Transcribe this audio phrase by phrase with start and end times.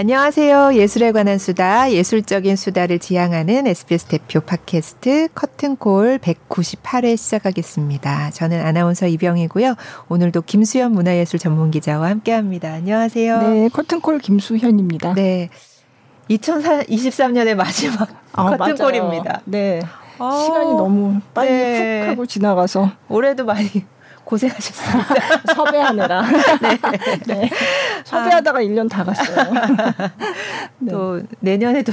[0.00, 0.76] 안녕하세요.
[0.76, 8.30] 예술에 관한 수다, 예술적인 수다를 지향하는 SBS 대표 팟캐스트 커튼콜 198회 시작하겠습니다.
[8.30, 9.74] 저는 아나운서 이병이고요.
[10.08, 12.72] 오늘도 김수현 문화예술 전문 기자와 함께합니다.
[12.72, 13.42] 안녕하세요.
[13.42, 15.12] 네, 커튼콜 김수현입니다.
[15.12, 15.50] 네.
[16.30, 19.42] 2023년의 마지막 아, 커튼콜입니다.
[19.44, 19.82] 네.
[20.18, 22.00] 아, 시간이 너무 빨리 네.
[22.00, 23.68] 훅 하고 지나가서 올해도 많이
[24.30, 25.14] 고생하셨습니다.
[25.54, 26.22] 섭외하느라.
[26.62, 26.78] 네.
[27.26, 27.50] 네.
[28.04, 28.62] 섭외하다가 아.
[28.62, 29.52] 1년 다 갔어요.
[30.78, 30.92] 네.
[30.92, 31.92] 또 내년에도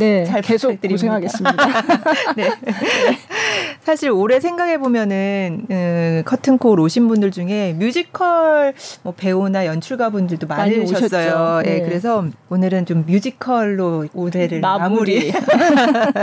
[0.00, 1.56] 네, 잘 계속 고생하겠습니다.
[2.36, 2.50] 네.
[3.82, 10.78] 사실 올해 생각해 보면은 음, 커튼콜 오신 분들 중에 뮤지컬 뭐 배우나 연출가 분들도 많이,
[10.78, 11.62] 많이 오셨어요.
[11.66, 11.82] 예, 네.
[11.82, 15.30] 그래서 오늘은 좀 뮤지컬로 올해를 마무리.
[15.30, 15.32] 마무리.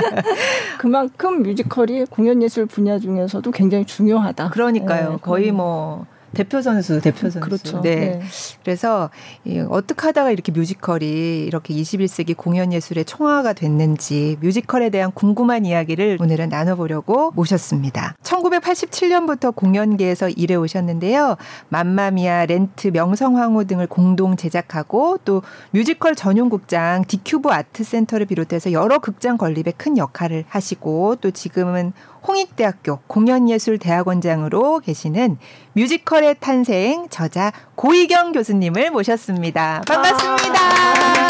[0.80, 4.50] 그만큼 뮤지컬이 공연 예술 분야 중에서도 굉장히 중요하다.
[4.50, 5.12] 그러니까요.
[5.12, 7.40] 네, 거의 뭐 대표 선수, 대표 선수.
[7.40, 7.82] 그렇죠.
[7.82, 7.96] 네.
[7.96, 8.22] 네.
[8.64, 9.10] 그래서
[9.46, 16.18] 이 어떻게 하다가 이렇게 뮤지컬이 이렇게 21세기 공연 예술의 총화가 됐는지 뮤지컬에 대한 궁금한 이야기를
[16.20, 18.16] 오늘은 나눠보려고 모셨습니다.
[18.24, 21.38] 1987년부터 공연계에서 일해 오셨는데요.
[21.70, 25.42] 맘마미아, 렌트, 명성황후 등을 공동 제작하고 또
[25.72, 31.94] 뮤지컬 전용 극장 디큐브 아트 센터를 비롯해서 여러 극장 건립에 큰 역할을 하시고 또 지금은
[32.28, 35.38] 홍익대학교 공연예술대학원장으로 계시는
[35.74, 39.82] 뮤지컬의 탄생 저자 고희경 교수님을 모셨습니다.
[39.88, 40.60] 반갑습니다.
[40.60, 41.27] 아,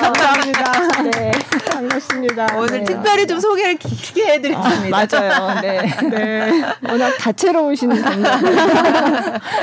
[0.00, 1.02] 감사합니다.
[1.10, 1.30] 네,
[1.70, 2.56] 반갑습니다.
[2.56, 2.84] 오늘 네.
[2.84, 4.96] 특별히 좀 소개를 길게 해드렸습니다.
[4.96, 5.60] 아, 맞아요.
[5.60, 5.82] 네.
[6.10, 6.62] 네.
[6.88, 7.90] 워낙 다채로우신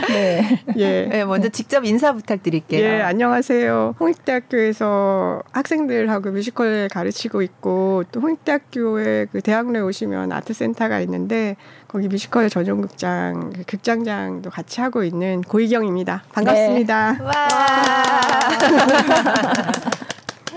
[0.07, 0.63] 네.
[0.77, 1.05] 예.
[1.05, 2.83] 네, 먼저 직접 인사 부탁드릴게요.
[2.83, 3.95] 예, 안녕하세요.
[3.99, 11.55] 홍익대학교에서 학생들하고 뮤지컬 가르치고 있고 또 홍익대학교에 그 대학로에 오시면 아트센터가 있는데
[11.95, 16.23] 거기 뮤지컬 전용 극장 그 극장장도 같이 하고 있는 고희경입니다.
[16.33, 17.13] 반갑습니다.
[17.13, 17.23] 네.
[17.23, 17.31] 와.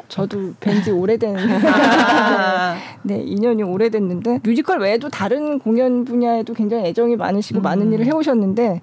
[0.09, 2.77] 저도 뵌지 오래된 아.
[3.05, 7.63] 네, 인연이 오래됐는데 뮤지컬 외에도 다른 공연 분야에도 굉장히 애정이 많으시고 음.
[7.63, 8.83] 많은 일을 해오셨는데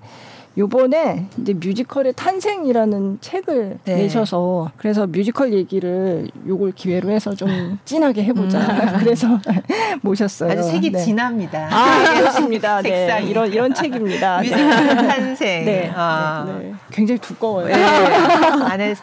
[0.57, 3.95] 요번에 이제 뮤지컬의 탄생이라는 책을 네.
[3.95, 8.59] 내셔서 그래서 뮤지컬 얘기를 요걸 기회로 해서 좀 진하게 해보자.
[8.59, 8.97] 음.
[8.99, 9.27] 그래서
[10.01, 10.51] 모셨어요.
[10.51, 11.03] 아주 색이 네.
[11.03, 11.67] 진합니다.
[11.71, 12.81] 아, 그렇습니다.
[12.83, 13.23] 네.
[13.27, 14.39] 이런 이런 책입니다.
[14.39, 14.69] 뮤지컬
[15.07, 15.65] 탄생.
[15.65, 15.91] 네.
[15.93, 16.45] 아.
[16.47, 16.73] 네.
[16.91, 17.67] 굉장히 두꺼워요.
[17.67, 17.73] 네.
[17.73, 18.95] 안에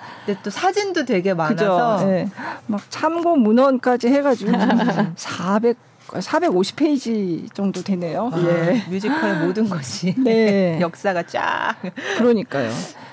[0.43, 2.29] 또 사진도 되게 많아서 네.
[2.67, 4.53] 막 참고 문헌까지 해가지고
[5.17, 8.31] 400 450페이지 정도 되네요.
[8.33, 8.85] 아, 예.
[8.89, 10.79] 뮤지컬의 모든 것이 네.
[10.83, 11.77] 역사가 쫙.
[12.19, 12.71] 그러니까요.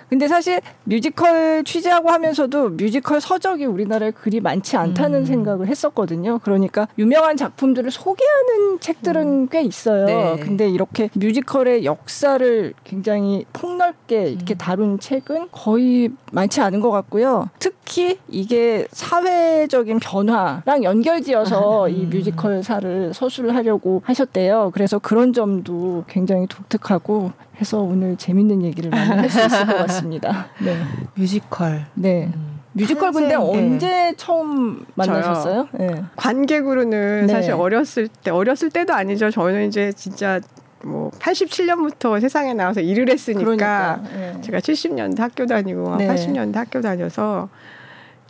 [0.10, 5.26] 근데 사실 뮤지컬 취재하고 하면서도 뮤지컬 서적이 우리나라에 그리 많지 않다는 음.
[5.26, 6.40] 생각을 했었거든요.
[6.40, 9.48] 그러니까 유명한 작품들을 소개하는 책들은 음.
[9.50, 10.06] 꽤 있어요.
[10.06, 10.40] 네.
[10.40, 14.58] 근데 이렇게 뮤지컬의 역사를 굉장히 폭넓게 이렇게 음.
[14.58, 17.50] 다룬 책은 거의 많지 않은 것 같고요.
[17.60, 21.90] 특히 이게 사회적인 변화랑 연결지어서 음.
[21.92, 24.72] 이 뮤지컬사를 서술을 하려고 하셨대요.
[24.74, 30.48] 그래서 그런 점도 굉장히 독특하고 해서 오늘 재밌는 얘기를 많이 할 수 있을 것 같습니다.
[30.64, 30.78] 네.
[31.16, 31.86] 뮤지컬.
[31.94, 32.32] 네.
[32.34, 32.60] 음.
[32.74, 34.14] 뮤지컬 근데 언제 네.
[34.16, 35.68] 처음 만나셨어요?
[35.74, 36.04] 네.
[36.16, 37.34] 관객으로는 네.
[37.34, 39.32] 사실 어렸을 때 어렸을 때도 아니죠.
[39.32, 40.40] 저는 이제 진짜
[40.84, 44.42] 뭐 87년부터 세상에 나와서 일을 했으니까 그러니까, 네.
[44.42, 46.08] 제가 70년대 학교 다니고 네.
[46.08, 47.50] 80년대 학교 다녀서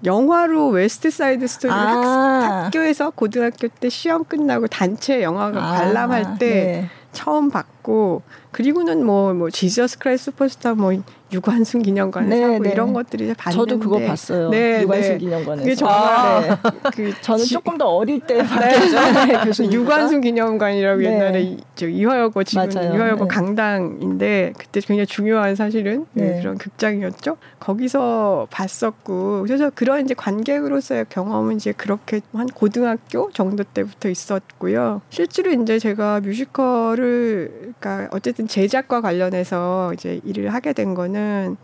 [0.05, 2.63] 영화로 웨스트 사이드 스토리 아.
[2.65, 5.77] 학교에서 고등학교 때 시험 끝나고 단체 영화가 아.
[5.77, 6.89] 관람할 때 네.
[7.19, 8.21] 처음 봤고
[8.51, 10.93] 그리고는 뭐뭐 뭐 지저스 크라이스트 슈퍼스타 뭐
[11.31, 12.71] 유관순 기념관을 네, 사고 네.
[12.71, 14.49] 이런 것들이 이제 봤는데 저도 그거 봤어요.
[14.49, 15.17] 네, 유관순 네.
[15.17, 15.63] 기념관에서.
[15.63, 16.49] 그게 정말 아, 네.
[16.95, 19.63] 그 저는 지, 조금 더 어릴 때 봤죠.
[19.63, 19.71] 네.
[19.71, 21.05] 유관순 기념관이라고 네.
[21.05, 27.37] 옛날에 저 이화여고 지금 이화여고 강당인데 그때 굉장히 중요한 사실은 그런 극장이었죠.
[27.59, 35.01] 거기서 봤었고 그래서 그런 이제 관객으로서의 경험은 이제 그렇게 한 고등학교 정도 때부터 있었고요.
[35.09, 41.57] 실제로 이제 제가 뮤지컬을 그러니까 어쨌든 제작과 관련해서 이제 일을 하게 된 거는 저는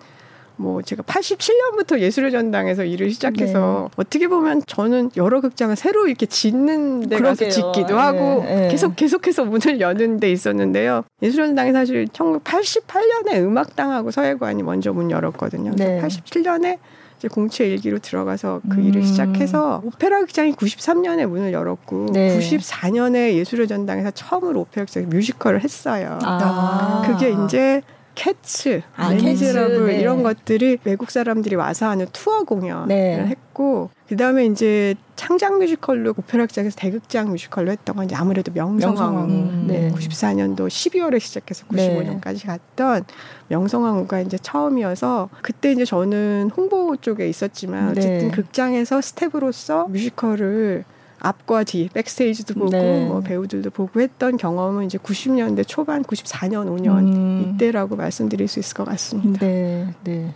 [0.57, 3.95] 뭐 제가 87년부터 예술의 전당에서 일을 시작해서 네.
[3.97, 8.67] 어떻게 보면 저는 여러 극장을 새로 이렇게 짓는 데 가서 짓기도 하고 네, 네.
[8.69, 11.03] 계속 계속해서 문을 여는 데 있었는데요.
[11.21, 15.73] 예술의 전당이 사실 1988년에 음악당하고 서예관이 먼저 문 열었거든요.
[15.75, 16.01] 네.
[16.01, 16.77] 87년에
[17.17, 18.85] 이제 공채 일기로 들어가서 그 음.
[18.85, 22.37] 일을 시작해서 오페라 극장이 93년에 문을 열었고 네.
[22.39, 26.17] 94년에 예술의 전당에서 처음으로 오페라 극장 뮤지컬을 했어요.
[26.21, 27.03] 아.
[27.05, 27.81] 그게 이제
[28.15, 29.99] 캐츠, 아, 레미제라블 네.
[29.99, 33.25] 이런 것들이 외국 사람들이 와서 하는 투어 공연을 네.
[33.27, 39.23] 했고 했었고 그 다음에 이제 창작 뮤지컬로 오페라극장에서 대극장 뮤지컬로 했던 건 이제 아무래도 명성황후
[39.23, 39.91] 음, 네.
[39.91, 42.47] 94년도 12월에 시작해서 95년까지 네.
[42.47, 43.05] 갔던
[43.47, 47.91] 명성황후가 이제 처음이어서 그때 이제 저는 홍보 쪽에 있었지만 네.
[47.91, 48.31] 어쨌든 네.
[48.31, 50.83] 극장에서 스텝으로서 뮤지컬을
[51.19, 53.05] 앞과 뒤 backstage도 보고 네.
[53.05, 57.53] 뭐 배우들도 보고 했던 경험은 이제 90년대 초반 94년 5년 음.
[57.55, 59.39] 이때라고 말씀드릴 수 있을 것 같습니다.
[59.45, 60.33] 네, 네.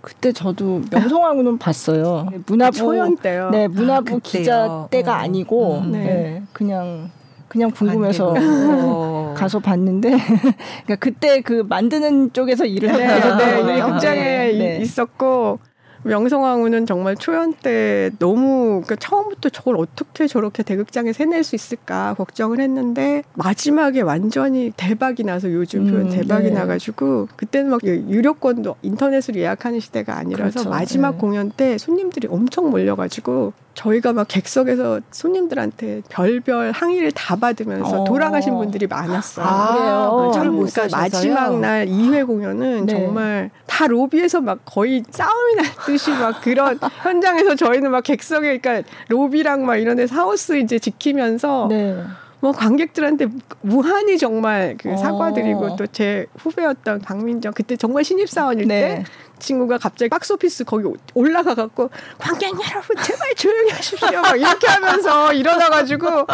[0.00, 2.26] 그때 저도 명성황후는 봤어요.
[2.30, 3.50] 네, 문화부 초연 때요.
[3.50, 5.14] 네, 문화부 아, 기자 때가 어.
[5.16, 6.04] 아니고 음, 네.
[6.04, 6.42] 네.
[6.52, 7.10] 그냥
[7.48, 8.40] 그냥 궁금해서 네,
[9.34, 10.10] 가서 봤는데
[10.86, 14.78] 그러니까 그때 그 만드는 쪽에서 일을 네, 네, 네, 극장에 네.
[14.80, 15.58] 있었고
[16.02, 22.60] 명성황후는 정말 초연 때 너무 그러니까 처음부터 저걸 어떻게 저렇게 대극장에 해낼 수 있을까 걱정을
[22.60, 26.50] 했는데 마지막에 완전히 대박이 나서 요즘 표현 음, 대박이 네.
[26.50, 30.70] 나가지고 그때는 막 유료권도 인터넷으로 예약하는 시대가 아니라서 그렇죠.
[30.70, 31.18] 마지막 네.
[31.18, 38.04] 공연 때 손님들이 엄청 몰려가지고 저희가 막 객석에서 손님들한테 별별 항의를 다 받으면서 어.
[38.04, 39.46] 돌아가신 분들이 많았어요.
[39.46, 40.30] 아.
[40.34, 42.92] 참, 그러니까 마지막 날 2회 공연은 네.
[42.92, 49.64] 정말 다 로비에서 막 거의 싸움이 났듯이 막 그런 현장에서 저희는 막 객석에 그러니까 로비랑
[49.64, 52.02] 막 이런 데서 하우스 이제 지키면서 네.
[52.40, 53.26] 뭐 관객들한테
[53.60, 55.76] 무한히 정말 그 사과드리고 어.
[55.76, 58.80] 또제 후배였던 박민정 그때 정말 신입사원일 네.
[58.80, 59.04] 때
[59.40, 66.26] 친구가 갑자기 박스오피스 거기 올라가 갖고 관객 여러분 제발 조용히 하십시오 막 이렇게 하면서 일어나가지고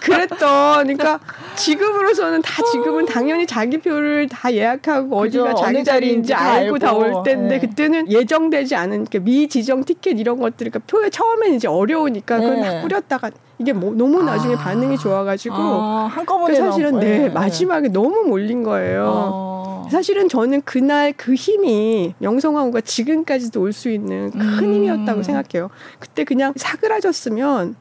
[0.00, 1.20] 그랬던 그러니까
[1.56, 7.60] 지금으로서는 다 지금은 당연히 자기 표를 다 예약하고 어디가 자기 자리인지 알고 다올 때인데 네.
[7.60, 12.74] 그때는 예정되지 않은 그러니까 미지정 티켓 이런 것들 그러니까 표에 처음에는 이제 어려우니까 그걸 네.
[12.74, 13.30] 막 뿌렸다가
[13.60, 14.58] 이게 뭐 너무 나중에 아.
[14.58, 19.04] 반응이 좋아가지고 아, 한꺼번에 사실은 네, 네, 마지막에 너무 몰린 거예요.
[19.06, 19.88] 아.
[19.90, 24.74] 사실은 저는 그날 그 힘이 명성황후가 지금까지도 올 수 있는 큰 음.
[24.74, 25.68] 힘이었다고 생각해요.
[25.98, 27.76] 그때 그냥 사그라졌으면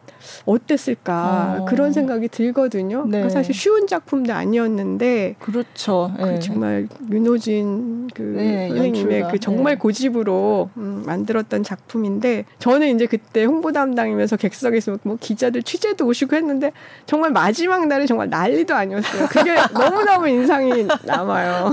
[0.46, 1.66] 어땠을까 어.
[1.66, 3.06] 그런 생각이 들거든요.
[3.08, 3.22] 네.
[3.24, 6.12] 그 사실 쉬운 작품도 아니었는데 그렇죠.
[6.18, 6.40] 그 네.
[6.40, 9.80] 정말 윤호진 그 네, 선생님의 그 정말 네.
[9.80, 16.72] 고집으로 음, 만들었던 작품인데 저는 이제 그때 홍보 담당이면서 객석에서 뭐 기자들 취재도 오시고 했는데
[17.06, 19.28] 정말 마지막 날에 정말 난리도 아니었어요.
[19.28, 21.70] 그게 너무 너무 인상이 남아요.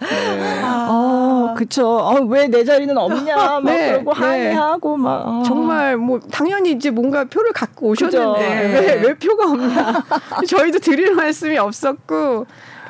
[0.00, 0.60] 네.
[0.62, 1.98] 아, 그쵸.
[2.00, 4.20] 아, 왜 내 자리는 없냐 막 네, 그러고 네.
[4.20, 5.42] 항의하고 막 아.
[5.46, 10.04] 정말 뭐 당연히 이제 뭔가 표를 갖고 오셨는데 왜, 왜 표가 없냐.
[10.46, 12.46] 저희도 드릴 말씀이 없었고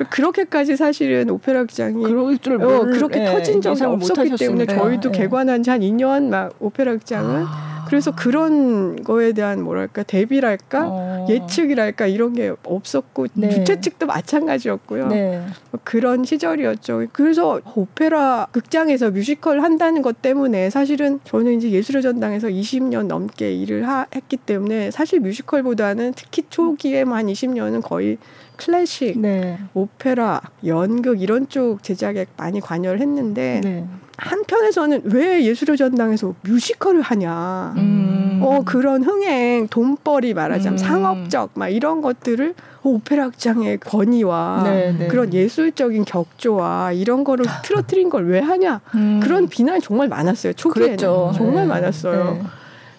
[0.09, 5.17] 그렇게까지 사실은 오페라 극장이 그럴 줄 어, 그렇게 네, 터진 적이 없었기 때문에 저희도 네.
[5.19, 7.76] 개관한 지 한 2년 막 오페라 극장은 아.
[7.87, 11.25] 그래서 그런 거에 대한 뭐랄까 대비랄까 어.
[11.29, 13.49] 예측이랄까 이런 게 없었고 네.
[13.49, 15.07] 주최 측도 마찬가지였고요.
[15.07, 15.45] 네.
[15.83, 17.07] 그런 시절이었죠.
[17.13, 23.87] 그래서 오페라 극장에서 뮤지컬 한다는 것 때문에 사실은 저는 이제 예술의 전당에서 20년 넘게 일을
[23.87, 28.17] 하, 했기 때문에 사실 뮤지컬보다는 특히 초기에만 20년은 거의
[28.57, 29.57] 클래식, 네.
[29.73, 33.85] 오페라, 연극 이런 쪽 제작에 많이 관여를 했는데 네.
[34.17, 37.73] 한편에서는 왜 예술의 전당에서 뮤지컬을 하냐.
[37.77, 38.39] 음.
[38.43, 40.77] 어, 그런 흥행, 돈벌이 말하자면 음.
[40.77, 45.07] 상업적 막 이런 것들을 오페라 극장의 권위와 네, 네.
[45.07, 48.81] 그런 예술적인 격조와 이런 거를 틀어뜨린 걸 왜 하냐.
[48.95, 49.19] 음.
[49.21, 50.53] 그런 비난이 정말 많았어요.
[50.53, 50.87] 초기에는.
[50.97, 51.31] 그랬죠.
[51.35, 51.73] 정말 네.
[51.73, 52.33] 많았어요.
[52.33, 52.41] 네.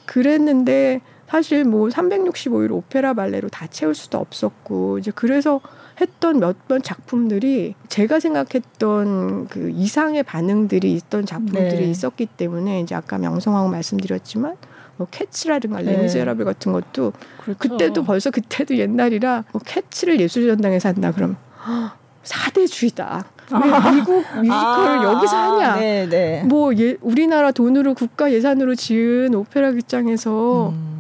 [0.07, 5.61] 그랬는데 사실 뭐 365일 오페라 발레로 다 채울 수도 없었고 이제 그래서
[6.01, 11.91] 했던 몇번 작품들이 제가 생각했던 그 이상의 반응들이 있던 작품들이 네.
[11.91, 14.57] 있었기 때문에 이제 아까 명성황후 말씀드렸지만
[14.97, 15.93] 뭐 캐츠라든가 네.
[15.93, 17.59] 레미제라블 같은 것도 그렇죠.
[17.59, 21.37] 그때도 벌써 그때도 옛날이라 뭐 캐츠를 예술전당에서 한다 그럼
[22.23, 23.25] 사대주의다.
[23.51, 25.77] 왜 미국 뮤지컬을 아, 여기서 하냐?
[25.77, 26.43] 네, 네.
[26.45, 30.98] 뭐 예, 우리나라 돈으로 국가 예산으로 지은 오페라 극장에서 음.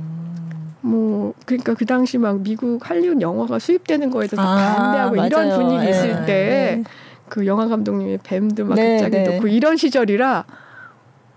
[0.80, 5.26] 뭐 그러니까 그 당시 막 미국 할리우드 영화가 수입되는 거에 대해서 아, 반대하고 맞아요.
[5.26, 5.90] 이런 분위기 네.
[5.90, 7.46] 있을 때그 네.
[7.46, 9.36] 영화 감독님이 뱀도 막 네, 갑자기 네.
[9.36, 10.44] 놓고 이런 시절이라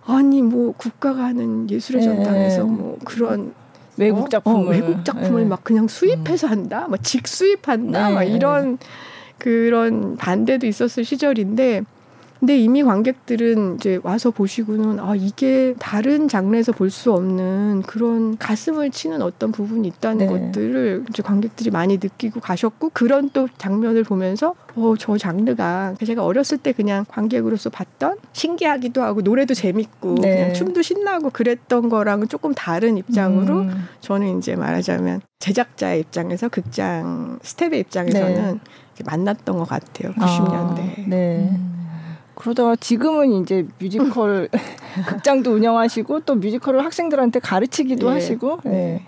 [0.05, 2.69] 아니 뭐 국가가 하는 예술의 전당에서 네.
[2.69, 3.53] 뭐 그런
[3.97, 6.51] 외국 작품을 어, 어, 외국 작품을 막 그냥 수입해서 음.
[6.51, 8.77] 한다, 막 직수입한다, 막 이런
[9.37, 11.81] 그런 반대도 있었을 시절인데
[12.41, 18.89] 근데 이미 관객들은 이제 와서 보시고는 아 이게 다른 장르에서 볼 수 없는 그런 가슴을
[18.91, 20.27] 치는 어떤 부분이 있다는 네.
[20.27, 26.73] 것들을 이제 관객들이 많이 느끼고 가셨고 그런 또 장면을 보면서 어저 장르가 제가 어렸을 때
[26.73, 30.35] 그냥 관객으로서 봤던 신기하기도 하고 노래도 재밌고 네.
[30.35, 33.87] 그냥 춤도 신나고 그랬던 거랑은 조금 다른 입장으로 음.
[34.01, 38.59] 저는 이제 말하자면 제작자의 입장에서 극장 스텝의 입장에서는
[38.95, 39.03] 네.
[39.05, 40.79] 만났던 것 같아요 90년대.
[40.79, 41.49] 아, 네.
[41.51, 41.80] 음.
[42.35, 44.49] 그러다가 지금은 이제 뮤지컬
[45.07, 48.13] 극장도 운영하시고 또 뮤지컬을 학생들한테 가르치기도 예.
[48.13, 48.69] 하시고 예.
[48.69, 49.05] 네.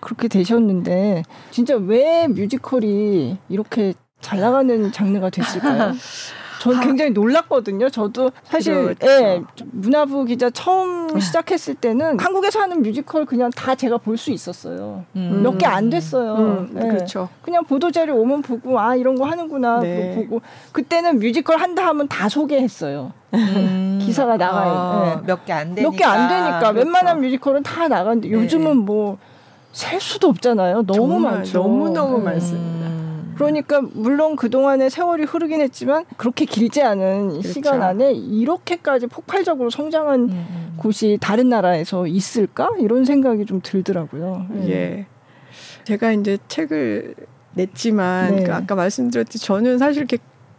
[0.00, 5.92] 그렇게 되셨는데 진짜 왜 뮤지컬이 이렇게 잘 나가는 장르가 됐을까요?
[6.64, 7.90] 저는 굉장히 놀랐거든요.
[7.90, 9.06] 저도 사실 그렇죠.
[9.06, 9.42] 예,
[9.72, 11.20] 문화부 기자 처음 네.
[11.20, 15.04] 시작했을 때는 한국에서 하는 뮤지컬 그냥 다 제가 볼 수 있었어요.
[15.16, 15.40] 음.
[15.42, 16.34] 몇개 안 됐어요.
[16.36, 16.88] 음, 네.
[16.88, 17.28] 그렇죠.
[17.42, 20.14] 그냥 보도 자료 오면 보고 아 이런 거 하는구나 네.
[20.16, 20.40] 보고
[20.72, 23.12] 그때는 뮤지컬 한다 하면 다 소개했어요.
[23.34, 23.98] 음.
[24.04, 24.72] 기사가 나가요.
[24.72, 25.26] 어, 네.
[25.26, 25.90] 몇개 안 되니까.
[25.90, 26.78] 몇 개 안 되니까 그렇죠.
[26.78, 28.34] 웬만한 뮤지컬은 다 나가는데 네.
[28.34, 29.18] 요즘은 뭐
[29.74, 30.82] 셀 수도 없잖아요.
[30.86, 31.58] 너무 많죠.
[31.58, 32.24] 너무 너무 네.
[32.26, 32.83] 많습니다.
[33.34, 37.48] 그러니까 물론 그동안의 세월이 흐르긴 했지만 그렇게 길지 않은 그렇죠.
[37.48, 40.74] 시간 안에 이렇게까지 폭발적으로 성장한 음, 음.
[40.76, 42.70] 곳이 다른 나라에서 있을까?
[42.78, 44.46] 이런 생각이 좀 들더라고요.
[44.62, 44.70] 예.
[44.70, 45.06] 예.
[45.84, 47.14] 제가 이제 책을
[47.54, 48.44] 냈지만 네.
[48.44, 50.18] 그 아까 말씀드렸듯이 저는 사실 이렇게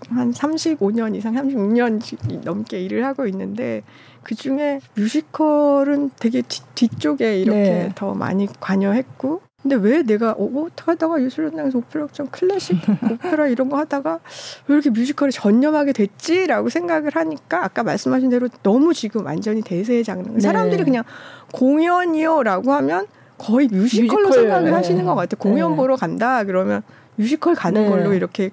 [0.10, 3.84] 한 35년 이상, 36년 넘게 일을 하고 있는데
[4.24, 7.92] 그 중에 뮤지컬은 되게 뒤, 쪽에 이렇게 네.
[7.96, 12.78] 더 많이 관여했고 근데 왜 내가 어, 어 하다가 예술현장에서 오페라 극장 클래식
[13.12, 14.20] 오페라 이런 거 하다가
[14.68, 20.30] 왜 이렇게 뮤지컬에 전념하게 됐지라고 생각을 하니까 아까 말씀하신 대로 너무 지금 완전히 대세의 장르
[20.34, 20.40] 네.
[20.40, 21.04] 사람들이 그냥
[21.52, 23.08] 공연이요라고 하면
[23.40, 24.72] 거의 뮤지컬로 뮤지컬, 생각을 네.
[24.72, 25.78] 하시는 것 같아요 공연 네.
[25.78, 26.84] 보러 간다 그러면
[27.16, 27.90] 뮤지컬 가는 네.
[27.90, 28.52] 걸로 이렇게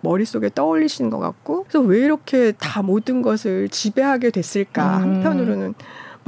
[0.00, 5.02] 머릿속에 떠올리시는 것 같고 그래서 왜 이렇게 다 모든 것을 지배하게 됐을까 음.
[5.02, 5.74] 한편으로는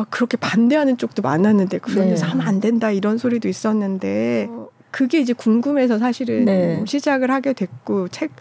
[0.03, 2.31] 막 그렇게 반대하는 쪽도 많았는데 그런 데서 네.
[2.33, 4.69] 하면 안 된다 이런 소리도 있었는데 어.
[4.91, 6.83] 그게 이제 궁금해서 사실은 네.
[6.85, 8.33] 시작을 하게 됐고 책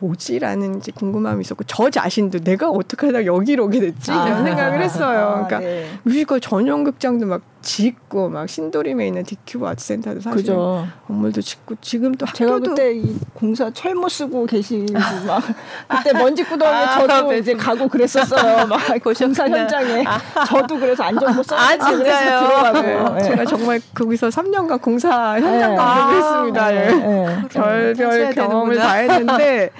[0.00, 4.42] 뭐지라는 이제 궁금함이 있었고 저 자신도 내가 어떻게 하다 여기로 오게 됐지 이런 아.
[4.42, 5.46] 생각을 했어요.
[5.46, 5.86] 그러니까 아, 네.
[6.02, 10.86] 뮤지컬 전용 극장도 막 짓고 막 신도림에 있는 디큐브 아트센터도 사실 그죠.
[11.06, 14.92] 건물도 짓고 지금 또 제가 그때 이 공사 철모 쓰고 계시고
[15.26, 15.42] 막
[15.88, 18.66] 그때 먼지 구덩이에 아, 저도 아, 이제 가고 그랬었어요.
[18.68, 20.18] 막 공사 현장에 아.
[20.44, 23.14] 저도 그래서 안전모 써고 아, 그래서 들어가고 네.
[23.14, 23.22] 네.
[23.22, 26.18] 제가 정말 거기서 3년간 공사 현장 감독을 네.
[26.18, 26.70] 했습니다.
[26.70, 26.92] 네.
[26.94, 27.48] 네.
[27.48, 29.70] 별별 경험을 다 했는데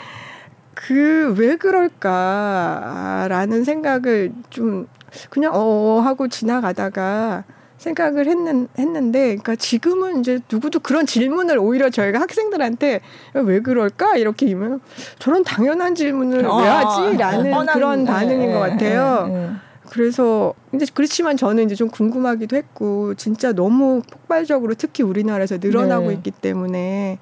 [0.75, 2.05] 그 왜 그럴까라는
[3.65, 4.87] 생각을 좀
[5.31, 7.45] 그냥 어 하고 지나가다가
[7.83, 13.01] 생각을 했는, 했는데, 그러니까 지금은 이제 누구도 그런 질문을 오히려 저희가 학생들한테
[13.35, 14.17] 왜 그럴까?
[14.17, 14.81] 이렇게 이면
[15.19, 17.19] 저런 당연한 질문을 아, 왜 하지?
[17.19, 19.27] 라는 어, 그런 반응인 네, 것 같아요.
[19.27, 19.51] 네, 네.
[19.91, 26.15] 그래서 이제 그렇지만 저는 이제 좀 궁금하기도 했고 진짜 너무 폭발적으로 특히 우리나라에서 늘어나고 네.
[26.15, 27.19] 있기 때문에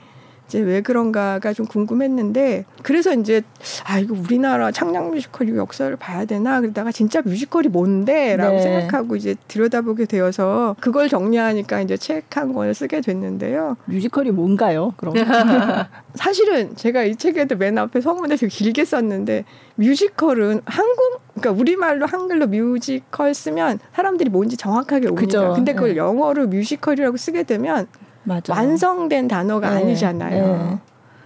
[0.51, 3.43] 이제 왜 그런가가 좀 궁금했는데 그래서 이제
[3.85, 8.63] 아 이거 우리나라 창작 뮤지컬 역사를 봐야 되나 그러다가 진짜 뮤지컬이 뭔데라고 네.
[8.63, 13.77] 생각하고 이제 들여다보게 되어서 그걸 정리하니까 이제 책 한 권을 쓰게 됐는데요.
[13.85, 14.95] 뮤지컬이 뭔가요?
[14.97, 15.15] 그럼
[16.15, 19.45] 사실은 제가 이 책에도 맨 앞에 서문에 되게 길게 썼는데
[19.77, 25.53] 뮤지컬은 한국 그러니까 우리말로 한글로 뮤지컬 쓰면 사람들이 뭔지 정확하게 옵니다.
[25.53, 25.97] 근데 그걸 네.
[25.97, 27.87] 영어로 musical이라고 쓰게 되면
[28.25, 28.53] 맞아.
[28.55, 29.77] 완성된 단어가 네.
[29.77, 30.47] 아니잖아요.
[30.47, 30.79] 네.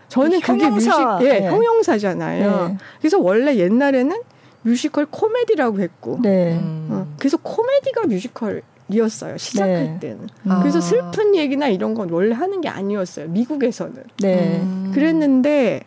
[0.08, 1.16] 저는 그게 형용사.
[1.18, 1.48] 뮤직, 예, 네.
[1.48, 2.68] 형용사잖아요.
[2.68, 2.76] 네.
[3.00, 4.16] 그래서 원래 옛날에는
[4.62, 6.58] 뮤지컬 코미디라고 했고, 네.
[6.62, 9.36] 어, 그래서 코미디가 뮤지컬이었어요.
[9.36, 9.98] 시작할 네.
[10.00, 10.28] 때는.
[10.48, 10.60] 아.
[10.60, 13.28] 그래서 슬픈 얘기나 이런 건 원래 하는 게 아니었어요.
[13.28, 14.04] 미국에서는.
[14.20, 14.60] 네.
[14.62, 14.90] 음.
[14.94, 15.82] 그랬는데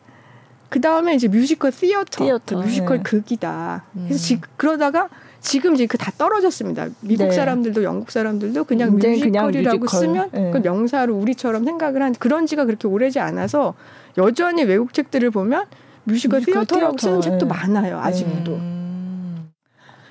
[0.70, 2.58] 그 다음에 이제 musical theater, theater.
[2.58, 3.86] 그 뮤지컬 극이다.
[3.94, 4.18] 그래서 음.
[4.18, 5.10] 지, 그러다가
[5.48, 6.90] 지금 이제 그게 다 떨어졌습니다.
[7.00, 7.32] 미국 네.
[7.32, 9.88] 사람들도 영국 사람들도 그냥 뮤지컬이라고 그냥 뮤지컬.
[9.88, 10.52] 쓰면 네.
[10.52, 13.74] 그 명사로 우리처럼 생각을 한 그런 지가 그렇게 오래지 않아서
[14.18, 15.66] 여전히 외국 책들을 보면
[16.04, 17.46] 뮤지컬, musical theater라고 쓰는 책도 네.
[17.46, 17.98] 많아요.
[17.98, 18.56] 아직도.
[18.56, 19.50] 음.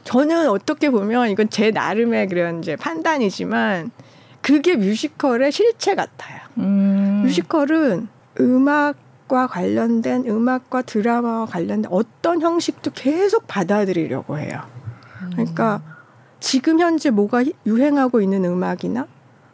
[0.05, 3.91] 저는 어떻게 보면 이건 제 나름의 그런 이제 판단이지만
[4.41, 6.41] 그게 뮤지컬의 실체 같아요.
[6.57, 7.25] 음.
[7.27, 8.09] 뮤지컬은
[8.41, 8.97] 음악
[9.29, 14.63] 과 관련된 음악과 드라마와 관련된 어떤 형식도 계속 받아들이려고 해요.
[15.33, 15.83] 그러니까
[16.41, 19.07] 지금 현재 뭐가 유행하고 있는 음악이나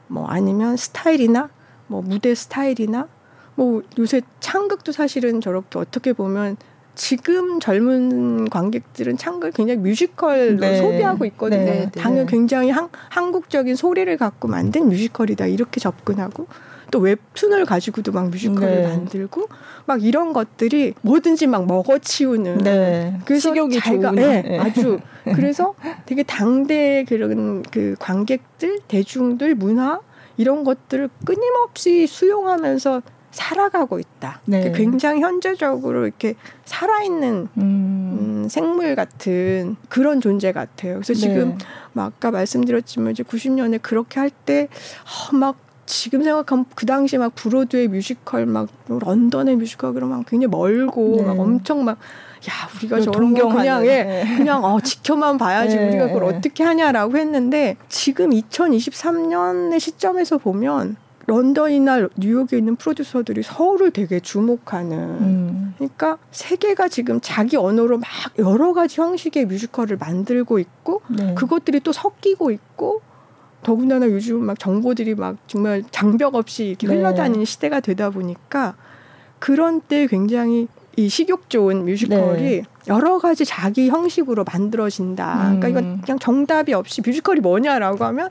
[0.09, 1.49] 뭐 아니면 스타일이나
[1.87, 3.09] 뭐 무대 스타일이나
[3.55, 6.57] 뭐 요새 창극도 사실은 저렇게 어떻게 보면
[6.95, 10.77] 지금 젊은 관객들은 창극 굉장히 뮤지컬로 네.
[10.77, 11.65] 소비하고 있거든요.
[11.65, 12.01] 네, 네.
[12.01, 16.47] 당연 굉장히 한, 한국적인 소리를 갖고 만든 뮤지컬이다 이렇게 접근하고
[16.93, 18.83] 또 웹툰을 가지고도 막 뮤지컬을 네.
[18.87, 19.49] 만들고
[19.87, 23.19] 막 이런 것들이 뭐든지 막 먹어치우는 네.
[23.25, 24.59] 그래서 식욕이 자기가 네, 네.
[24.59, 25.01] 아주
[25.35, 25.75] 그래서
[26.07, 30.01] 되게 당대 그런 그 관객들 대중들 문화
[30.37, 34.43] 이런 것들을 끊임없이 수용하면서 살아가고 있다.
[34.45, 34.73] 네.
[34.73, 36.35] 굉장히 현재적으로 이렇게
[36.67, 37.63] 살아있는 음.
[37.63, 40.95] 음, 생물 같은 그런 존재 같아요.
[40.97, 41.59] 그래서 지금 네.
[41.95, 47.35] 막 아까 말씀드렸지만 이제 90년에 그렇게 할 때 막 어, 지금 생각하면 그 당시 막
[47.35, 51.23] 브로드웨이 뮤지컬 막 런던의 뮤지컬 그러면 굉장히 멀고 네.
[51.23, 51.99] 막 엄청 막
[52.49, 54.37] 야 우리가 저런 거 그냥 예 네.
[54.37, 55.89] 그냥 어 지켜만 봐야지 네.
[55.89, 60.97] 우리가 그걸 어떻게 하냐라고 했는데 지금 2023년의 시점에서 보면
[61.27, 65.75] 런던이나 뉴욕에 있는 프로듀서들이 서울을 되게 주목하는 음.
[65.79, 68.09] 그러니까 세계가 지금 자기 언어로 막
[68.39, 71.35] 여러 가지 형식의 뮤지컬을 만들고 있고 네.
[71.35, 73.03] 그것들이 또 섞이고 있고
[73.63, 76.97] 더군다나 요즘 막 정보들이 막 정말 장벽 없이 이렇게 네.
[76.97, 78.75] 흘러다니는 시대가 되다 보니까
[79.39, 82.63] 그런 때 굉장히 이 식욕 좋은 뮤지컬이 네.
[82.89, 85.35] 여러 가지 자기 형식으로 만들어진다.
[85.35, 85.61] 음.
[85.61, 86.01] 그러니까 이건 음.
[86.05, 88.31] 그냥 정답이 없이 뮤지컬이 뭐냐라고 하면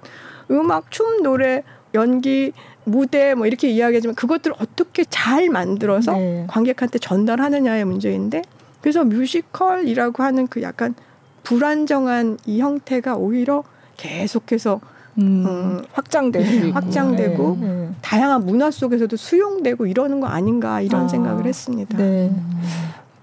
[0.51, 2.51] 음악, 춤, 노래, 연기,
[2.83, 6.45] 무대 뭐 이렇게 이야기하지만 그것들을 어떻게 잘 만들어서 네.
[6.49, 8.41] 관객한테 전달하느냐의 문제인데
[8.81, 10.95] 그래서 뮤지컬이라고 하는 그 약간
[11.43, 13.63] 불안정한 이 형태가 오히려
[13.97, 14.81] 계속해서
[15.21, 17.89] 음, 음, 확장되고 네, 확장되고 네, 네.
[18.01, 21.97] 다양한 문화 속에서도 수용되고 이러는 거 아닌가 이런 아, 생각을 했습니다.
[21.97, 22.31] 네.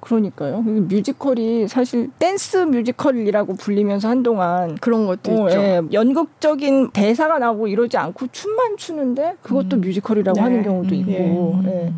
[0.00, 0.62] 그러니까요.
[0.62, 5.58] 뮤지컬이 사실 댄스 뮤지컬이라고 불리면서 한동안 그런 것도 어, 있죠.
[5.58, 9.80] 예, 연극적인 대사가 나오고 이러지 않고 춤만 추는데 그것도 음.
[9.82, 10.40] 뮤지컬이라고 네.
[10.40, 11.68] 하는 경우도 있고 예.
[11.68, 11.92] 예.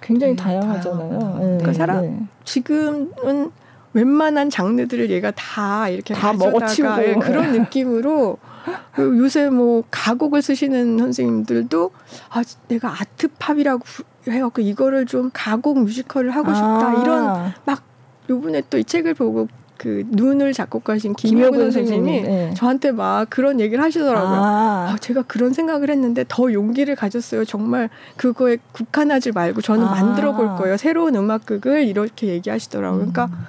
[0.00, 1.36] 굉장히 다양하잖아요.
[1.36, 1.42] 예.
[1.42, 2.20] 그러니까 사람 네.
[2.44, 3.50] 지금은
[3.92, 8.49] 웬만한 장르들을 얘가 다 이렇게 다 먹어치우고 예, 그런 느낌으로 그
[8.98, 11.90] 요새 뭐 가곡을 쓰시는 선생님들도
[12.30, 13.82] 아 내가 아트팝이라고
[14.28, 17.02] 해갖고 이거를 좀 가곡 뮤지컬을 하고 싶다 아.
[17.02, 17.82] 이런 막
[18.28, 19.48] 요번에 또 이 책을 보고
[19.80, 22.54] 그 눈을 작곡하신 김효근 선생님이 네.
[22.54, 24.38] 저한테 막 그런 얘기를 하시더라고요.
[24.38, 24.90] 아.
[24.90, 27.46] 아, 제가 그런 생각을 했는데 더 용기를 가졌어요.
[27.46, 29.90] 정말 그거에 국한하지 말고 저는 아.
[29.90, 30.76] 만들어 볼 거예요.
[30.76, 32.98] 새로운 음악극을 이렇게 얘기하시더라고요.
[32.98, 33.46] 그러니까 음.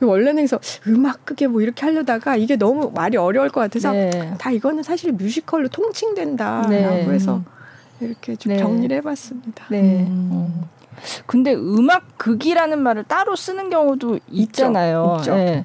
[0.00, 4.34] 원래는 그래서 음악극에 뭐 이렇게 하려다가 이게 너무 말이 어려울 것 같아서 네.
[4.38, 7.06] 다 이거는 사실 뮤지컬로 통칭된다라고 네.
[7.08, 7.42] 해서
[8.00, 8.58] 이렇게 좀 네.
[8.58, 9.66] 정리를 해봤습니다.
[9.70, 10.06] 네.
[10.08, 10.64] 음.
[11.26, 15.16] 근데 음악 극이라는 말을 따로 쓰는 경우도 있잖아요.
[15.20, 15.34] 있죠.
[15.34, 15.64] 네.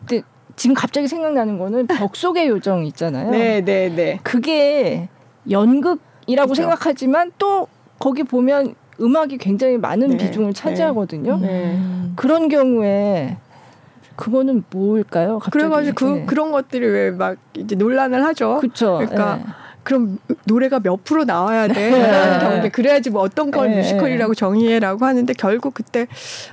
[0.00, 0.22] 근데
[0.56, 3.30] 지금 갑자기 생각나는 거는 벽 속의 요정 있잖아요.
[3.30, 4.18] 네, 네, 네.
[4.22, 5.08] 그게
[5.50, 6.54] 연극이라고 그렇죠.
[6.54, 10.52] 생각하지만 또 거기 보면 음악이 굉장히 많은 네, 비중을 네.
[10.52, 11.38] 차지하거든요.
[11.38, 11.80] 네.
[12.16, 13.36] 그런 경우에
[14.16, 15.38] 그거는 뭘까요?
[15.38, 15.50] 갑자기?
[15.52, 16.26] 그래가지고 그 네.
[16.26, 18.58] 그런 것들이 왜 막 이제 논란을 하죠.
[18.60, 18.98] 그렇죠.
[18.98, 19.36] 그러니까.
[19.36, 19.44] 네.
[19.84, 21.90] 그럼 노래가 몇 프로 나와야 돼?
[22.40, 23.76] 경우에 그래야지 뭐 어떤 걸 네.
[23.76, 26.06] 뮤지컬이라고 정의해라고 하는데 결국 그때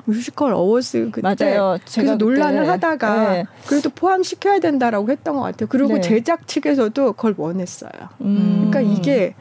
[0.03, 1.77] 뮤지컬 어워즈 그때 맞아요.
[1.93, 3.45] 그래서 논란을 하다가 네.
[3.67, 5.67] 그래도 포함시켜야 된다라고 했던 것 같아요.
[5.69, 6.01] 그리고 네.
[6.01, 7.91] 제작 측에서도 그걸 원했어요.
[8.19, 8.69] 음.
[8.69, 9.33] 그러니까 이게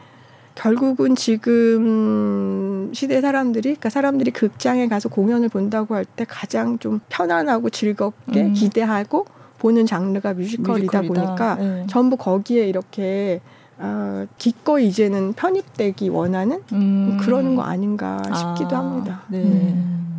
[0.60, 7.70] 결국은 지금 시대 사람들이 그러니까 사람들이 극장에 가서 공연을 본다고 할 때 가장 좀 편안하고
[7.70, 8.52] 즐겁게 음.
[8.52, 9.24] 기대하고
[9.58, 11.24] 보는 장르가 뮤지컬이다, 뮤지컬이다.
[11.24, 11.86] 보니까 네.
[11.88, 13.40] 전부 거기에 이렇게
[13.78, 17.16] 어, 기꺼이 이제는 편입되기 원하는 음.
[17.20, 19.22] 그러는 거 아닌가 싶기도 아, 합니다.
[19.28, 19.38] 네.
[19.42, 20.09] 음.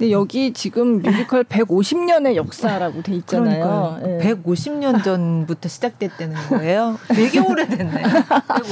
[0.00, 4.00] 근데 여기 지금 뮤지컬 150년의 역사라고 돼 있잖아요.
[4.02, 4.32] 네.
[4.32, 6.98] 150년 전부터 시작됐다는 거예요.
[7.08, 8.02] 되게 오래됐네.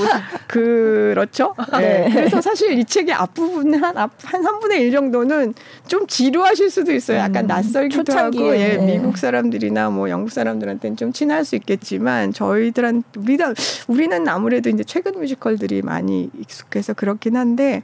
[0.48, 1.54] 그렇죠.
[1.72, 1.78] 네.
[1.80, 2.10] 네.
[2.10, 5.52] 그래서 사실 이 책의 앞부분 한, 앞, 한 3분의 1 정도는
[5.86, 7.18] 좀 지루하실 수도 있어요.
[7.18, 8.42] 약간 음, 낯설기도 초창기에.
[8.42, 8.96] 하고, 예, 네.
[8.96, 13.52] 미국 사람들이나 뭐 영국 사람들한테는 좀 친할 수 있겠지만 저희들한, 우리가,
[13.86, 17.82] 우리는 아무래도 이제 최근 뮤지컬들이 많이 익숙해서 그렇긴 한데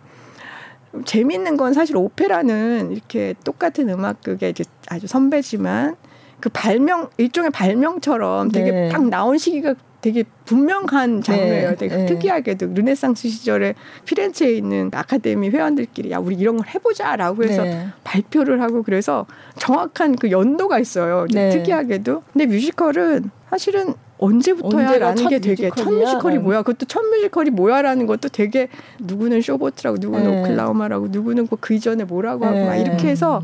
[1.04, 5.96] 재미있는 건 사실 오페라는 이렇게 똑같은 음악극에 이제 아주 선배지만
[6.40, 8.88] 그 발명 일종의 발명처럼 되게 네.
[8.88, 11.70] 딱 나온 시기가 되게 분명한 장르예요.
[11.70, 11.76] 네.
[11.76, 12.04] 되게 네.
[12.04, 17.88] 특이하게도 르네상스 시절에 피렌체에 있는 아카데미 회원들끼리 야 우리 이런 걸 해보자라고 해서 네.
[18.04, 19.24] 발표를 하고 그래서
[19.59, 21.26] 정확한 그 연도가 있어요.
[21.33, 21.48] 네.
[21.48, 22.22] 특이하게도.
[22.35, 26.62] 근데 뮤지컬은 사실은 언제부터야라는 게 되게 첫 뮤지컬이 뭐야?
[26.62, 28.68] 그것도 첫 뮤지컬이 뭐야라는 것도 되게
[29.00, 30.40] 누구는 쇼 보트라고 누구는 네.
[30.40, 32.83] 오클라호마라고 누구는 뭐그 이전에 뭐라고 하고 막 네.
[32.83, 33.42] 이렇게 해서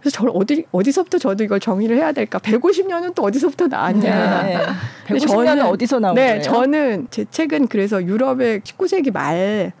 [0.00, 2.38] 그래서 저를 어디 어디서부터 저도 이걸 정의를 해야 될까?
[2.38, 4.42] 150년은 또 어디서부터 나왔냐?
[4.42, 4.58] 네.
[5.06, 6.42] 150년은 어디서 나온 네, 거예요?
[6.42, 9.72] 저는 제 책은 그래서 유럽의 19세기 말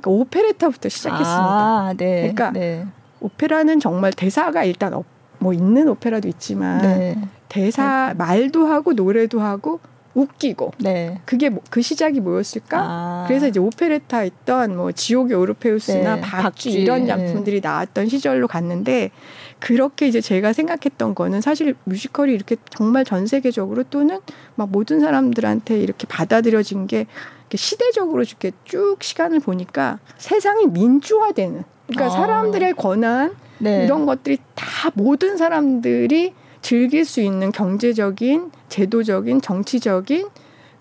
[0.00, 1.30] 그러니까 오페레타부터 시작했습니다.
[1.30, 2.32] 아, 네.
[2.32, 2.86] 그러니까 네.
[3.20, 5.04] 오페라는 정말 대사가 일단 없,
[5.38, 7.16] 뭐 있는 오페라도 있지만 네.
[7.48, 8.14] 대사 네.
[8.14, 9.80] 말도 하고 노래도 하고
[10.14, 11.20] 웃기고 네.
[11.24, 12.78] 그게 뭐, 그 시작이 뭐였을까?
[12.80, 13.24] 아.
[13.28, 16.20] 그래서 이제 오페레타 있던 뭐 지옥의 오르페우스나 네.
[16.20, 17.06] 박쥐, 박쥐 이런 네.
[17.08, 19.10] 작품들이 나왔던 시절로 갔는데
[19.60, 24.18] 그렇게 이제 제가 생각했던 거는 사실 뮤지컬이 이렇게 정말 전 세계적으로 또는
[24.56, 27.06] 막 모든 사람들한테 이렇게 받아들여진 게
[27.54, 32.10] 시대적으로 이렇게 쭉 시간을 보니까 세상이 민주화되는 그러니까 아.
[32.10, 33.84] 사람들의 권한 네.
[33.84, 40.28] 이런 것들이 다 모든 사람들이 즐길 수 있는 경제적인, 제도적인, 정치적인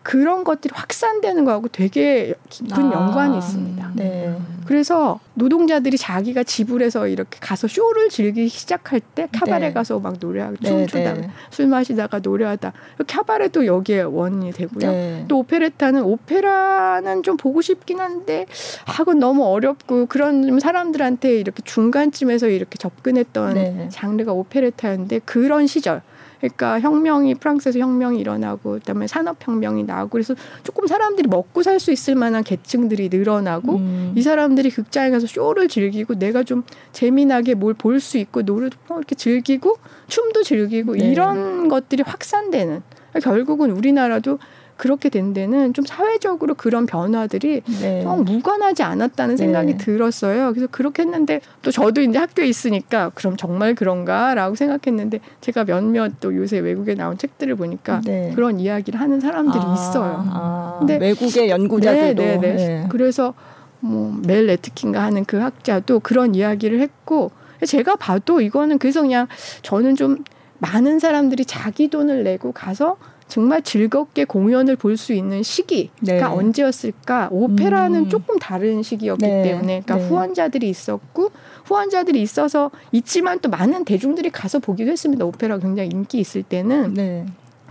[0.08, 3.91] 그런 것들이 확산되는 거하고 되게 깊은 아, 연관이 있습니다.
[3.96, 4.34] 네.
[4.65, 9.74] 그래서 노동자들이 자기가 지불해서 이렇게 가서 쇼를 즐기기 시작할 때 카바레 네.
[9.74, 11.30] 가서 막 노래하고 네, 춤추다 네.
[11.50, 12.72] 술 마시다가 노래하다
[13.06, 14.89] 카바레도 여기에 원인이 되고요.
[14.89, 15.26] 네.
[15.28, 18.46] 또 오페레타는 오페라는 좀 보고 싶긴 한데
[18.86, 23.89] 하고 너무 어렵고 그런 사람들한테 이렇게 중간쯤에서 이렇게 접근했던 네.
[23.91, 26.02] 장르가 오페레타였는데 그런 시절
[26.39, 32.15] 그러니까 혁명이 프랑스에서 혁명이 일어나고 그다음에 산업혁명이 나고 그래서 조금 사람들이 먹고 살 수 있을
[32.15, 34.13] 만한 계층들이 늘어나고 음.
[34.15, 39.15] 이 사람들이 극장에 가서 쇼를 즐기고 내가 좀 재미나게 뭘 볼 수 있고 노래도 이렇게
[39.15, 41.12] 즐기고 춤도 즐기고 네.
[41.12, 42.82] 이런 것들이 확산되는
[43.21, 44.39] 결국은 우리나라도
[44.78, 48.04] 그렇게 된 데는 좀 사회적으로 그런 변화들이 네.
[48.04, 49.38] 좀 무관하지 않았다는 네.
[49.38, 49.78] 생각이 네.
[49.78, 50.54] 들었어요.
[50.54, 56.36] 그래서 그렇게 했는데 또 저도 이제 학교에 있으니까 그럼 정말 그런가라고 생각했는데 제가 몇몇 또
[56.36, 58.32] 요새 외국에 나온 책들을 보니까 네.
[58.36, 60.24] 그런 이야기를 하는 사람들이 아, 있어요.
[60.28, 62.86] 아, 근데 외국의 연구자들도 네, 네, 네.
[62.90, 63.34] 그래서
[63.80, 67.32] 뭐멜 레트킨가 하는 그 학자도 그런 이야기를 했고
[67.66, 69.28] 제가 봐도 이거는 그래서 그냥
[69.63, 70.24] 저는 좀
[70.60, 76.22] 많은 사람들이 자기 돈을 내고 가서 정말 즐겁게 공연을 볼 수 있는 시기가 네.
[76.24, 77.28] 언제였을까?
[77.32, 78.10] 오페라는 음.
[78.10, 79.44] 조금 다른 시기였기 네.
[79.44, 80.08] 때문에 그러니까 네.
[80.08, 81.32] 후원자들이 있었고
[81.66, 85.24] 후원자들이 있어서 있지만 또 많은 대중들이 가서 보기도 했습니다.
[85.26, 87.26] 오페라 굉장히 인기 있을 때는 네.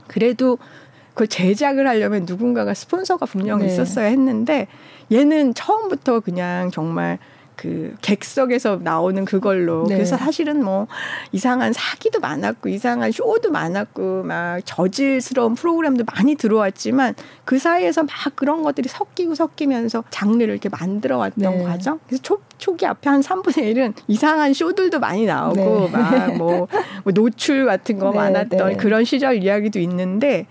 [0.07, 0.59] 그래도
[1.14, 3.73] 그 제작을 하려면 누군가가 스폰서가 분명 히 네.
[3.73, 4.69] 있었어야 했는데
[5.11, 7.19] 얘는 처음부터 그냥 정말
[7.57, 9.95] 그 객석에서 나오는 그걸로 네.
[9.95, 10.87] 그래서 사실은 뭐
[11.33, 17.14] 이상한 사기도 많았고 이상한 쇼도 많았고 막 저질스러운 프로그램도 많이 들어왔지만
[17.45, 21.64] 그 사이에서 막 그런 것들이 섞이고 섞이면서 장르를 이렇게 만들어 왔던 네.
[21.64, 25.90] 과정 그래서 초, 초기 앞에 한 3분의 1은 이상한 쇼들도 많이 나오고 네.
[25.90, 26.69] 막뭐
[27.05, 28.77] 뭐 노출 같은 거 네, 많았던 네.
[28.77, 30.47] 그런 시절 이야기도 있는데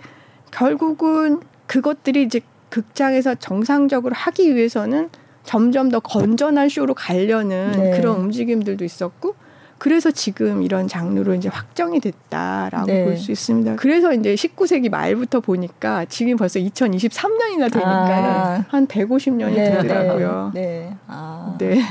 [0.49, 5.09] 결국은 그것들이 이제 극장에서 정상적으로 하기 위해서는
[5.45, 7.91] 점점 더 건전한 쇼로 가려는 네.
[7.97, 9.35] 그런 움직임들도 있었고
[9.77, 13.03] 그래서 지금 이런 장르로 이제 확정이 됐다라고 네.
[13.03, 13.75] 볼수 있습니다.
[13.75, 18.65] 그래서 이제 19세기 말부터 보니까 지금 벌써 2023년이나 되니까는 아.
[18.69, 19.81] 한 150년이 네.
[19.81, 20.51] 되더라고요.
[20.53, 20.61] 네.
[20.61, 20.95] 네.
[21.07, 21.55] 아.
[21.59, 21.81] 네.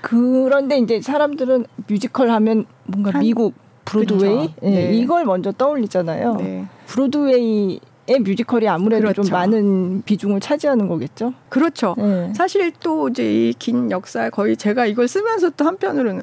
[0.00, 4.54] 그런데 이제 사람들은 뮤지컬 하면 뭔가 한, 미국 브로드웨이 그렇죠.
[4.62, 4.92] 네.
[4.94, 6.34] 이걸 먼저 떠올리잖아요.
[6.36, 6.66] 네.
[6.86, 7.80] 브로드웨이 의
[8.18, 9.22] 뮤지컬이 아무래도 그렇죠.
[9.22, 11.34] 좀 많은 비중을 차지하는 거겠죠.
[11.48, 11.94] 그렇죠.
[11.98, 12.32] 네.
[12.34, 16.22] 사실 또 이제 이 긴 역사 거의 제가 이걸 쓰면서 또 한편으로는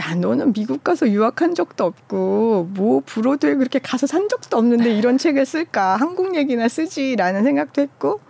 [0.00, 5.18] 야 너는 미국 가서 유학한 적도 없고 뭐 브로드에 그렇게 가서 산 적도 없는데 이런
[5.18, 8.20] 책을 쓸까 한국 얘기나 쓰지라는 생각도 했고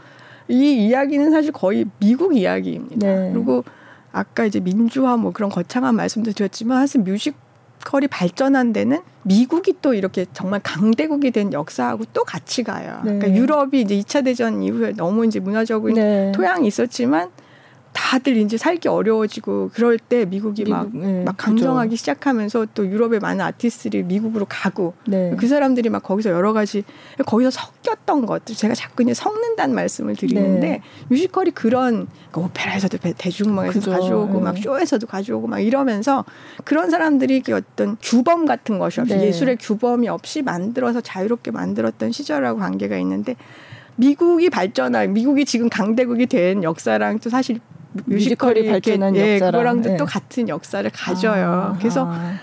[0.48, 3.06] 이 이야기는 사실 거의 미국 이야기입니다.
[3.06, 3.30] 네.
[3.34, 3.64] 그리고
[4.12, 7.36] 아까 이제 민주화 뭐 그런 거창한 말씀도 드렸지만 사실 뮤직
[7.84, 13.00] 컬이 발전한 데는 미국이 또 이렇게 정말 강대국이 된 역사하고 또 같이 가요.
[13.04, 13.18] 네.
[13.18, 16.32] 그러니까 유럽이 이제 2차 대전 이후에 너무 이제 문화적인 네.
[16.32, 17.30] 토양이 있었지만
[17.98, 21.96] 다들 이제 살기 어려워지고 그럴 때 미국이 미국, 막, 네, 막 강정하기 그렇죠.
[21.96, 25.34] 시작하면서 또 유럽의 많은 아티스트들이 미국으로 가고 네.
[25.36, 26.84] 그 사람들이 막 거기서 여러 가지
[27.26, 30.82] 거기서 섞였던 것들 제가 자꾸 이제 섞는다는 말씀을 드리는데 네.
[31.08, 34.62] 뮤지컬이 그런 그러니까 오페라에서도 대중음악에서 가져오고 막 네.
[34.62, 36.24] 쇼에서도 가져오고 막 이러면서
[36.64, 39.26] 그런 사람들이 그 어떤 규범 같은 것이 없이 네.
[39.26, 43.34] 예술의 규범이 없이 만들어서 자유롭게 만들었던 시절하고 관계가 있는데
[43.96, 47.58] 미국이 발전한 미국이 지금 강대국이 된 역사랑 또 사실
[48.06, 49.96] 뮤지컬이 발전한 예, 역사랑 그거랑도 네.
[49.96, 51.72] 또 같은 역사를 가져요.
[51.74, 52.34] 아, 그래서 아.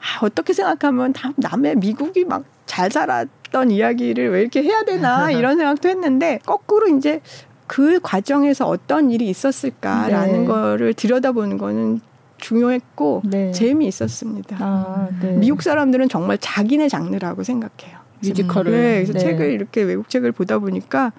[0.00, 5.58] 아, 어떻게 생각하면 다 남의 미국이 막 잘 살았던 이야기를 왜 이렇게 해야 되나 이런
[5.58, 7.20] 생각도 했는데 거꾸로 이제
[7.66, 10.46] 그 과정에서 어떤 일이 있었을까라는 네.
[10.46, 12.00] 거를 들여다보는 거는
[12.38, 13.52] 중요했고 네.
[13.52, 14.56] 재미있었습니다.
[14.58, 15.32] 아, 네.
[15.32, 17.98] 미국 사람들은 정말 자기네 장르라고 생각해요.
[18.20, 18.72] 뮤지컬을.
[18.72, 19.18] 네, 그래서 네.
[19.18, 21.12] 책을 이렇게 외국 책을 보다 보니까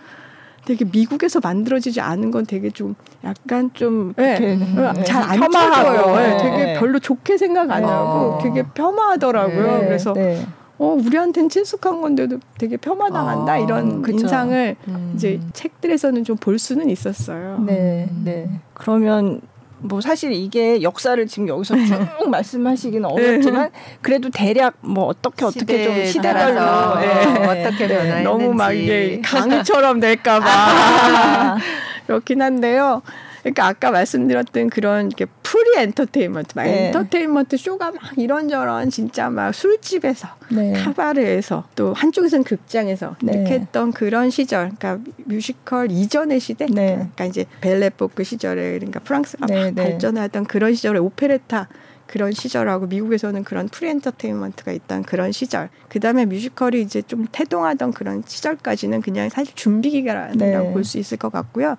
[0.65, 4.39] 되게 미국에서 만들어지지 않은 건 되게 좀 약간 좀 네.
[4.39, 5.03] 네.
[5.03, 6.15] 잘안 펴마하고요.
[6.15, 6.37] 네.
[6.37, 8.39] 되게 별로 좋게 생각 안 하고 어.
[8.41, 9.77] 되게 폄하하더라고요.
[9.79, 9.85] 네.
[9.85, 10.45] 그래서 네.
[10.79, 14.17] 어 우리한테는 친숙한 건데도 되게 폄하당한다 아, 이런 그쵸.
[14.19, 15.11] 인상을 음.
[15.15, 17.59] 이제 책들에서는 좀 볼 수는 있었어요.
[17.65, 18.49] 네, 네.
[18.73, 19.39] 그러면
[19.83, 23.69] 뭐 사실 이게 역사를 지금 여기서 쭉 말씀하시기는 어렵지만
[24.01, 27.65] 그래도 대략 뭐 어떻게 어떻게 좀 시대별로 네.
[27.65, 27.95] 어떻게 네.
[27.95, 31.57] 변화했는지 너무 막 이게 강의처럼 될까봐 아.
[32.07, 33.01] 그렇긴 한데요.
[33.43, 36.87] 그러니까 아까 말씀드렸던 그런 이렇게 프리 엔터테인먼트, 막 네.
[36.87, 40.73] 엔터테인먼트 쇼가 막 이런저런 진짜 막 술집에서, 네.
[40.73, 43.33] 카바레에서 또 한쪽에서는 극장에서 네.
[43.33, 46.95] 이렇게 했던 그런 시절, 그러니까 뮤지컬 이전의 시대, 네.
[46.95, 49.83] 그러니까 이제 벨 에포크 시절에 그러니까 프랑스가 막 네, 네.
[49.83, 51.67] 발전하던 그런 시절에 오페레타
[52.07, 55.69] 그런 시절하고 미국에서는 그런 프리 엔터테인먼트가 있던 그런 시절.
[55.89, 60.73] 그다음에 뮤지컬이 이제 좀 태동하던 그런 시절까지는 그냥 사실 준비 기간이라고 네.
[60.73, 61.75] 볼수 있을 것 같고요.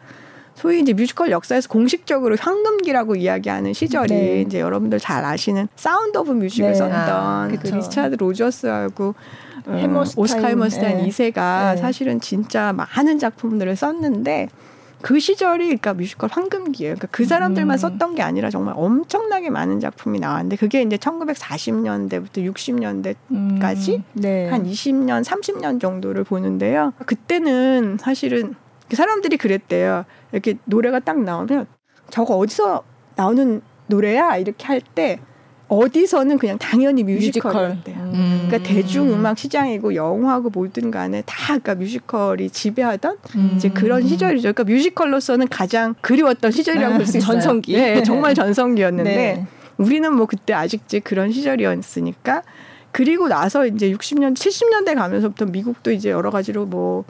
[0.54, 4.40] 소위 이제 뮤지컬 역사에서 공식적으로 황금기라고 이야기하는 시절이 네.
[4.40, 6.74] 이제 여러분들 잘 아시는 사운드 오브 뮤직을 네.
[6.74, 9.14] 썼던 아, 그 리차드 로저스하고
[9.66, 11.08] 어, 오스카 해머스타인 네.
[11.08, 11.80] 2세가 네.
[11.80, 14.48] 사실은 진짜 많은 작품들을 썼는데
[15.04, 16.94] 그 시절이 그러니까 뮤지컬 황금기예요.
[16.94, 17.78] 그러니까 그 사람들만 음.
[17.78, 24.04] 썼던 게 아니라 정말 엄청나게 많은 작품이 나왔는데 그게 이제 1940년대부터 60년대까지 음.
[24.14, 24.48] 네.
[24.48, 26.94] 한 20년, 30년 정도를 보는데요.
[27.04, 30.04] 그때는 사실은 그 사람들이 그랬대요.
[30.32, 31.66] 이렇게 노래가 딱 나오면
[32.10, 32.82] 저거 어디서
[33.16, 35.18] 나오는 노래야 이렇게 할 때
[35.68, 37.96] 어디서는 그냥 당연히 뮤지컬이었대요.
[37.96, 38.44] 음.
[38.46, 43.52] 그러니까 대중음악 시장이고 영화고 뭐든 간에 다 그러니까 뮤지컬이 지배하던 음.
[43.56, 44.52] 이제 그런 시절이죠.
[44.52, 47.32] 그러니까 뮤지컬로서는 가장 그리웠던 시절이라고 볼 수 있어요.
[47.32, 47.72] 전성기.
[47.76, 49.46] 네, 정말 전성기였는데 네.
[49.78, 52.42] 우리는 뭐 그때 아직지 그런 시절이었으니까
[52.92, 57.04] 그리고 나서 이제 60년, 70년대 가면서부터 미국도 이제 여러 가지로 뭐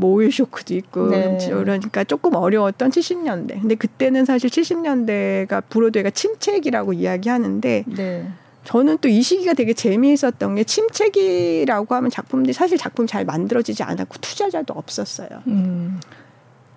[0.00, 1.38] 뭐 오일 쇼크도 있고 네.
[1.48, 3.60] 그러니까 조금 어려웠던 70년대.
[3.60, 8.26] 근데 그때는 사실 70년대가 브로드웨이가 침체기라고 이야기하는데 네.
[8.64, 14.16] 저는 또 이 시기가 되게 재미있었던 게 침체기라고 하면 작품들이 사실 작품 잘 만들어지지 않았고
[14.20, 15.28] 투자자도 없었어요.
[15.46, 16.00] 음.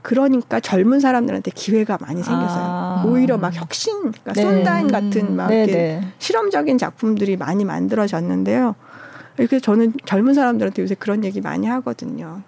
[0.02, 2.64] 그러니까 젊은 사람들한테 기회가 많이 생겼어요.
[2.64, 3.04] 아.
[3.08, 4.42] 오히려 막 혁신, 그러니까 네.
[4.42, 6.02] 손다인 같은 막 네, 네.
[6.20, 8.76] 실험적인 작품들이 많이 만들어졌는데요.
[9.38, 12.42] 그래서 저는 젊은 사람들한테 요새 그런 얘기 많이 하거든요.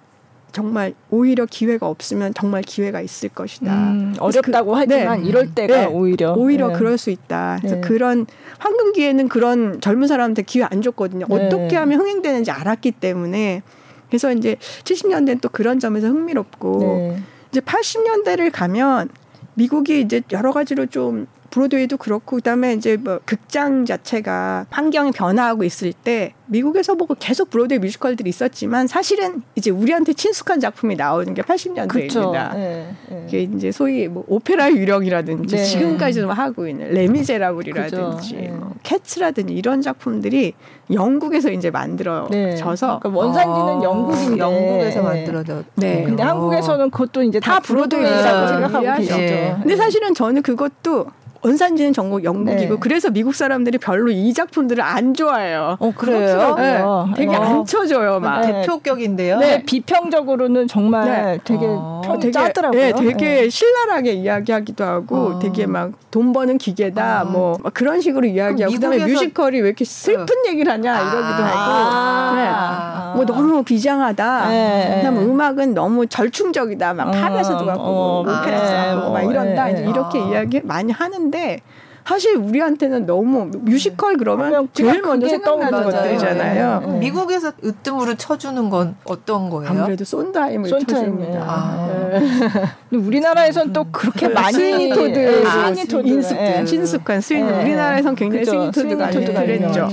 [0.56, 3.74] 정말 오히려 기회가 없으면 정말 기회가 있을 것이다.
[3.74, 5.28] 음, 어렵다고 그, 하지만 네.
[5.28, 5.86] 이럴 때가 네.
[5.86, 6.76] 오히려 오히려 네.
[6.76, 7.58] 그럴 수 있다.
[7.60, 7.82] 그래서 네.
[7.82, 8.26] 그런
[8.58, 11.26] 황금 기회는 그런 젊은 사람한테 기회 안 줬거든요.
[11.28, 11.36] 네.
[11.36, 13.64] 어떻게 하면 흥행되는지 알았기 때문에
[14.08, 17.18] 그래서 이제 70년대는 또 그런 점에서 흥미롭고 네.
[17.52, 19.10] 이제 80년대를 가면
[19.56, 25.94] 미국이 이제 여러 가지로 좀 브로드웨이도 그렇고 그다음에 이제 뭐 극장 자체가 환경이 변화하고 있을
[25.94, 32.54] 때 미국에서 보고 계속 브로드웨이 뮤지컬들이 있었지만 사실은 이제 우리한테 친숙한 작품이 나오는 게 80년대입니다.
[32.56, 33.26] 네, 네.
[33.26, 35.64] 이게 이제 소위 뭐 오페라 유령이라든지 네.
[35.64, 38.48] 지금까지도 하고 있는 레미제라블이라든지 네.
[38.50, 40.54] 뭐 캐츠라든지 이런 작품들이
[40.92, 45.66] 영국에서 이제 만들어져서 그러니까 원산지는 아, 영국인데 영국에서 만들어졌.
[45.76, 46.04] 네.
[46.04, 49.16] 근데 한국에서는 그것도 이제 다 브로드웨이라고 생각하고 계시죠.
[49.62, 51.08] 근데 사실은 저는 그것도
[51.46, 52.80] 원산지는 전국 영국이고 네.
[52.80, 55.78] 그래서 미국 사람들이 별로 이 작품들을 안 좋아해요.
[55.80, 56.56] 어 그래요?
[56.58, 56.82] 네.
[57.16, 57.40] 되게 어.
[57.40, 58.20] 안 쳐줘요.
[58.20, 58.62] 막 네.
[58.62, 59.38] 대표격인데요.
[59.38, 59.64] 네.
[59.64, 61.40] 비평적으로는 정말 네.
[61.44, 62.02] 되게 어.
[62.20, 62.82] 되게, 짜더라고요.
[62.82, 63.50] 네, 되게 네.
[63.50, 65.40] 신랄하게 이야기하기도 하고 어.
[65.40, 67.24] 되게 막 돈 버는 기계다 아.
[67.26, 70.48] 뭐 그런 식으로 이야기하고 그다음에 뮤지컬이 왜 이렇게 슬픈 어.
[70.48, 72.30] 얘기를 하냐 이러기도 아.
[72.30, 72.48] 하고 네.
[72.48, 73.14] 아.
[73.18, 74.50] 뭐 너무 비장하다.
[74.50, 74.96] 네.
[74.96, 76.94] 그다음 음악은 너무 절충적이다.
[76.94, 78.22] 막 팝에서도 갖고 어.
[78.22, 79.70] 오페라에서 뭐막 이런다.
[79.72, 81.62] 이렇게 이야기 많이 하는데 하는데
[82.08, 86.80] 사실 우리한테는 너무 뮤지컬 그러면 제일 먼저 생각나는 것들이잖아요.
[86.82, 87.00] 네.
[87.00, 89.72] 미국에서 으뜸으로 쳐주는 건 어떤 거예요?
[89.72, 91.40] 아무래도 손드하임을 쳐줍니다.
[91.42, 91.88] 아.
[92.12, 92.96] 네.
[92.96, 94.34] 우리나라에선 또 그렇게 네.
[94.36, 95.46] 많이 스위니 토드, 네.
[95.46, 96.64] 아, 스위니 토드 익숙, 네.
[96.64, 97.22] 친숙한.
[97.22, 97.64] 네.
[97.64, 99.90] 우리나라에선 굉장히 스위니 토드가 그랬죠.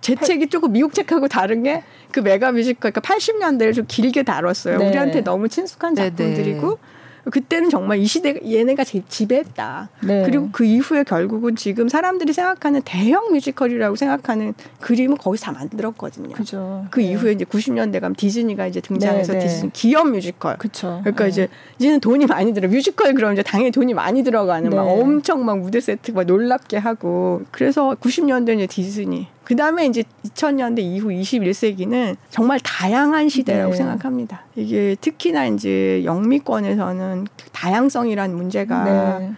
[0.00, 4.78] 제 책이 조금 미국 책하고 다른 게 그 메가 뮤지컬, 그러니까 80년대를 좀 길게 다뤘어요.
[4.78, 6.78] 우리한테 너무 친숙한 작품들이고.
[7.30, 9.88] 그때는 정말 이 시대 얘네가 제 지배했다.
[10.04, 10.22] 네.
[10.24, 16.34] 그리고 그 이후에 결국은 지금 사람들이 생각하는 대형 뮤지컬이라고 생각하는 그림은 거기서 다 만들었거든요.
[16.34, 16.86] 그죠.
[16.90, 17.10] 그 네.
[17.12, 19.46] 이후에 이제 90년대 가면 디즈니가 이제 등장해서 네, 네.
[19.46, 20.56] 디즈니 기업 뮤지컬.
[20.58, 21.00] 그쵸.
[21.02, 21.30] 그러니까 네.
[21.30, 22.68] 이제 이제는 돈이 많이 들어.
[22.68, 25.00] 뮤지컬 그럼 이제 당연히 돈이 많이 들어가는 막 네.
[25.00, 30.80] 엄청 막 무대 세트 막 놀랍게 하고 그래서 90년대 이제 디즈니 그 다음에 이제 2000년대
[30.80, 33.76] 이후 21세기는 정말 다양한 시대라고 네.
[33.78, 34.42] 생각합니다.
[34.54, 39.32] 이게 특히나 이제 영미권에서는 다양성이란 문제가 네.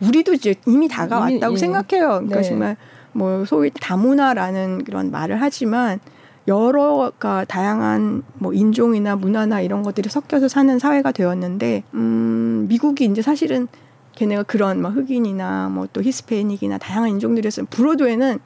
[0.00, 2.08] 우리도 이제 이미 다가왔다고 이미, 생각해요.
[2.10, 2.42] 그러니까 네.
[2.42, 2.76] 정말
[3.10, 5.98] 뭐 소위 다문화라는 그런 말을 하지만
[6.46, 13.20] 여러 가 다양한 뭐 인종이나 문화나 이런 것들이 섞여서 사는 사회가 되었는데 음 미국이 이제
[13.20, 13.66] 사실은
[14.14, 18.38] 걔네가 그런 뭐 흑인이나 뭐 또 히스패닉이나 다양한 인종들이었으면 브로드웨이는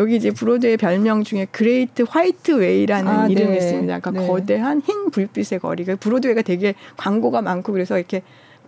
[0.00, 3.56] 여기 이제 브로드웨이 별명 중에 Great White Way라는 아, 이름이 네.
[3.58, 3.98] 있습니다.
[4.00, 4.26] 그러니까 네.
[4.26, 5.84] 거대한 흰 불빛의 거리.
[5.84, 8.22] 그 브로드웨이가 되게 광고가 많고 그래서 이렇게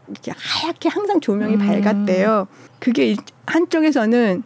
[0.09, 1.59] 이렇게 하얗게 항상 조명이 음.
[1.59, 2.49] 밝았대요.
[2.79, 3.16] 그게
[3.47, 4.42] 한쪽에서는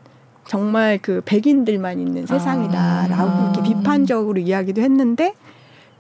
[0.47, 3.53] 정말 그 백인들만 있는 세상이다라고 아.
[3.53, 5.35] 이렇게 비판적으로 이야기도 했는데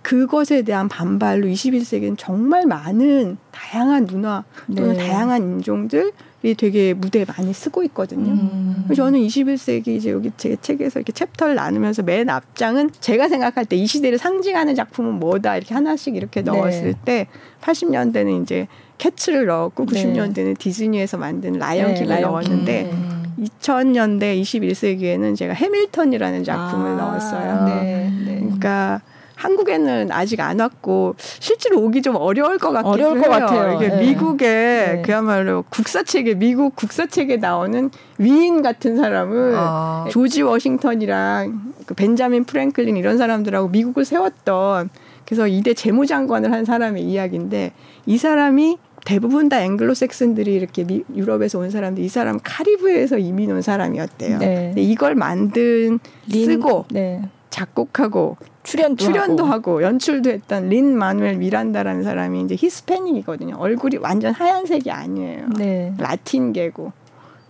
[0.03, 5.09] 그것에 대한 반발로 21세기는 정말 많은 다양한 문화 또는 네.
[5.09, 6.12] 다양한 인종들
[6.54, 8.32] 되게 무대에 많이 쓰고 있거든요.
[8.32, 8.82] 음.
[8.85, 13.76] 그래서 저는 21세기 이제 여기 제 책에서 이렇게 챕터를 나누면서 맨 앞장은 제가 생각할 때
[13.76, 16.50] 이 시대를 상징하는 작품은 뭐다 이렇게 하나씩 이렇게 네.
[16.50, 16.98] 넣었을 네.
[17.04, 17.26] 때
[17.61, 23.35] 80년대는 이제 캐츠를 넣었고 90년대는 디즈니에서 만든 라이언 킹을 네, 넣었는데 음.
[23.61, 27.64] 2000년대 21세기에는 제가 해밀턴이라는 작품을 아, 넣었어요.
[27.66, 28.40] 네, 네.
[28.40, 29.02] 그러니까
[29.37, 33.77] 한국에는 아직 안 왔고 실제로 오기 좀 어려울 것 같기도 어려울 것 같아요.
[33.77, 34.01] 이게 네.
[34.01, 35.03] 미국의 네.
[35.05, 40.07] 그야말로 국사책에 미국 국사책에 나오는 위인 같은 사람을 아.
[40.11, 44.90] 조지 워싱턴이랑 그 벤자민 프랭클린 이런 사람들하고 미국을 세웠던
[45.27, 47.72] 그래서 이대 재무장관을 한 사람의 이야기인데
[48.07, 53.62] 이 사람이 대부분 다 앵글로색슨들이 이렇게 미, 유럽에서 온 사람들 이 사람 카리브해에서 이민 온
[53.62, 54.38] 사람이었대요.
[54.38, 54.55] 네.
[54.68, 57.22] 근데 이걸 만든 린, 쓰고 네.
[57.56, 59.76] 작곡하고 출연도, 출연도 하고.
[59.76, 59.82] 하고.
[59.82, 63.56] 연출도 했던 린 마누엘 미란다라는 사람이 이제 히스패닉이거든요.
[63.56, 65.48] 얼굴이 완전 하얀색이 아니에요.
[65.56, 65.94] 네.
[65.96, 66.92] 라틴계고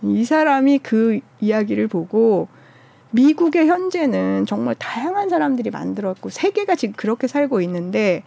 [0.03, 2.47] 이 사람이 그 이야기를 보고
[3.11, 8.23] 미국의 현재는 정말 다양한 사람들이 만들었고 세계가 지금 그렇게 살고 있는데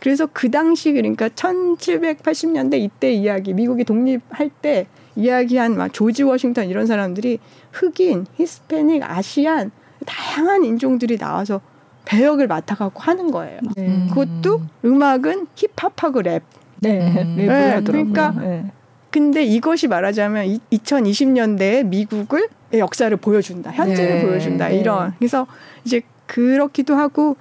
[0.00, 6.86] 그래서 그 당시 그러니까 1780년대 이때 이야기 미국이 독립할 때 이야기한 막 조지 워싱턴 이런
[6.86, 7.38] 사람들이
[7.70, 9.70] 흑인, 히스패닉, 아시안
[10.06, 11.60] 다양한 인종들이 나와서
[12.04, 13.60] 배역을 맡아갖고 하는 거예요.
[13.76, 14.06] 네.
[14.08, 16.42] 그것도 음악은 힙합하고 랩.
[16.80, 17.36] 네, 음.
[17.36, 18.72] 네 그러니까 네.
[19.10, 24.26] 근데 이것이 말하자면 2020년대에 미국을 역사를 보여준다, 현재를 네.
[24.26, 24.78] 보여준다 네.
[24.78, 25.14] 이런.
[25.18, 25.46] 그래서
[25.84, 27.36] 이제 그렇기도 하고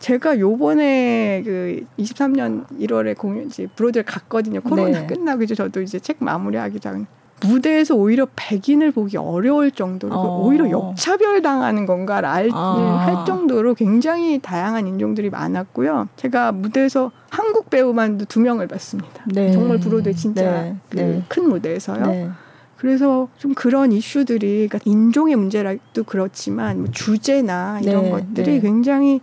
[0.00, 4.60] 제가 요번에 그 23년 1월에 공연 이제 브로드웨이를 갔거든요.
[4.60, 5.06] 코로나 네.
[5.06, 7.06] 끝나고 이제 저도 이제 책 마무리하기 전
[7.44, 10.46] 무대에서 오히려 백인을 보기 어려울 정도로 어.
[10.46, 13.04] 오히려 역차별 당하는 건가를 알, 아.
[13.06, 16.08] 할 정도로 굉장히 다양한 인종들이 많았고요.
[16.16, 19.24] 제가 무대에서 한국 배우만도 두 명을 봤습니다.
[19.26, 19.52] 네.
[19.52, 20.76] 정말 브로드웨이 진짜 네.
[20.90, 21.22] 네.
[21.28, 22.06] 큰 무대에서요.
[22.06, 22.30] 네.
[22.82, 28.10] 그래서 좀 그런 이슈들이 그러니까 인종의 문제라도 그렇지만 뭐 주제나 이런 네.
[28.10, 29.20] 것들이 굉장히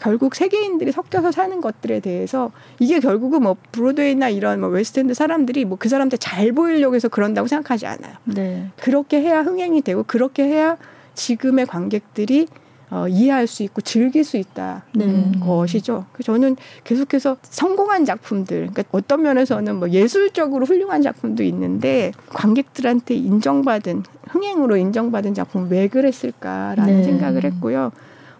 [0.00, 5.80] 결국 세계인들이 섞여서 사는 것들에 대해서 이게 결국은 뭐 브로드웨이나 이런 뭐 웨스트엔드 사람들이 뭐
[5.80, 8.12] 그 사람들 잘 보이려고 해서 그런다고 생각하지 않아요.
[8.24, 8.68] 네.
[8.76, 10.76] 그렇게 해야 흥행이 되고 그렇게 해야
[11.14, 12.46] 지금의 관객들이
[12.90, 15.32] 어, 이해할 수 있고 즐길 수 있다는 네.
[15.40, 16.06] 것이죠.
[16.24, 24.76] 저는 계속해서 성공한 작품들, 그러니까 어떤 면에서는 뭐 예술적으로 훌륭한 작품도 있는데 관객들한테 인정받은 흥행으로
[24.76, 27.04] 인정받은 작품 왜 그랬을까라는 네.
[27.04, 27.92] 생각을 했고요.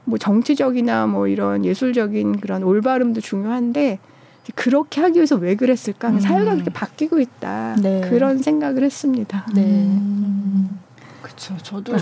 [0.04, 3.98] 뭐 정치적이나 뭐 이런 예술적인 그런 올바름도 중요한데
[4.54, 6.08] 그렇게 하기 위해서 왜 그랬을까?
[6.08, 6.20] 음.
[6.20, 7.76] 사회가 그렇게 바뀌고 있다.
[7.80, 8.00] 네.
[8.08, 9.46] 그런 생각을 했습니다.
[9.54, 9.62] 네.
[9.62, 10.80] 음.
[11.22, 11.56] 그렇죠.
[11.62, 11.94] 저도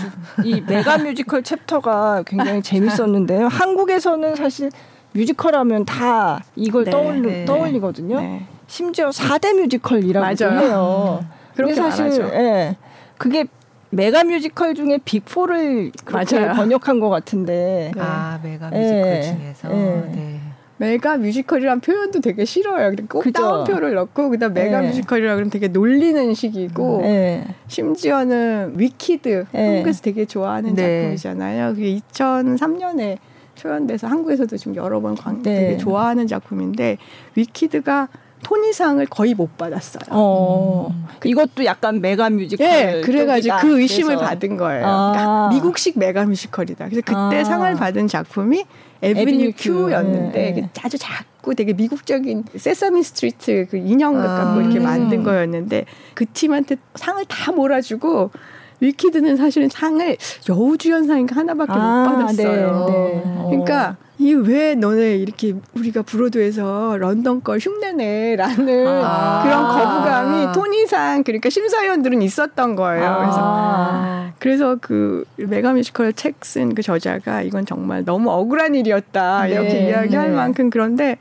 [0.43, 3.47] 이 메가 뮤지컬 챕터가 굉장히 재밌었는데요.
[3.51, 4.71] 한국에서는 사실
[5.13, 6.91] 뮤지컬 하면 다 이걸 네.
[6.91, 7.45] 떠올리, 네.
[7.45, 8.19] 떠올리거든요.
[8.19, 8.45] 네.
[8.67, 11.25] 심지어 4대 뮤지컬이라고 해요.
[11.55, 12.77] 그렇게 사실 예.
[13.17, 13.45] 그게
[13.91, 16.53] 메가 뮤지컬 중에 빅4를 그렇게 맞아요.
[16.53, 17.91] 번역한 것 같은데.
[17.95, 18.01] 네.
[18.01, 19.21] 아, 메가 뮤지컬 네.
[19.21, 19.69] 중에서.
[19.69, 20.11] 네.
[20.13, 20.39] 네.
[20.77, 22.95] 메가 뮤지컬이란 표현도 되게 싫어요.
[23.09, 23.41] 꼭 그죠?
[23.41, 24.87] 따옴표를 넣고 그다음 메가 네.
[24.87, 27.45] 뮤지컬이라 그러면 되게 놀리는 식이고 네.
[27.67, 29.65] 심지어는 위키드 네.
[29.65, 31.01] 한국에서 되게 좋아하는 네.
[31.01, 31.73] 작품이잖아요.
[31.75, 33.17] 그게 2003년에
[33.55, 35.59] 초연돼서 한국에서도 지금 여러 번 광, 네.
[35.59, 36.97] 되게 좋아하는 작품인데
[37.35, 38.07] 위키드가
[38.43, 40.03] 토니상을 거의 못 받았어요.
[40.09, 41.05] 어, 음.
[41.23, 42.67] 이것도 약간 메가 뮤지컬.
[42.67, 44.25] 네, 그래가지고 그 의심을 그래서.
[44.25, 44.85] 받은 거예요.
[44.85, 45.11] 아.
[45.11, 46.85] 그러니까 미국식 메가 뮤지컬이다.
[46.89, 47.43] 그래서 그때 아.
[47.43, 48.63] 상을 받은 작품이
[49.01, 50.69] 에비뉴 큐였는데 네.
[50.81, 54.23] 아주 작고 되게 미국적인 세서미 스트리트 그 인형 아.
[54.23, 58.31] 갖고 이렇게 만든 거였는데 그 팀한테 상을 다 몰아주고
[58.79, 60.15] 위키드는 사실은 상을
[60.47, 62.85] 여우주연상인가 하나밖에 아, 못 받았어요.
[62.89, 63.43] 네, 네.
[63.49, 69.43] 그러니까 이 왜 너네 이렇게 우리가 브로드에서 런던 걸 흉내내라는 아.
[69.43, 73.05] 그런 거부감이 토니상 그러니까 심사위원들은 있었던 거예요.
[73.05, 74.31] 아.
[74.39, 79.51] 그래서 그래서 그 메가 뮤지컬 책 쓴 그 저자가 이건 정말 너무 억울한 일이었다 네.
[79.53, 80.35] 이렇게 이야기할 네.
[80.35, 81.17] 만큼 그런데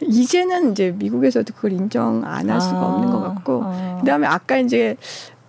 [0.00, 2.86] 이제는 이제 미국에서도 그걸 인정 안 할 수가 아.
[2.86, 3.98] 없는 것 같고 아.
[4.00, 4.96] 그다음에 아까 이제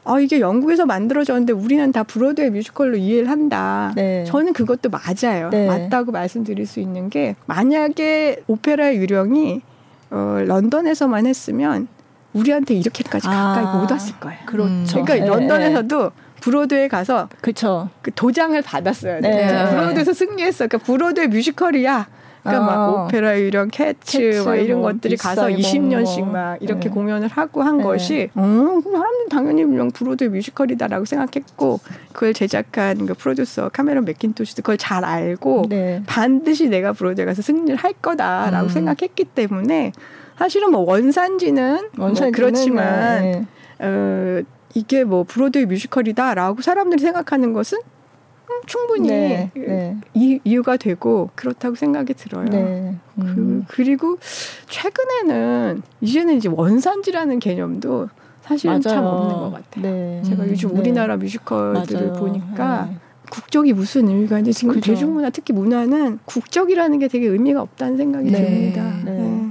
[0.03, 3.91] 아, 이게 영국에서 만들어졌는데 우리는 다 브로드웨이 뮤지컬로 이해를 한다.
[3.95, 4.23] 네.
[4.25, 5.49] 저는 그것도 맞아요.
[5.49, 5.67] 네.
[5.67, 9.61] 맞다고 말씀드릴 수 있는 게 만약에 오페라의 유령이
[10.09, 11.87] 어, 런던에서만 했으면
[12.33, 14.39] 우리한테 이렇게까지 가까이 아, 못 왔을 거예요.
[14.45, 15.03] 그렇죠.
[15.03, 15.25] 그러니까 네.
[15.25, 16.11] 런던에서도
[16.41, 17.89] 브로드에 가서 그쵸.
[18.01, 19.19] 그 도장을 받았어요.
[19.21, 19.69] 네.
[19.69, 20.67] 브로드에서 승리했어.
[20.67, 22.07] 그러니까 브로드의 뮤지컬이야.
[22.43, 22.65] 그러니까 어.
[22.65, 26.89] 막 오페라 유령 캐츠, 캐츠 막 이런 뭐 것들이 가서 20년씩 막 이렇게 네.
[26.89, 27.83] 공연을 하고 한 네.
[27.83, 28.41] 것이 어,
[28.83, 31.79] 사람들 당연히 명 브로드 뮤지컬이다라고 생각했고
[32.13, 36.01] 그걸 제작한 그 프로듀서 카메론 맥킨토시도 그걸 잘 알고 네.
[36.07, 38.69] 반드시 내가 브로드에 가서 승리를 할 거다라고 음.
[38.69, 39.91] 생각했기 때문에
[40.37, 43.45] 사실은 뭐 원산지는, 원산지는 뭐 그렇지만 네.
[43.79, 44.41] 어,
[44.73, 47.79] 이게 뭐 브로드웨이 뮤지컬이다라고 사람들이 생각하는 것은
[48.65, 49.97] 충분히 네, 네.
[50.13, 52.45] 이, 이유가 되고 그렇다고 생각이 들어요.
[52.45, 52.95] 네.
[53.17, 53.65] 음.
[53.67, 54.17] 그, 그리고
[54.67, 58.09] 최근에는 이제는 이제 원산지라는 개념도
[58.41, 58.81] 사실은 맞아요.
[58.81, 59.83] 참 없는 것 같아요.
[59.83, 60.21] 네.
[60.23, 60.79] 제가 요즘 네.
[60.79, 62.19] 우리나라 뮤지컬들을 맞아요.
[62.19, 62.97] 보니까 네.
[63.29, 64.91] 국적이 무슨 의미가 있는데 지금 그죠.
[64.91, 68.43] 대중문화 특히 문화는 국적이라는 게 되게 의미가 없다는 생각이 네.
[68.43, 68.93] 듭니다.
[69.05, 69.50] 네.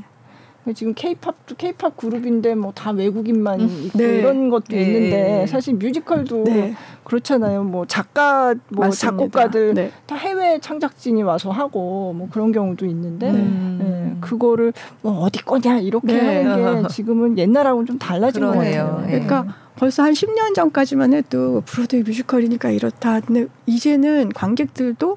[0.65, 0.75] 네.
[0.75, 3.83] 지금 케이팝도 케이팝 그룹인데 뭐 다 외국인만 음.
[3.87, 4.19] 있고 네.
[4.19, 4.83] 이런 것도 네.
[4.83, 6.75] 있는데 사실 뮤지컬도 네.
[7.05, 7.65] 그렇잖아요.
[7.65, 9.25] 뭐 작가 뭐 맞습니다.
[9.25, 9.91] 작곡가들 네.
[10.07, 14.17] 다 해외 창작진이 와서 하고 뭐 그런 경우도 있는데 네.
[14.21, 19.03] 그거를 뭐 어디 거냐 이렇게 하는 게 지금은 옛날하고는 좀 달라진 거예요.
[19.07, 19.47] 그러니까
[19.77, 23.21] 벌써 한 10년 전까지만 해도 브로드웨이 뮤지컬이니까 이렇다.
[23.21, 25.17] 근데 이제는 관객들도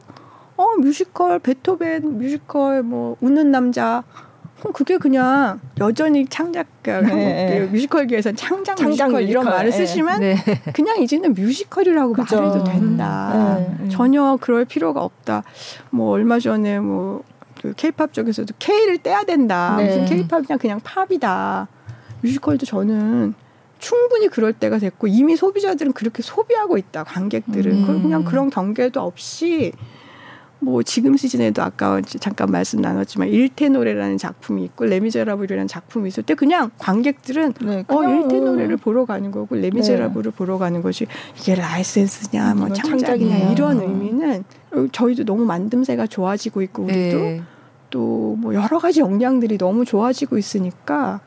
[0.56, 4.04] 어 뮤지컬 베토벤 뮤지컬 뭐 웃는 남자
[4.64, 7.60] 그럼 그게 그냥 여전히 창작 네.
[7.60, 9.76] 그 뮤지컬계에서 창작, 창작 뮤지컬, 이런 말을 네.
[9.76, 10.38] 쓰시면 네.
[10.74, 12.42] 그냥 이제는 뮤지컬이라고 그죠.
[12.42, 13.58] 말해도 된다.
[13.58, 13.90] 네.
[13.90, 15.44] 전혀 그럴 필요가 없다.
[15.90, 19.76] 뭐 얼마 전에 뭐그 케이팝 쪽에서도 K를 떼야 된다.
[19.78, 19.88] 네.
[19.88, 21.68] 무슨 케이팝이냐 그냥 팝이다.
[22.22, 23.34] 뮤지컬도 저는
[23.80, 27.04] 충분히 그럴 때가 됐고 이미 소비자들은 그렇게 소비하고 있다.
[27.04, 28.02] 관객들은 음.
[28.02, 29.74] 그냥 그런 경계도 없이
[30.64, 36.36] 뭐 지금 시즌에도 아까 잠깐 말씀 나눴지만 일 테노레라는 작품이 있고 레미제라블이라는 작품이 있을 때
[36.36, 40.38] 그냥 관객들은 네, 어 일 테노레를 보러 가는 거고 레미제라블을 네.
[40.38, 41.08] 보러 가는 것이
[41.38, 44.44] 이게 라이센스냐 뭐 창작이냐 이런 의미는
[44.92, 47.42] 저희도 너무 만듦새가 좋아지고 있고 우리도 네.
[47.90, 51.22] 또뭐 여러 가지 역량들이 너무 좋아지고 있으니까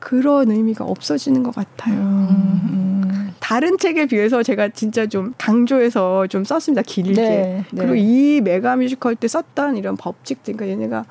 [0.00, 1.94] 그런 의미가 없어지는 것 같아요.
[1.94, 3.34] 음, 음.
[3.40, 6.82] 다른 책에 비해서 제가 진짜 좀 강조해서 좀 썼습니다.
[6.82, 7.14] 길게.
[7.14, 7.80] 네, 네.
[7.80, 11.04] 그리고 이 메가 뮤지컬 때 썼던 이런 법칙들, 그러니까 얘네가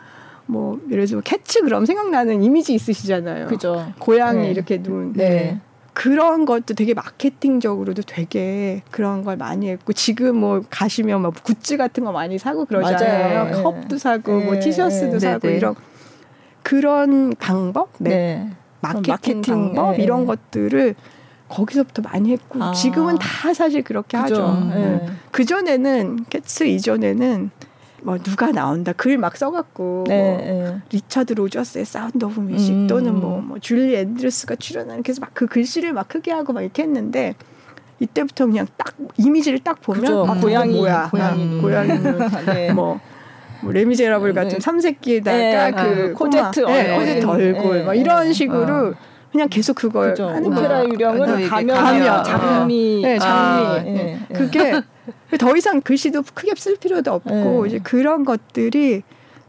[0.48, 3.48] 뭐 예를 들어 캐츠 그럼 생각나는 이미지 있으시잖아요.
[3.48, 3.92] 그죠.
[4.00, 4.52] 고양이 네.
[4.52, 5.14] 이렇게 눈.
[5.14, 5.60] 네.
[5.94, 12.04] 그런 것도 되게 마케팅적으로도 되게 그런 걸 많이 했고 지금 뭐 가시면 뭐 굿즈 같은
[12.04, 13.46] 거 많이 사고 그러잖아요.
[13.46, 13.64] 맞아요.
[13.64, 14.60] 컵도 사고 뭐 네.
[14.60, 15.20] 티셔츠도 네.
[15.20, 15.76] 사고 네, 이런
[16.64, 17.92] 그런 방법.
[18.00, 18.50] 네.
[18.94, 20.04] 마케팅, 마케팅 방법 네.
[20.04, 20.96] 이런 것들을
[21.50, 22.72] 거기서부터 많이 했고 아.
[22.74, 24.36] 지금은 다 사실 그렇게 그죠.
[24.44, 24.68] 하죠.
[24.70, 24.76] 네.
[24.76, 25.10] 네.
[25.32, 27.52] 그 전에는 캐츠 이전에는
[28.02, 30.82] 뭐 누가 나온다 글 막 써갖고 네, 뭐 네.
[30.92, 32.88] 리차드 로저스의 사운드 오브 뮤직 음.
[32.88, 36.84] 또는 뭐, 뭐 줄리 앤드루스가 출연하는 그래서 막 그 글씨를 막 크게 하고 막 이렇게
[36.84, 37.34] 했는데
[38.00, 41.62] 이때부터 그냥 딱 이미지를 딱 보면 아, 고양이 뭐야 고양이 음.
[41.62, 41.90] 고양이
[42.46, 42.74] 네.
[42.74, 43.00] 뭐
[43.66, 44.44] 뭐 레미제라블 네.
[44.44, 45.72] 같은 삼색기에다가 네.
[45.72, 48.94] 그 아, 코제트 네, 코제트 얼굴 막 이런 식으로 어.
[49.32, 50.30] 그냥 계속 그걸 그죠.
[50.30, 54.20] 하는 오페라 유령은 가면, 가면 장미 네, 장미 아, 네.
[54.34, 54.82] 그게
[55.40, 59.04] 더 이상 글씨도 크게 쓸 필요도 없고 이제 그런 것들이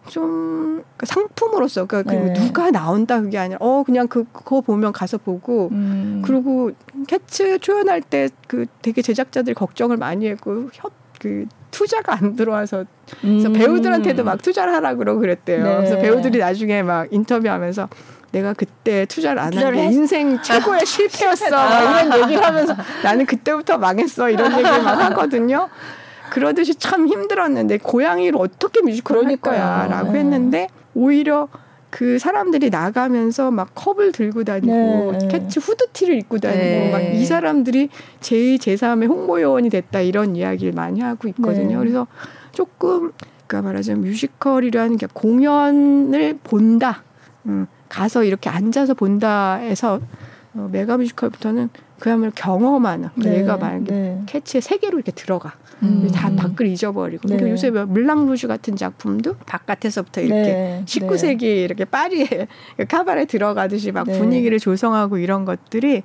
[0.09, 2.33] 좀그 상품으로서 그러니까 네.
[2.33, 6.23] 누가 나온다 그게 아니라 어 그냥 그, 그거 보면 가서 보고 음.
[6.25, 6.71] 그리고
[7.07, 12.85] 캐츠 초연할 때 그 되게 제작자들 걱정을 많이 했고 협그 투자가 안 들어와서
[13.21, 13.53] 그래서 음.
[13.53, 15.65] 배우들한테도 막 투자를 하라 그러고 그랬대요.
[15.65, 15.77] 네.
[15.77, 17.89] 그래서 배우들이 나중에 막 인터뷰하면서
[18.33, 21.57] 내가 그때 투자를 안 한 게 인생 최고의 실패였어.
[21.57, 22.03] 아.
[22.03, 24.29] 이런 얘기를 하면서 나는 그때부터 망했어.
[24.31, 25.69] 이런 얘기를 막 하거든요.
[26.31, 30.19] 그러듯이 참 힘들었는데 고양이를 어떻게 뮤지컬을 할 거야라고 네.
[30.19, 31.49] 했는데 오히려
[31.97, 35.29] 그 사람들이 나가면서 막 컵을 들고 다니고 네.
[35.29, 36.91] 캐츠 후드티를 입고 다니고 네.
[36.93, 37.89] 막이 사람들이
[38.21, 41.71] 제2, 제3의 홍보 요원이 됐다 이런 이야기를 많이 하고 있거든요.
[41.71, 41.77] 네.
[41.79, 42.07] 그래서
[42.53, 43.13] 조금
[43.47, 47.03] 그러니까 말하자면 뮤지컬이라는 게 공연을 본다.
[47.47, 49.99] 음, 가서 이렇게 앉아서 본다 해서
[50.53, 53.39] 어, 메가 뮤지컬부터는 그야말로 경험하는 네.
[53.39, 54.23] 얘가 말한 네.
[54.27, 55.55] 캐치의 세계로 이렇게 들어가.
[55.83, 56.11] 음.
[56.15, 57.29] 다 밖을 잊어버리고.
[57.29, 57.37] 네.
[57.37, 60.83] 그러니까 요새 뭐 물랑루즈 같은 작품도 바깥에서부터 이렇게 네.
[60.87, 62.27] 19세기 이렇게 파리에
[62.89, 64.19] 카바레 들어가듯이 막 네.
[64.19, 66.03] 분위기를 조성하고 이런 것들이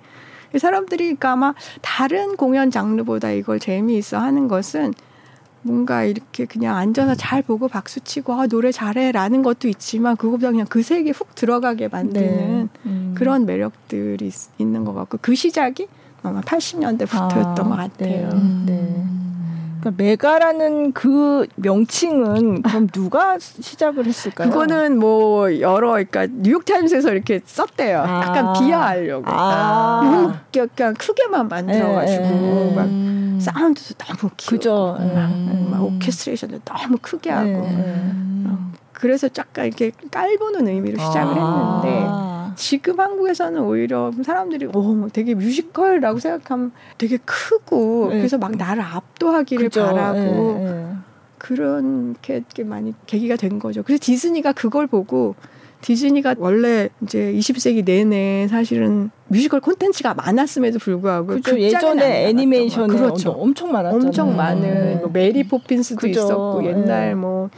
[0.57, 4.93] 사람들이 그러니까 아마 다른 공연 장르보다 이걸 재미있어 하는 것은
[5.63, 10.65] 뭔가 이렇게 그냥 앉아서 잘 보고 박수 치고 아, 노래 잘해라는 것도 있지만 그거보다 그냥
[10.67, 12.89] 그 세계에 훅 들어가게 만드는 네.
[12.89, 13.13] 음.
[13.15, 15.87] 그런 매력들이 있, 있는 것 같고 그 시작이
[16.23, 18.29] 아마 80년대부터였던 아, 것 같아요.
[18.65, 18.73] 네.
[18.73, 19.05] 네.
[19.81, 24.49] 그러니까 메가라는 그 명칭은 그럼 누가 시작을 했을까요?
[24.49, 27.99] 그거는 뭐 여러 그러니까 뉴욕 타임스에서 이렇게 썼대요.
[27.99, 28.21] 아.
[28.21, 29.25] 약간 비하하려고.
[29.27, 30.41] 아.
[30.55, 34.97] 약간 크게만 만들어 가지고 에, 에, 막 사운드도 너무 키우고 그죠.
[35.15, 35.35] 막,
[35.71, 37.63] 막 오케스트레이션도 너무 크게 하고.
[37.65, 38.71] 어.
[39.01, 41.81] 그래서 약간 이렇게 깔보는 의미로 시작을 아.
[41.83, 42.31] 했는데.
[42.55, 48.17] 지금 한국에서는 오히려 사람들이 오뭐 되게 뮤지컬이라고 생각하면 되게 크고 네.
[48.17, 49.85] 그래서 막 나를 압도하기를 그죠.
[49.85, 50.93] 바라고 네, 네.
[51.37, 53.83] 그런 게 많이 계기가 된 거죠.
[53.83, 55.35] 그래서 디즈니가 그걸 보고
[55.81, 61.59] 디즈니가 원래 이제 20세기 내내 사실은 뮤지컬 콘텐츠가 많았음에도 불구하고 그렇죠.
[61.59, 63.31] 예전에 애니메이션에 그렇죠.
[63.31, 63.95] 엄청 많았죠.
[63.95, 66.19] 엄청 많은 뭐 메리 포핀스도 그죠.
[66.19, 67.49] 있었고 옛날 뭐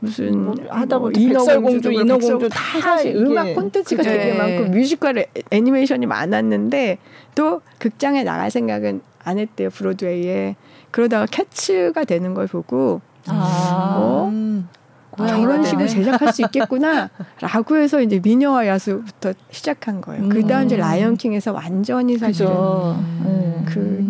[0.00, 6.98] 무슨 뭐 하다보니 뭐 백설공주, 인어공주 다 사실 음악 콘텐츠가 되게 많고 뮤지컬 애니메이션이 많았는데
[7.34, 10.56] 또 극장에 나갈 생각은 안 했대요 브로드웨이에.
[10.90, 14.30] 그러다가 캐츠가 되는 걸 보고 아.
[15.18, 15.26] 어?
[15.26, 20.24] 저런 식으로 제작할 수 있겠구나라고 해서 이제 미녀와 야수부터 시작한 거예요.
[20.24, 20.28] 음.
[20.28, 23.66] 그 다음 이제 라이언킹에서 완전히 사실은 음.
[23.66, 24.00] 그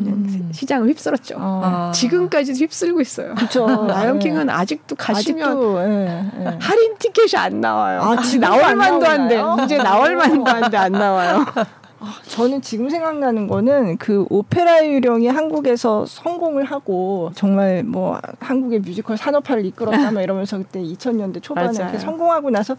[0.53, 1.37] 시장을 휩쓸었죠.
[1.39, 1.93] 아.
[1.95, 3.35] 지금까지도 휩쓸고 있어요.
[3.35, 3.67] 그렇죠.
[3.87, 4.53] 라이언킹은 네.
[4.53, 6.59] 아직도 가시면 아직도, 네, 네.
[6.61, 8.01] 할인 티켓이 안 나와요.
[8.03, 9.41] 아, 지금 나올 만도 한데.
[9.65, 11.47] 이제 나올 만도 한데 안 나와요.
[12.03, 19.19] 아, 저는 지금 생각나는 거는 그 오페라 유령이 한국에서 성공을 하고 정말 뭐 한국의 뮤지컬
[19.19, 22.77] 산업화를 이끌었다 막 이러면서 그때 2000년대 초반에 이렇게 성공하고 나서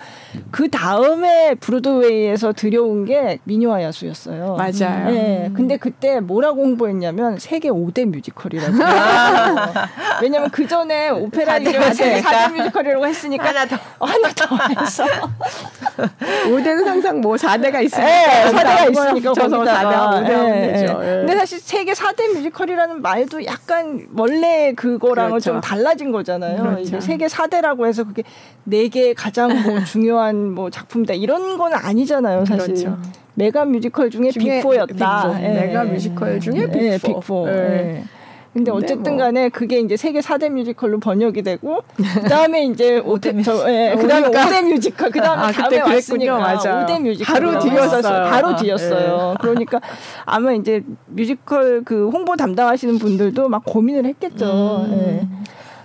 [0.49, 4.55] 그 다음에 브로드웨이에서 들여온 게 미녀와 야수였어요.
[4.55, 5.11] 맞아요.
[5.11, 5.51] 네.
[5.53, 8.73] 근데 그때 뭐라고 홍보했냐면 세계 5대 뮤지컬이라고.
[10.23, 15.05] 왜냐면 그 전에 오페라 유령 세계 4대 뮤지컬이라고 했으니까 하나 더 하나 더 해서
[16.47, 20.85] 5대는 항상 뭐 4대가 있으니까 네, 4대가 있으니까 있으니까 거기다가 예, 예.
[20.95, 25.51] 근데 사실 세계 4대 뮤지컬이라는 말도 약간 원래 그거랑은 그렇죠.
[25.51, 26.61] 좀 달라진 거잖아요.
[26.61, 26.81] 그렇죠.
[26.81, 28.23] 이제 세계 4대라고 해서 그게
[28.63, 32.73] 네개 가장 뭐 중요한 뭐 작품이다 이런 건 아니잖아요, 사실.
[32.73, 32.97] 그렇죠.
[33.33, 34.97] 메가 뮤지컬 중에, 중에 빅4였다.
[34.97, 35.41] 빅4.
[35.43, 35.49] 예.
[35.49, 36.99] 메가 뮤지컬 중에 빅4.
[36.99, 38.03] 빅4.
[38.51, 38.53] 예.
[38.53, 39.25] 근데 어쨌든 뭐.
[39.25, 44.63] 간에 그게 이제 세계 4대 뮤지컬로 번역이 되고 그다음에 이제 5대 저 예, 그다음에 5대
[44.67, 46.85] 뮤지컬 그다음에 아, 다음에 왔으니까 맞아.
[46.85, 48.29] 5대 뮤지컬 바로 뒤였어요.
[48.29, 49.29] 바로 뒤였어요.
[49.31, 49.35] 네.
[49.39, 49.79] 그러니까
[50.25, 54.85] 아마 이제 뮤지컬 그 홍보 담당하시는 분들도 막 고민을 했겠죠.
[54.89, 54.93] 음.
[54.93, 55.27] 예.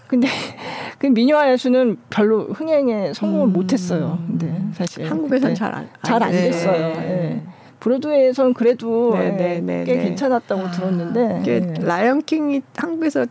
[0.09, 0.29] 근데
[0.99, 3.53] 그 미녀와 야수는 별로 흥행에 성공을 음.
[3.53, 4.19] 못 했어요.
[4.27, 6.73] 근데 사실 한국에서는 잘 안 잘 안 됐어요.
[6.95, 7.43] 네.
[7.45, 7.56] 예.
[7.87, 10.05] 브로드웨이에서는 그래도 네, 네, 네, 꽤 네.
[10.05, 11.75] 괜찮았다고 아, 들었는데 네.
[11.81, 13.27] 라이언 킹이 한국에서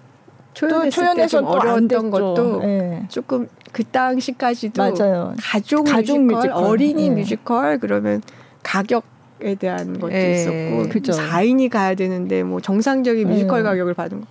[0.54, 3.04] 초연했을 때 어려웠던 것도 네.
[3.10, 5.34] 조금 그 당시까지도 맞아요.
[5.38, 7.16] 가족, 가족 뮤지컬, 뮤지컬, 어린이 네.
[7.16, 8.22] 뮤지컬 그러면
[8.64, 9.04] 가격
[9.42, 10.32] 에 대한 것도 네.
[10.32, 11.12] 있었고 그죠.
[11.12, 14.28] 4인이 가야 되는데 뭐 정상적인 뮤지컬 가격을 받은 거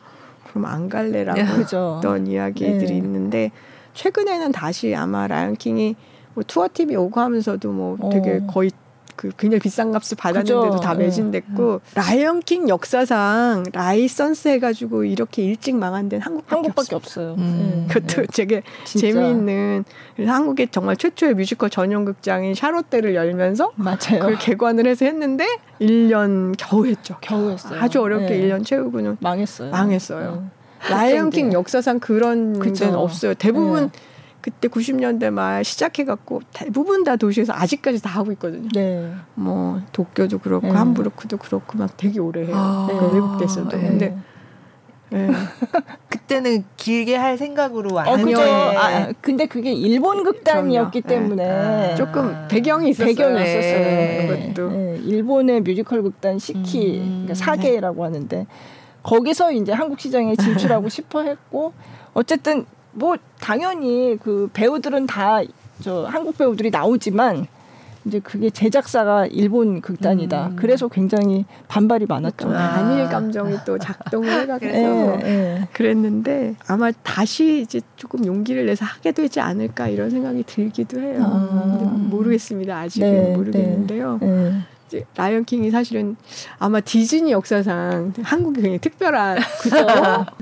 [0.48, 3.50] 그럼 안 갈래라고 했던 이야기들이 있는데
[3.92, 5.94] 최근에는 다시 아마 라이언 킹이
[6.32, 8.46] 뭐 투어 팀이 오고 하면서도 뭐 되게 어.
[8.46, 8.70] 거의
[9.16, 10.80] 그 굉장히 비싼 값을 받았는데도 그죠.
[10.80, 11.04] 다 네.
[11.04, 12.00] 매진됐고 네.
[12.00, 17.32] 라이언킹 역사상 라이선스 해가지고 이렇게 일찍 망한 데는 한국밖에, 한국밖에 없어요.
[17.32, 17.44] 없어요.
[17.44, 17.86] 음.
[17.88, 17.94] 네.
[17.94, 18.26] 그것도 네.
[18.32, 19.06] 되게 진짜.
[19.06, 19.84] 재미있는
[20.18, 23.96] 한국의 정말 최초의 뮤지컬 전용 극장인 샤롯데를 열면서 맞아요.
[24.20, 25.46] 그걸 개관을 해서 했는데
[25.80, 27.16] 1년 겨우 했죠.
[27.20, 27.80] 겨우 했어요.
[27.80, 28.48] 아주 어렵게 네.
[28.48, 29.70] 1년 채우고는 망했어요.
[29.70, 30.50] 망했어요.
[30.90, 33.34] 라이언킹 역사상 그런 데는 없어요.
[33.34, 33.90] 대부분 네.
[34.44, 38.68] 그때 90년대 말 시작해갖고 대부분 다 도시에서 아직까지 다 하고 있거든요.
[38.74, 39.10] 네.
[39.32, 40.72] 뭐 도쿄도 그렇고 네.
[40.74, 42.52] 함부르크도 그렇고 막 되게 오래 해요.
[42.54, 43.74] 아, 그 외국에서도.
[43.74, 43.88] 네.
[43.88, 44.18] 근데
[45.08, 45.30] 네.
[46.10, 48.38] 그때는 길게 할 생각으로 안 어, 그죠.
[48.42, 51.22] 아, 근데 그게 일본 극단이었기 그럼요.
[51.22, 53.14] 때문에 아, 조금 배경이 있었어요.
[53.14, 53.78] 배경이 있었어요.
[53.78, 54.26] 네.
[54.28, 55.00] 그것도 네.
[55.06, 58.46] 일본의 뮤지컬 극단 시키 음, 그러니까 사계라고 하는데
[59.04, 61.72] 거기서 이제 한국 시장에 진출하고 싶어 했고
[62.12, 65.42] 어쨌든 뭐 당연히 그 배우들은 다
[65.82, 67.46] 저 한국 배우들이 나오지만
[68.06, 70.48] 이제 그게 제작사가 일본 극단이다.
[70.48, 70.56] 음.
[70.56, 72.48] 그래서 굉장히 반발이 많았죠.
[72.48, 75.68] 그러니까 한일 감정이 또 작동을 해가지고 네, 네.
[75.72, 81.20] 그랬는데 아마 다시 이제 조금 용기를 내서 하게 되지 않을까 이런 생각이 들기도 해요.
[81.22, 81.96] 아.
[82.10, 82.78] 모르겠습니다.
[82.78, 84.18] 아직은 네, 모르겠는데요.
[84.20, 84.52] 네.
[84.90, 85.04] 네.
[85.16, 86.16] 라이언 킹이 사실은
[86.58, 89.86] 아마 디즈니 역사상 한국이 굉장히 특별한 그죠.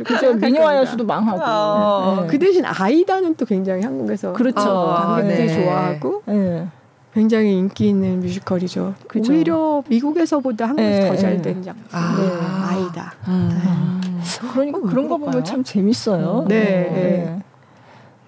[0.04, 0.34] 그죠.
[0.34, 1.42] 미녀와 야수도 망하고.
[1.42, 2.20] 어.
[2.22, 2.26] 네.
[2.28, 4.56] 그 대신 아이다는 또 굉장히 한국에서 그렇죠.
[4.60, 5.64] 관객들이 네.
[5.64, 6.66] 좋아하고 네.
[7.14, 8.94] 굉장히 인기 있는 뮤지컬이죠.
[9.06, 9.32] 그죠.
[9.32, 11.08] 오히려 미국에서보다 한국에서 네.
[11.10, 11.84] 더 잘 된 작품.
[11.92, 12.16] 아.
[12.16, 12.76] 네.
[12.76, 13.14] 아이다.
[13.28, 14.22] 음.
[14.52, 16.46] 그러니까 그런 거 보면 참 재밌어요.
[16.48, 17.38] 네.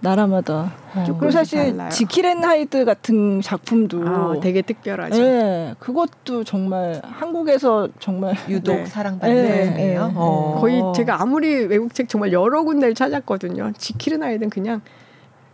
[0.05, 0.09] 네.
[0.11, 0.73] 나라마다.
[0.95, 1.05] 어.
[1.07, 1.89] 그리고 사실 달라요.
[1.89, 5.21] 지킬 앤 하이드 같은 작품도 아, 되게 특별하죠.
[5.21, 8.87] 네, 그것도 정말 한국에서 정말 유독 네.
[8.87, 9.97] 사랑받는 네, 네.
[9.99, 10.59] 어.
[10.61, 13.73] 거의 제가 아무리 외국 책 정말 여러 군데를 찾았거든요.
[13.79, 14.83] 지킬앤 하이드는 그냥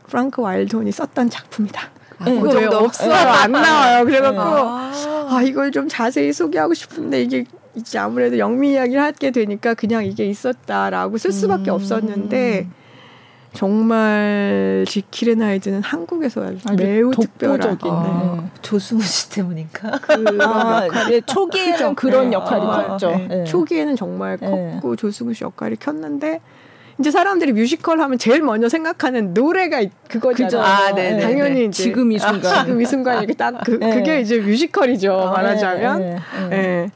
[0.08, 1.82] 프랑크 와일드온이 썼던 작품이다.
[2.18, 3.14] 아, 네, 그 정도 없어요.
[3.14, 4.04] 안 나와요.
[4.04, 4.92] 그래갖고 아.
[5.30, 7.44] 아 이걸 좀 자세히 소개하고 싶은데 이게
[7.74, 11.76] 이제 아무래도 영미 이야기를 하게 되니까 그냥 이게 있었다라고 쓸 수밖에 음.
[11.76, 12.68] 없었는데
[13.52, 18.50] 정말 지킬의 아이즈는 한국에서 아주 매우 특별한 아, 네.
[18.62, 19.98] 조승우 씨 때문인가?
[20.00, 22.34] 그 아, 네, 초기에는 그런 네.
[22.36, 23.10] 역할이 아, 컸죠.
[23.10, 23.26] 네.
[23.28, 23.44] 네.
[23.44, 24.48] 초기에는 정말 네.
[24.48, 26.40] 컸고 조승우 씨 역할이 컸는데
[27.00, 30.62] 이제 사람들이 뮤지컬 하면 제일 먼저 생각하는 노래가 그거잖아요.
[30.62, 34.20] 아, 네, 당연히 이제 지금 이 순간, 아, 지금 이 순간 이게 딱 그, 그게
[34.20, 35.12] 이제 뮤지컬이죠.
[35.12, 36.20] 아, 말하자면.
[36.52, 36.90] 예.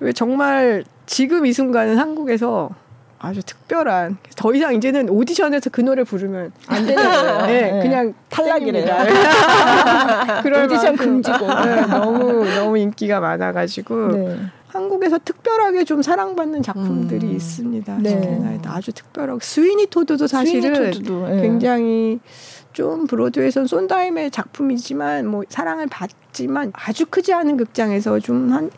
[0.00, 2.70] 네, 정말 지금 이 순간은 한국에서
[3.18, 7.46] 아주 특별한 더 이상 이제는 오디션에서 그 노래 부르면 안 되는 거예요.
[7.46, 7.82] 네, 네.
[7.82, 8.86] 그냥 탈락이래요.
[10.42, 14.38] 그런 오디션 금지고 네, 너무 너무 인기가 많아가지고 네.
[14.68, 17.32] 한국에서 특별하게 좀 사랑받는 작품들이 음.
[17.32, 17.98] 있습니다.
[18.02, 18.60] 네.
[18.66, 21.42] 아주 특별하고 스위니 토드도 사실은 스위니 토드도, 네.
[21.42, 22.20] 굉장히
[22.72, 28.70] 좀 브로드웨이선 쏜다임의 작품이지만 뭐 사랑을 받지만 아주 크지 않은 극장에서 좀 한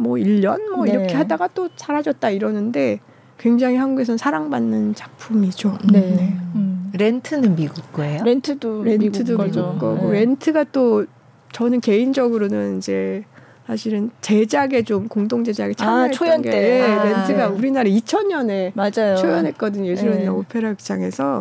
[0.00, 0.92] 뭐 1년 뭐 네.
[0.92, 3.00] 이렇게 하다가 또 사라졌다 이러는데
[3.40, 5.78] 굉장히 한국에선 사랑받는 작품이죠.
[5.90, 6.00] 네.
[6.00, 6.36] 네.
[6.56, 6.90] 음.
[6.92, 8.22] 렌트는 미국 거예요?
[8.22, 10.20] 렌트도 렌트도 미국, 미국 거고 네.
[10.20, 11.06] 렌트가 또
[11.52, 13.24] 저는 개인적으로는 이제
[13.66, 16.82] 사실은 제작에 좀 공동 제작에 아, 참여했던 아, 초연 게 때.
[16.82, 17.56] 아, 렌트가 네.
[17.56, 19.16] 우리나라 2000년에 맞아요.
[19.16, 19.88] 초연했거든요.
[19.88, 20.28] 예술원이나 네.
[20.28, 21.40] 오페라 극장에서.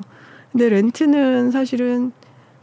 [0.53, 2.13] 근데 렌트는 사실은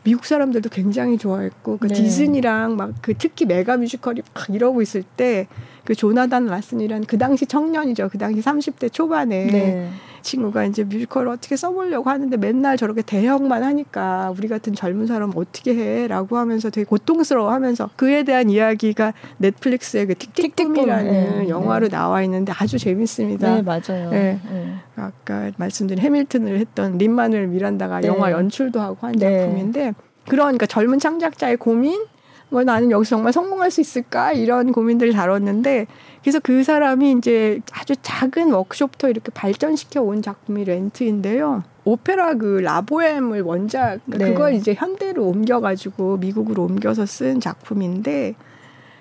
[0.02, 1.94] 미국 사람들도 굉장히 좋아했고 그 네.
[1.94, 5.46] 디즈니랑 막 그 특히 메가 뮤지컬이 막 이러고 있을 때
[5.86, 8.08] 그 조나단 라슨이란 그 당시 청년이죠.
[8.10, 9.90] 그 당시 30대 초반에 네.
[10.20, 15.76] 친구가 이제 뮤지컬을 어떻게 써보려고 하는데 맨날 저렇게 대형만 하니까 우리 같은 젊은 사람 어떻게
[15.76, 21.48] 해 라고 하면서 되게 고통스러워 하면서 그에 대한 이야기가 넷플릭스의 그 틱틱붐이라는 네.
[21.48, 21.96] 영화로 네.
[21.96, 23.54] 나와 있는데 아주 재밌습니다.
[23.54, 24.10] 네 맞아요.
[24.10, 24.40] 네.
[24.50, 24.74] 네.
[24.96, 28.08] 아까 말씀드린 해밀턴을 했던 린마누엘 미란다가 네.
[28.08, 29.38] 영화 연출도 하고 한 네.
[29.38, 29.94] 작품인데
[30.28, 32.04] 그러니까 젊은 창작자의 고민
[32.48, 35.86] 뭐 나는 여기서 정말 성공할 수 있을까 이런 고민들을 다뤘는데
[36.22, 41.62] 그래서 그 사람이 이제 아주 작은 워크숍부터 이렇게 발전시켜 온 작품이 렌트인데요.
[41.84, 44.32] 오페라 그 라보엠을 원작 그러니까 네.
[44.32, 48.34] 그걸 이제 현대로 옮겨가지고 미국으로 옮겨서 쓴 작품인데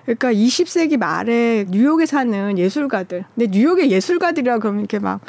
[0.06, 3.26] 그러니까 20세기 말에 뉴욕에 사는 예술가들.
[3.34, 5.20] 근데 뉴욕의 예술가들이라 그러면 이렇게 막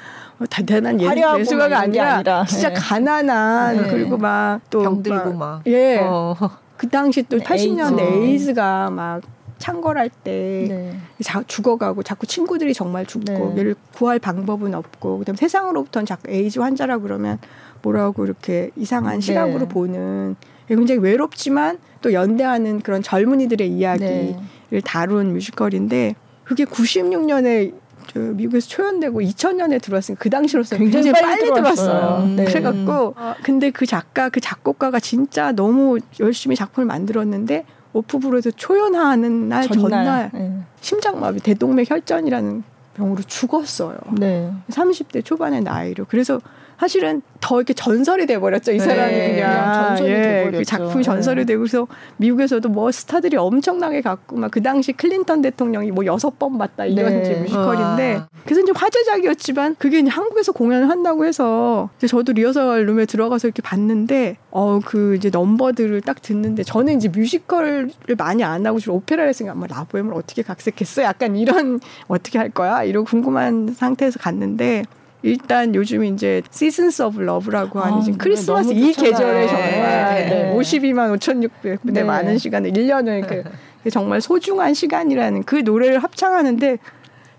[0.51, 1.07] 대단한 예,
[1.39, 2.75] 예술가가 아니라, 아니라, 진짜 네.
[2.75, 3.91] 가난한 네.
[3.91, 6.01] 그리고 막 또 병들고 막, 예.
[6.03, 6.37] 어.
[6.77, 9.23] 그 당시 또 80년대 에이즈 가 막
[9.59, 10.97] 창궐할 때 네.
[11.23, 13.59] 자, 죽어가고 자꾸 친구들이 정말 죽고 네.
[13.59, 17.39] 얘를 구할 방법은 없고 그다음 세상으로부터는 자꾸 에이즈 환자라 그러면
[17.83, 19.21] 뭐라고 이렇게 이상한 네.
[19.21, 20.37] 시각으로 보는
[20.69, 24.37] 굉장히 외롭지만 또 연대하는 그런 젊은이들의 이야기를
[24.71, 24.81] 네.
[24.85, 26.15] 다룬 뮤지컬인데
[26.45, 32.25] 그게 96년에 저 미국에서 초연되고 2000년에 들어왔으니까 그 당시로서 굉장히, 굉장히 빨리, 빨리 들어왔어요.
[32.25, 32.37] 음.
[32.37, 32.45] 네.
[32.45, 39.67] 그래갖고 아, 근데 그 작가 그 작곡가가 진짜 너무 열심히 작품을 만들었는데 오프브로에서 초연하는 날
[39.69, 40.59] 전날, 전날 네.
[40.81, 42.63] 심장마비 대동맥 혈전이라는
[42.95, 43.99] 병으로 죽었어요.
[44.19, 44.53] 네.
[44.71, 46.07] 30대 초반의 나이로.
[46.09, 46.41] 그래서
[46.79, 48.73] 사실은 더 이렇게 전설이 돼버렸죠.
[48.73, 50.59] 이 사람이 네, 그냥 전설이 예, 돼버렸죠.
[50.59, 51.45] 그 작품이 전설이 네.
[51.45, 56.57] 되고 그래서 미국에서도 뭐 스타들이 엄청나게 갖고 막 그 당시 클린턴 대통령이 뭐 여섯 번
[56.57, 57.41] 봤다 이런 네.
[57.41, 58.29] 뮤지컬인데 아.
[58.45, 63.61] 그래서 이제 화제작이었지만 그게 이제 한국에서 공연을 한다고 해서 이제 저도 리허설 룸에 들어가서 이렇게
[63.63, 69.29] 봤는데 어 그 이제 넘버들을 딱 듣는데 저는 이제 뮤지컬을 많이 안 하고 주로 오페라를
[69.29, 71.03] 했으니까 뭐 라보엠을 어떻게 각색했어?
[71.03, 72.85] 약간 이런 어떻게 할 거야?
[72.85, 74.85] 이런 궁금한 상태에서 갔는데
[75.23, 80.57] 일단 요즘 이제 Seasons of Love라고 하는 아, 지금 크리스마스 이 계절에 정말 네, 네.
[80.57, 82.05] 52만 5,600분의 네.
[82.05, 83.27] 많은 시간을 1년을
[83.83, 86.79] 그 정말 소중한 시간이라는 그 노래를 합창하는데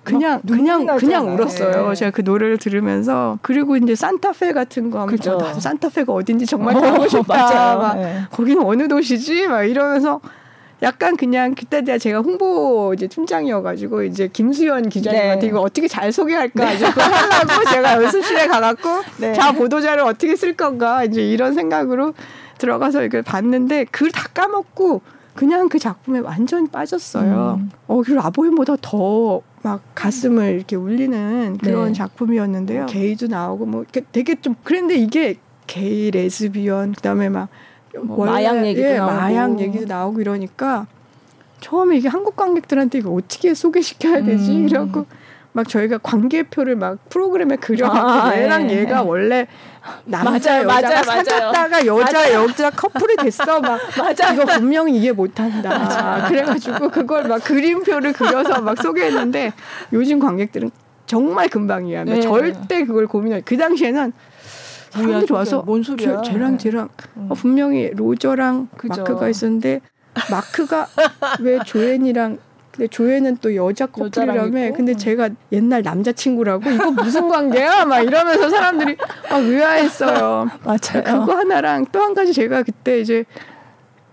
[0.03, 1.89] 그냥 그냥 그냥 울었어요.
[1.89, 1.95] 네.
[1.95, 5.38] 제가 그 노래를 들으면서 그리고 이제 산타페 같은 거 하면 그죠.
[5.59, 7.75] 산타페가 어딘지 정말 어, 가고 싶다.
[7.75, 8.21] 막 네.
[8.32, 9.47] 거기는 어느 도시지?
[9.47, 10.21] 막 이러면서
[10.84, 15.47] 약간 그냥 그때 제가 홍보 이제 팀장이어가지고 이제 김수현 기자님한테 네.
[15.47, 16.75] 이거 어떻게 잘 소개할까 네.
[16.75, 19.34] 이제 하려고 제가 연습실에 가갖고 네.
[19.34, 22.13] 자 보도자를 어떻게 쓸 건가 이제 이런 생각으로
[22.59, 25.01] 들어가서 이걸 봤는데 그걸 다 까먹고
[25.36, 27.59] 그냥 그 작품에 완전히 빠졌어요.
[27.59, 27.71] 음.
[27.88, 31.93] 어, 그리고 아보임보다 더 막 가슴을 이렇게 울리는 그런 네.
[31.93, 32.86] 작품이었는데요.
[32.86, 37.49] 게이도 나오고 뭐 되게 좀 그런데 이게 게이 레즈비언 그다음에 막
[38.04, 40.88] 뭐 마약 얘기도 예, 나오고 마약 얘기도 나오고 이러니까
[41.62, 44.68] 처음에 이게 한국 관객들한테 이거 어떻게 소개시켜야 되지 음.
[44.68, 45.06] 이러고
[45.54, 48.80] 막 저희가 관계표를 막 프로그램에 그려갖고 아, 얘랑 예.
[48.82, 49.48] 얘가 원래
[50.06, 52.43] 남자 맞아요, 여자가 맞아요, 사귀었다가 여자 맞아요.
[52.43, 56.28] 여자 커플이 됐어 막 맞아 이거 분명히 이해 못한다 맞아.
[56.28, 59.54] 그래가지고 그걸 막 그림표를 그려서 막 소개했는데
[59.93, 60.70] 요즘 관객들은
[61.08, 62.22] 정말 금방 이해합니다 네.
[62.22, 64.14] 절대 그걸 고민할 그 당시에는
[64.92, 66.22] 사람들이 와서 뭔 소리야?
[66.22, 67.28] 쟤, 랑 쟤랑 음.
[67.30, 69.02] 어, 분명히 로저랑 그죠.
[69.02, 69.82] 마크가 있었는데
[70.32, 70.88] 마크가
[71.42, 72.38] 왜 조앤이랑
[72.72, 74.98] 근데 조앤은 또 여자 커플이라며 근데 음.
[74.98, 78.98] 제가 옛날 남자친구라고 이거 무슨 관계야 막 이러면서 사람들이
[79.30, 83.26] 막 의아했어요 맞아요 그거 하나랑 또 한 가지 제가 그때 이제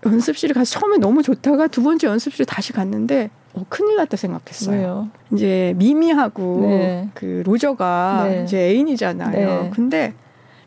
[0.05, 4.75] 연습실에 가서 처음에 너무 좋다가 두 번째 연습실에 다시 갔는데 어, 큰일 났다 생각했어요.
[4.77, 5.09] 왜요?
[5.33, 7.09] 이제 미미하고 네.
[7.15, 8.43] 그 로저가 네.
[8.43, 9.31] 이제 애인이잖아요.
[9.63, 9.71] 네.
[9.73, 10.13] 근데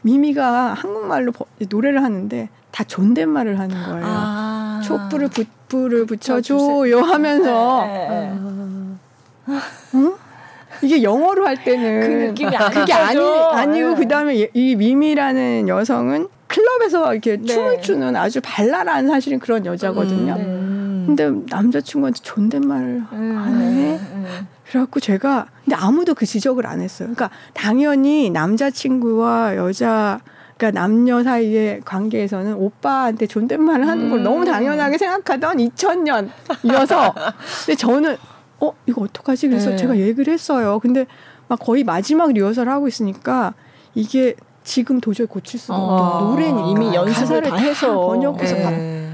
[0.09, 1.33] 미미가 한국말로
[1.69, 4.03] 노래를 하는데 다 존댓말을 하는 거예요.
[4.05, 8.33] 아~ 촛불을 붓불을 붙여줘요 하면서 네?
[10.83, 13.95] 이게 영어로 할 때는 그 느낌이 안 그게 아니 아니고 네.
[13.97, 17.45] 그다음에 이 미미라는 여성은 클럽에서 이렇게 네.
[17.45, 20.35] 춤을 추는 아주 발랄한 사실은 그런 여자거든요.
[20.39, 21.17] 음, 네.
[21.17, 24.01] 근데 남자친구한테 존댓말을 음, 안 해.
[24.69, 24.71] 음.
[24.71, 27.09] 그래갖고 제가 근데 아무도 그 지적을 안 했어요.
[27.12, 30.21] 그러니까 당연히 남자친구와 여자
[30.57, 34.25] 그러니까 남녀 사이의 관계에서는 오빠한테 존댓말을 하는 걸 음.
[34.25, 37.14] 너무 당연하게 생각하던 2000년이어서
[37.66, 38.16] 근데 저는
[38.61, 39.77] 어 이거 어떡하지 그래서 네.
[39.77, 40.81] 제가 얘기를 했어요.
[40.81, 41.07] 근데
[41.47, 43.55] 막 거의 마지막 리허설 하고 있으니까
[43.95, 46.19] 이게 지금 도저히 고칠 수가 없다.
[46.19, 46.31] 어.
[46.31, 49.08] 노래는 이미 연습을 다 해서 번역해서 네.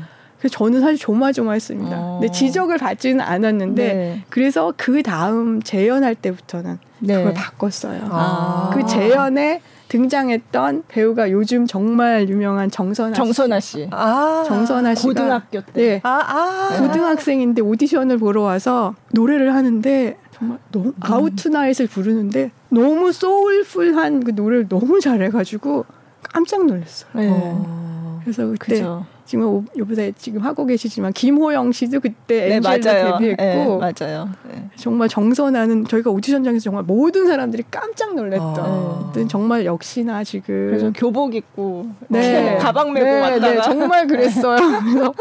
[0.44, 1.96] 그래서 저는 사실 조마조마했습니다.
[1.98, 2.18] 어.
[2.20, 4.24] 근데 지적을 받지는 않았는데 네.
[4.28, 7.16] 그래서 그 다음 재연할 때부터는 네.
[7.16, 8.00] 그걸 바꿨어요.
[8.10, 8.70] 아.
[8.74, 13.88] 그 재연에 등장했던 배우가 요즘 정말 유명한 정선아 정선아 씨.
[13.90, 15.72] 아, 정선아 씨가 고등학교 때.
[15.72, 16.00] 네.
[16.02, 16.78] 아, 아.
[16.78, 20.92] 고등학생인데 오디션을 보러 와서 노래를 하는데 정말 너무 음.
[21.00, 25.86] 아우트나잇을 부르는데 너무 소울풀한 그 노래를 너무 잘해가지고
[26.22, 27.12] 깜짝 놀랐어요.
[27.14, 27.30] 네.
[27.32, 28.20] 어.
[28.22, 29.06] 그래서 그때 그쵸.
[29.26, 33.18] 지금 요새 지금 하고 계시지만 김호영 씨도 그때 네, 엔젤로 맞아요.
[33.18, 34.28] 데뷔했고 네, 맞아요.
[34.50, 34.68] 네.
[34.76, 39.12] 정말 정선아는 저희가 오디션장에서 정말 모든 사람들이 깜짝 놀랐던 아.
[39.28, 42.58] 정말 역시나 지금 그래서 교복 입고 네.
[42.60, 44.56] 가방 메고 네, 왔다가 네, 정말 그랬어요.
[44.80, 45.14] 그래서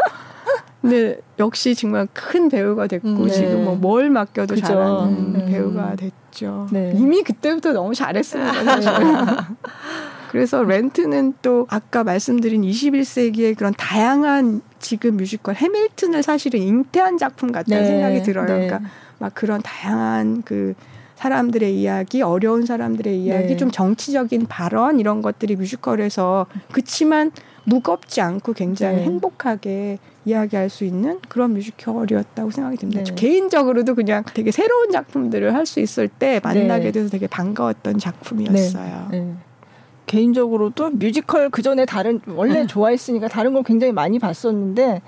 [0.82, 3.32] 근데 역시 정말 큰 배우가 됐고 음, 네.
[3.32, 4.68] 지금 뭐 뭘 맡겨도 그죠.
[4.68, 5.45] 잘하는 음.
[5.47, 6.68] 배우가 됐죠.
[6.72, 6.91] 네.
[6.97, 8.51] 이미 그때부터 너무 잘했습니다.
[10.34, 17.84] 그래서 렌트는 또 아까 말씀드린 21세기의 그런 다양한 지금 뮤지컬 해밀튼을 사실은 잉태한 작품 같다는
[17.84, 18.48] 네, 생각이 들어요.
[18.48, 18.66] 네.
[18.66, 20.74] 그러니까 막 그런 다양한 그
[21.18, 23.58] 사람들의 이야기, 어려운 사람들의 이야기, 네.
[23.58, 27.32] 좀 정치적인 발언 이런 것들이 뮤지컬에서 그치만
[27.66, 29.04] 무겁지 않고 굉장히 네.
[29.04, 33.04] 행복하게 이야기할 수 있는 그런 뮤지컬이었다고 생각이 듭니다.
[33.04, 33.14] 네.
[33.14, 36.92] 개인적으로도 그냥 되게 새로운 작품들을 할 수 있을 때 만나게 네.
[36.92, 39.10] 돼서 되게 반가웠던 작품이었어요.
[40.04, 40.12] 네.
[40.12, 40.18] 네.
[40.18, 42.68] 개인적으로도 뮤지컬 그 전에 다른 원래 네.
[42.68, 45.01] 좋아했으니까 다른 걸 굉장히 많이 봤었는데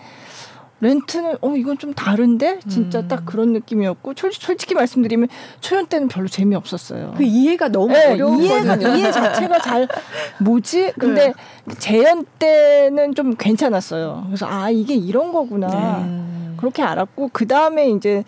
[0.82, 3.08] 렌트는 어 이건 좀 다른데 진짜 음.
[3.08, 5.30] 딱 그런 느낌이었고 솔직히 말씀드리면
[5.62, 7.14] 초연 때는 별로 재미 없었어요.
[7.16, 9.88] 그 이해가 너무 네, 어려운 이해가 이해 자체가 잘
[10.42, 10.94] 뭐지?
[11.00, 11.34] 근데
[11.64, 11.76] 네.
[11.80, 14.26] 재연 때는 좀 괜찮았어요.
[14.28, 16.56] 그래서 아 이게 이런 거구나 네.
[16.58, 18.24] 그렇게 알았고 그 다음에 이제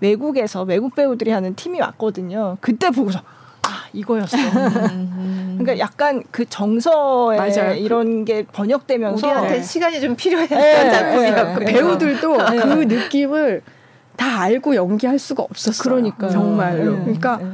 [0.00, 2.58] 외국에서 외국 배우들이 하는 팀이 왔거든요.
[2.60, 3.35] 그때 보고서 아
[3.96, 4.36] 이거였어.
[4.36, 5.56] 음.
[5.58, 7.74] 그러니까 약간 그 정서에 맞아요.
[7.74, 9.62] 이런 게 번역되면서 우리한테 네.
[9.62, 12.56] 시간이 좀 필요했던 네, 작품이었고 네, 배우들도 네.
[12.60, 13.62] 그 느낌을
[14.16, 15.82] 다 알고 연기할 수가 없었어요.
[15.82, 16.92] 그러니까 정말로.
[16.92, 17.00] 네.
[17.00, 17.46] 그러니까 네.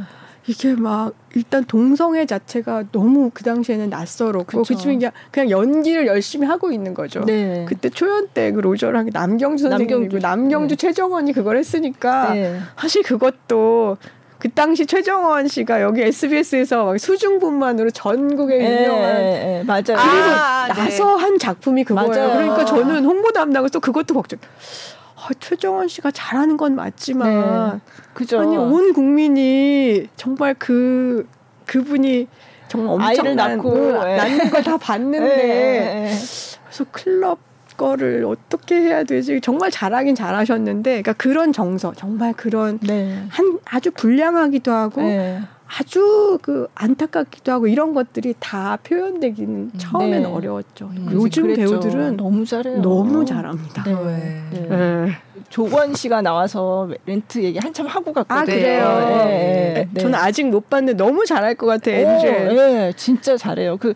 [0.48, 6.72] 이게 막 일단 동성애 자체가 너무 그 당시에는 낯설었고 그치만 그냥, 그냥 연기를 열심히 하고
[6.72, 7.24] 있는 거죠.
[7.24, 7.64] 네.
[7.68, 12.34] 그때 초연 때 그 로저랑 남경주 선생님이고 남경주, 남경주 최정원이 그걸 했으니까
[12.76, 13.98] 사실 그것도
[14.42, 19.82] 그 당시 최정원 씨가 여기 SBS에서 막 수중분만으로 전국에 예, 유명한 에, 에, 에, 맞아요.
[19.84, 20.74] 그리고 아, 네.
[20.74, 21.22] 나서 네.
[21.22, 22.08] 한 작품이 그거예요.
[22.08, 22.30] 맞아요.
[22.32, 24.40] 그러니까 저는 홍보 담당을 또 그것도 걱정.
[25.14, 27.80] 아, 최정원 씨가 잘하는 건 맞지만 네.
[28.14, 28.40] 그죠.
[28.40, 31.24] 아니 온 국민이 정말 그
[31.66, 32.26] 그분이
[32.66, 34.16] 정말 엄청난 낳고 예.
[34.16, 36.10] 낳는 걸 다 봤는데
[36.66, 37.38] 그래서 클럽
[37.82, 39.40] 거를 어떻게 해야 되지?
[39.40, 43.24] 정말 잘하긴 잘하셨는데, 그러니까 그런 정서, 정말 그런 네.
[43.28, 45.40] 한 아주 불량하기도 하고 네.
[45.66, 50.28] 아주 그 안타깝기도 하고 이런 것들이 다 표현되기는 처음에는 네.
[50.28, 50.90] 어려웠죠.
[50.94, 51.80] 음, 요즘 그랬죠.
[51.80, 52.82] 배우들은 너무 잘해요.
[52.82, 53.82] 너무 잘합니다.
[53.84, 53.94] 네.
[54.52, 54.66] 네.
[54.68, 55.12] 네.
[55.48, 58.40] 조건 씨가 나와서 렌트 얘기 한참 하고 갔거든요.
[58.40, 58.84] 아 그래요.
[59.26, 59.88] 네.
[59.98, 61.96] 저는 아직 못 봤는데 너무 잘할 것 같아요.
[61.96, 62.54] 엔젤.
[62.54, 63.76] 네, 진짜 잘해요.
[63.78, 63.94] 그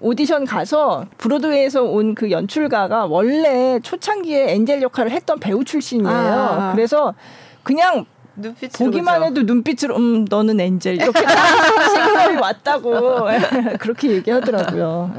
[0.00, 6.08] 오디션 가서 브로드웨이에서 온 그 연출가가 원래 초창기에 엔젤 역할을 했던 배우 출신이에요.
[6.10, 6.72] 아.
[6.74, 7.14] 그래서
[7.62, 8.04] 그냥
[8.78, 11.20] 보기만 해도 눈빛으로 음 너는 엔젤 이렇게
[11.94, 13.26] 생각이 왔다고
[13.80, 15.10] 그렇게 얘기하더라고요.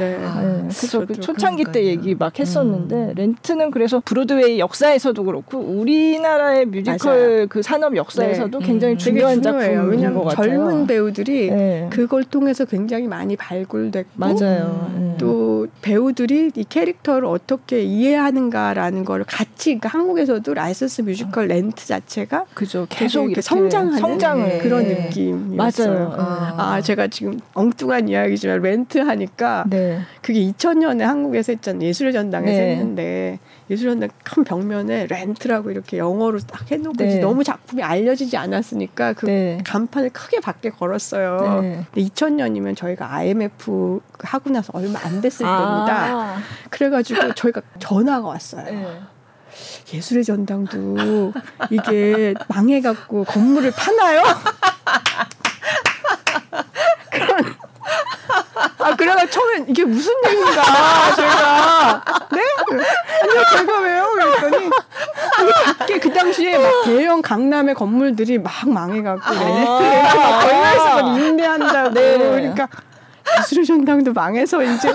[0.00, 0.18] 네.
[0.24, 0.48] 아, 네.
[0.48, 0.58] 네.
[0.62, 1.72] 그래서 그 초창기 그러니까요.
[1.72, 3.12] 때 얘기 막 했었는데 음.
[3.14, 7.46] 렌트는 그래서 브로드웨이 역사에서도 그렇고 우리나라의 뮤지컬 맞아요.
[7.48, 8.66] 그 산업 역사에서도 네.
[8.66, 8.98] 굉장히 음.
[8.98, 11.88] 중요한 작품인 왜냐하면 젊은 배우들이 네.
[11.90, 14.90] 그걸 통해서 굉장히 많이 발굴됐고 맞아요.
[14.94, 15.16] 음.
[15.18, 22.86] 또 배우들이 이 캐릭터를 어떻게 이해하는가라는 걸 같이 그러니까 한국에서도 라이선스 뮤지컬 렌트 자체가 그죠
[22.88, 25.04] 계속 이렇게 성장하는 성장을 그런 네.
[25.04, 25.92] 느낌이었어요.
[25.94, 26.14] 맞아요.
[26.16, 26.54] 아.
[26.56, 26.80] 아.
[26.80, 29.89] 제가 지금 엉뚱한 이야기지만 렌트 하니까 네.
[30.22, 31.86] 그게 2000년에 한국에서 했잖아요.
[31.86, 32.70] 예술의 전당에서 네.
[32.72, 33.38] 했는데
[33.70, 37.18] 예술의 전당 큰 벽면에 렌트라고 이렇게 영어로 딱 해놓고 네.
[37.18, 39.58] 너무 작품이 알려지지 않았으니까 그 네.
[39.64, 41.60] 간판을 크게 밖에 걸었어요.
[41.62, 41.84] 네.
[41.92, 45.58] 근데 2000년이면 저희가 IMF 하고 나서 얼마 안 됐을 아.
[45.58, 46.36] 때입니다.
[46.70, 49.10] 그래가지고 저희가 전화가 왔어요.
[49.92, 51.32] 예술의 전당도
[51.70, 54.22] 이게 망해갖고 건물을 파나요?
[57.10, 57.54] 그런
[58.54, 60.62] 아 그래가 처음엔 이게 무슨 얘기인가
[61.14, 62.40] 제가 네?
[63.22, 64.10] 아니 제가 왜요?
[64.10, 64.70] 그랬더니
[65.38, 71.90] 아니 밖에 그 당시에 막 대형 강남의 건물들이 막 망해갖고 렌트에 막 걸려있어 막 임대한다고
[71.90, 72.18] 네.
[72.18, 72.68] 그러니까
[73.38, 74.92] 예술의 전당도 망해서 이제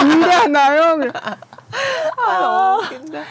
[0.00, 0.98] 임대하나요?
[2.16, 2.78] 아,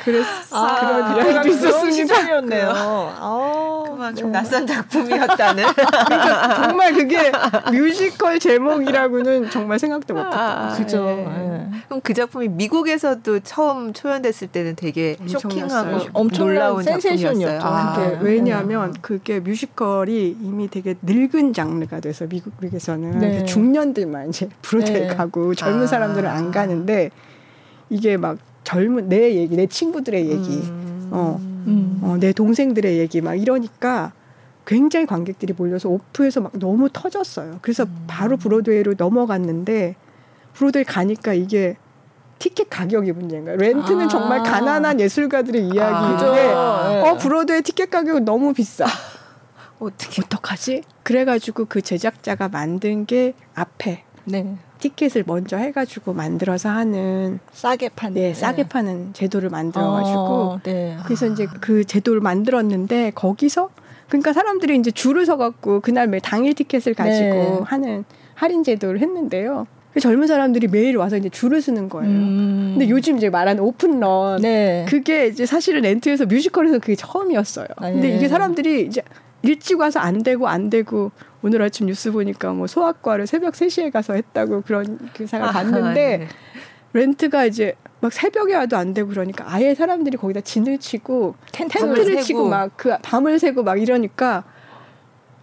[0.04, 0.66] 그랬어.
[0.66, 2.32] 아, 그런 이야기도 있었습니다.
[2.38, 5.64] 였네요 아, 그만큼 낯선 작품이었다는.
[5.76, 7.32] 그러니까 정말 그게
[7.72, 10.72] 뮤지컬 제목이라고는 정말 생각도 못했다.
[10.72, 11.06] 아, 그죠.
[11.06, 11.26] 네.
[11.26, 11.70] 네.
[11.88, 17.66] 그럼 그 작품이 미국에서도 처음 초연됐을 때는 되게 쇼킹하고 엄청 놀라운 센세이션이었죠.
[17.66, 23.46] 아, 왜냐하면 그게 뮤지컬이 이미 되게 늙은 장르가 돼서 미국에서는 네.
[23.46, 25.16] 중년들만 이제 브로드웨이 네.
[25.16, 27.12] 가고 젊은 사람들은 안 가는데
[27.92, 31.10] 이게 막 젊은 내 얘기, 내 친구들의 얘기, 음.
[31.12, 32.00] 어, 음.
[32.02, 34.14] 어, 내 동생들의 얘기 막 이러니까
[34.66, 37.60] 굉장히 관객들이 몰려서 off에서 막 너무 터졌어요.
[37.62, 38.06] 그래서 음.
[38.08, 39.96] 바로 브로드웨이로 넘어갔는데
[40.54, 41.76] 브로드웨이 가니까 이게
[42.40, 43.58] 티켓 가격이 문제인가요?
[43.58, 44.08] 렌트는 아.
[44.08, 47.04] 정말 가난한 예술가들의 이야기인데 아.
[47.06, 48.86] 어 브로드웨이 티켓 가격은 너무 비싸.
[49.80, 50.84] 어떻게 어떡하지?
[51.04, 54.58] 그래가지고 그 제작자가 만든 게 앞에 네.
[54.82, 58.70] 티켓을 먼저 해가지고 만들어서 하는 싸게 파는 네 싸게 네.
[58.70, 60.98] 파는 제도를 만들어가지고 어, 네.
[61.06, 63.70] 그래서 이제 그 제도를 만들었는데 거기서
[64.10, 67.60] 그러니까 사람들이 이제 줄을 서갖고 그날 매 당일 티켓을 가지고 네.
[67.64, 68.04] 하는
[68.34, 69.68] 할인 제도를 했는데요.
[69.94, 72.10] 그 젊은 사람들이 매일 와서 이제 줄을 서는 거예요.
[72.10, 72.76] 음.
[72.78, 74.86] 근데 요즘 이제 말하는 오픈런 네.
[74.88, 77.68] 그게 이제 사실은 렌트에서 뮤지컬에서 그게 처음이었어요.
[77.76, 78.16] 아, 근데 예.
[78.18, 79.02] 이게 사람들이 이제
[79.44, 81.12] 일찍 와서 안 되고 안 되고
[81.44, 86.28] 오늘 아침 뉴스 보니까 뭐 소아과를 새벽 3시에 가서 했다고 그런 기사를 아, 봤는데 네.
[86.94, 92.50] 렌트가 이제 막 새벽에 와도 안 되고 그러니까 아예 사람들이 거기다 진을 치고 텐트를 치고
[92.50, 94.44] 막 그 밤을 새고 막 이러니까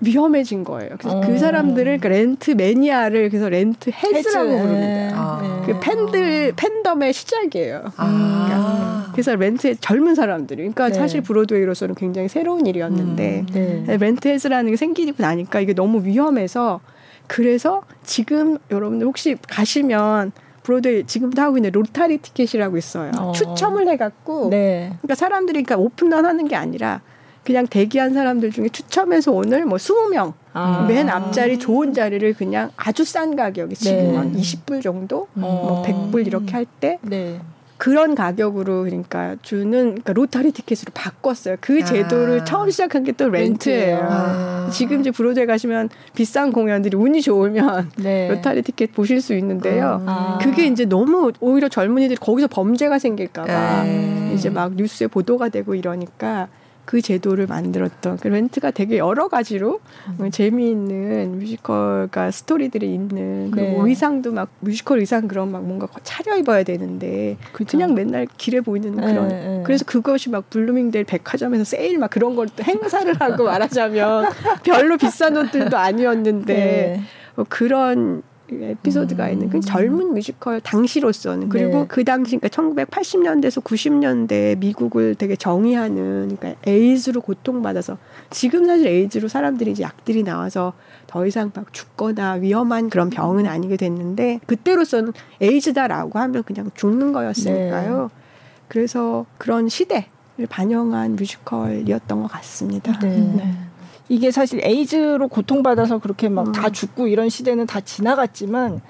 [0.01, 0.91] 위험해진 거예요.
[0.99, 1.29] 그래서 그 어.
[1.29, 4.81] 그 사람들을 그 렌트 매니아를 그래서 Rent heads라고 부릅니다.
[4.81, 5.11] 네.
[5.15, 5.63] 아.
[5.67, 7.93] 그 팬들 팬덤의 시작이에요.
[7.97, 8.47] 아.
[8.47, 10.95] 그러니까 그래서 렌트의 젊은 사람들이 그러니까 네.
[10.95, 13.85] 사실 브로드웨이로서는 굉장히 새로운 일이었는데 음.
[13.87, 13.97] 네.
[13.97, 16.81] Rent heads라는 게 생기고 나니까 이게 너무 위험해서
[17.27, 20.33] 그래서 지금 여러분들 혹시 가시면
[20.63, 23.11] 브로드웨이 지금도 하고 있는 lottery 티켓이라고 있어요.
[23.19, 23.33] 어.
[23.33, 24.93] 추첨을 해갖고 네.
[25.01, 27.01] 그러니까 사람들이 그러니까 open run 하는 게 아니라
[27.49, 30.85] 그냥 대기한 사람들 중에 추첨해서 오늘 뭐 20명 아.
[30.87, 34.17] 맨 앞자리 좋은 자리를 그냥 아주 싼 가격에 지금 네.
[34.17, 35.41] 한 20불 정도, 음.
[35.41, 37.41] 뭐 100불 이렇게 할때 네.
[37.79, 41.57] 그런 가격으로 그러니까 주는 그러니까 로터리 티켓으로 바꿨어요.
[41.63, 41.85] 그 아.
[41.87, 42.45] 제도를 아.
[42.45, 43.99] 처음 시작한 게 또 렌트예요.
[44.11, 44.69] 아.
[44.71, 48.29] 지금 이제 브로드에 가시면 비싼 공연들이 운이 좋으면 네.
[48.29, 50.03] 로터리 티켓 보실 수 있는데요.
[50.07, 50.39] 아.
[50.43, 54.33] 그게 이제 너무 오히려 젊은이들이 거기서 범죄가 생길까봐 네.
[54.35, 56.49] 이제 막 뉴스에 보도가 되고 이러니까
[56.89, 59.81] 그 제도를 만들었던 그 렌트가 되게 여러 가지로
[60.21, 60.31] 음.
[60.31, 63.77] 재미있는 뮤지컬과 스토리들이 있는 그 네.
[63.79, 67.73] 의상도 막 뮤지컬 의상 그런 막 뭔가 차려 입어야 되는데 그죠.
[67.77, 69.63] 그냥 맨날 길에 보이는 네, 그런 네.
[69.67, 74.31] 그래서 그것이 막 블루밍데일 백화점에서 세일 막 그런 걸 또 행사를 하고 말하자면
[74.65, 77.03] 별로 비싼 옷들도 아니었는데 네.
[77.35, 79.33] 뭐 그런 에피소드가 음.
[79.33, 81.85] 있는 그 젊은 뮤지컬 당시로서는 그리고 네.
[81.89, 87.99] 그 당시 그러니까 1980년대에서 90년대 미국을 되게 정의하는 그러니까 에이즈로 고통받아서
[88.31, 90.73] 지금 사실 에이즈로 사람들이 이제 약들이 나와서
[91.07, 98.11] 더 이상 막 죽거나 위험한 그런 병은 아니게 됐는데 그때로서는 에이즈다라고 하면 그냥 죽는 거였으니까요.
[98.13, 98.23] 네.
[98.69, 102.99] 그래서 그런 시대를 반영한 뮤지컬이었던 것 같습니다.
[103.01, 103.68] 네.
[104.09, 104.15] 네.
[104.15, 106.73] 이게 사실 에이즈로 고통받아서 그렇게 막다 음.
[106.73, 108.81] 죽고 이런 시대는 다 지나갔지만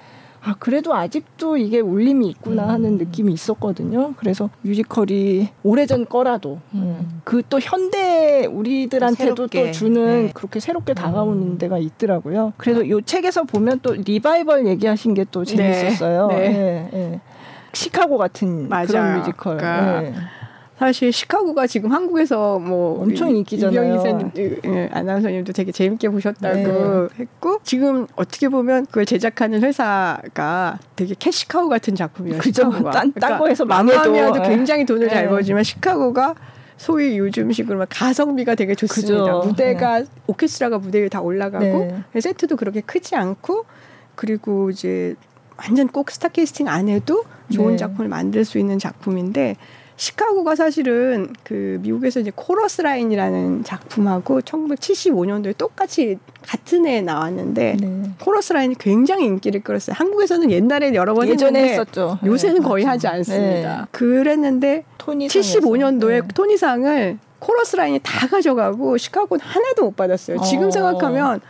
[0.40, 2.68] 아 그래도 아직도 이게 울림이 있구나 음.
[2.70, 4.14] 하는 느낌이 있었거든요.
[4.18, 7.20] 그래서 뮤지컬이 오래전 거라도 음.
[7.24, 10.30] 그또 현대 우리들한테도 또 주는 네.
[10.32, 11.58] 그렇게 새롭게 다가오는 음.
[11.58, 12.52] 데가 있더라고요.
[12.56, 16.28] 그래서 이 책에서 보면 또 리바이벌 얘기하신 게 또 재밌었어요.
[16.28, 16.36] 네.
[16.36, 16.48] 네.
[16.52, 16.88] 네.
[16.92, 17.20] 네.
[17.72, 18.86] 시카고 같은 맞아요.
[18.86, 19.56] 그런 뮤지컬.
[19.58, 20.14] 그러니까 네.
[20.78, 23.96] 사실 시카고가 지금 한국에서 뭐 엄청 인기잖아요.
[23.96, 27.08] 이병희 예, 아나운서님도 되게 재밌게 보셨다고 네.
[27.18, 32.38] 했고 지금 어떻게 보면 그걸 제작하는 회사가 되게 캐시카고 같은 작품이에요.
[32.38, 32.70] 그죠.
[32.70, 34.48] 딴, 그러니까 거에서 망해도 네.
[34.48, 35.14] 굉장히 돈을 네.
[35.14, 36.36] 잘 벌지만 시카고가
[36.76, 39.24] 소위 요즘식으로 가성비가 되게 좋습니다.
[39.24, 39.42] 그죠.
[39.44, 40.06] 무대가 네.
[40.28, 42.20] 오케스트라가 무대 에다 올라가고 네.
[42.20, 43.64] 세트도 그렇게 크지 않고
[44.14, 45.16] 그리고 이제
[45.56, 47.76] 완전 꼭 스타 캐스팅 안 해도 좋은 네.
[47.76, 49.56] 작품을 만들 수 있는 작품인데
[49.98, 58.02] 시카고가 사실은 그 미국에서 이제 코러스 라인이라는 작품하고 1975년도에 똑같이 같은 해에 나왔는데 네.
[58.20, 59.94] 코러스 라인이 굉장히 인기를 끌었어요.
[59.98, 62.20] 한국에서는 옛날에 여러 번 예전에 했었죠.
[62.24, 62.92] 요새는 네, 거의 맞죠.
[62.92, 63.80] 하지 않습니다.
[63.80, 63.86] 네.
[63.90, 70.40] 그랬는데 75년도에 토니상을 코러스 라인이 다 가져가고 시카고는 하나도 못 받았어요.
[70.42, 70.70] 지금 어.
[70.70, 71.40] 생각하면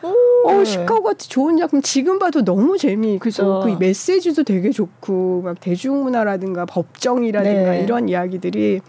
[0.45, 0.65] 어 네.
[0.65, 3.31] 시카고 같이 좋은 작품 지금 봐도 너무 재미있고
[3.63, 7.83] 그 메시지도 되게 좋고 막 대중문화라든가 법정이라든가 네.
[7.83, 8.81] 이런 이야기들이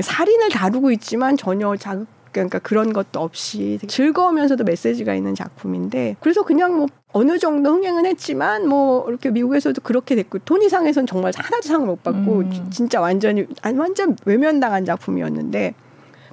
[0.00, 6.76] 살인을 다루고 있지만 전혀 자극 그러니까 그런 것도 없이 즐거우면서도 메시지가 있는 작품인데 그래서 그냥
[6.76, 12.02] 뭐 어느 정도 흥행은 했지만 뭐 이렇게 미국에서도 그렇게 됐고 토니상에서는 정말 하나도 상을 못
[12.02, 12.70] 받고 음.
[12.70, 15.74] 진짜 완전히 완전 외면당한 작품이었는데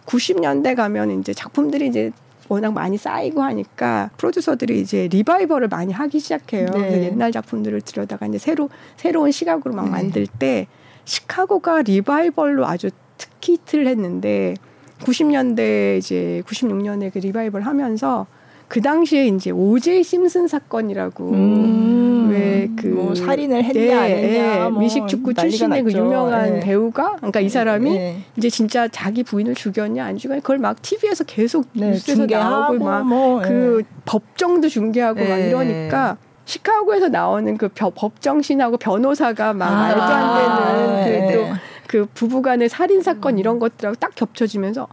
[0.09, 2.11] 90년대 가면 이제 작품들이 이제
[2.47, 6.65] 워낙 많이 쌓이고 하니까 프로듀서들이 이제 리바이벌을 많이 하기 시작해요.
[6.73, 7.03] 네.
[7.03, 9.91] 옛날 작품들을 들여다가 이제 새로 새로운 시각으로 막 네.
[9.91, 10.67] 만들 때
[11.05, 14.55] 시카고가 리바이벌로 아주 특히 히트를 했는데
[15.01, 18.25] 90년대 이제 96년에 그 리바이벌 하면서
[18.69, 24.69] 그 당시에 이제 오제이 심슨 사건이라고 음, 왜그 뭐 살인을 했냐 네, 안 했냐 네,
[24.69, 26.59] 뭐 미식축구 출신의 그 유명한 네.
[26.59, 28.21] 배우가 그러니까 이 사람이 네.
[28.37, 33.07] 이제 진짜 자기 부인을 죽였냐 안 죽였냐 그걸 막 TV에서 계속 네, 뉴스에서 나오고 막그
[33.07, 41.05] 뭐, 그 법정도 중계하고 막 이러니까 시카고에서 나오는 그 법정신하고 변호사가 막 아, 말도 안
[41.05, 41.55] 되는 그또
[41.87, 44.87] 그 부부간의 살인 사건 이런 것들하고 딱 겹쳐지면서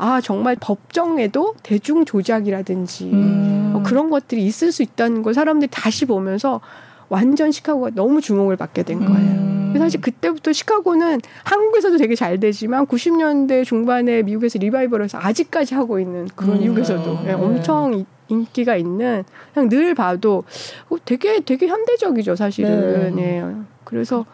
[0.00, 3.72] 아 정말 법정에도 대중 조작이라든지 음.
[3.74, 6.62] 어, 그런 것들이 있을 수 있다는 걸 사람들이 다시 보면서
[7.10, 9.30] 완전 시카고가 너무 주목을 받게 된 거예요.
[9.30, 9.74] 음.
[9.76, 16.56] 사실 그때부터 시카고는 한국에서도 되게 잘 되지만 90년대 중반에 미국에서 리바이벌에서 아직까지 하고 있는 그런
[16.56, 16.60] 음.
[16.60, 20.44] 미국에서도 네, 엄청 인기가 있는 그냥 늘 봐도
[20.88, 23.14] 어, 되게 되게 현대적이죠 사실은.
[23.16, 23.40] 네.
[23.40, 23.54] 네.
[23.84, 24.24] 그래서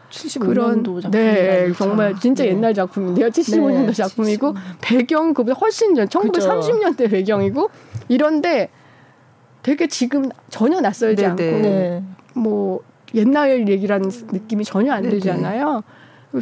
[0.40, 2.51] 그런 네 정말 진짜 네.
[2.51, 3.28] 옛날 작품인데요.
[3.28, 3.92] 75년도 네.
[3.92, 4.78] 작품이고 70.
[4.82, 7.70] 배경 그보다 훨씬 전 1930년대 배경이고
[8.09, 8.68] 이런데
[9.62, 12.03] 되게 지금 전혀 낯설지 네, 않고 네.
[12.34, 12.80] 뭐
[13.14, 15.82] 옛날 얘기라는 느낌이 전혀 안 네, 들잖아요.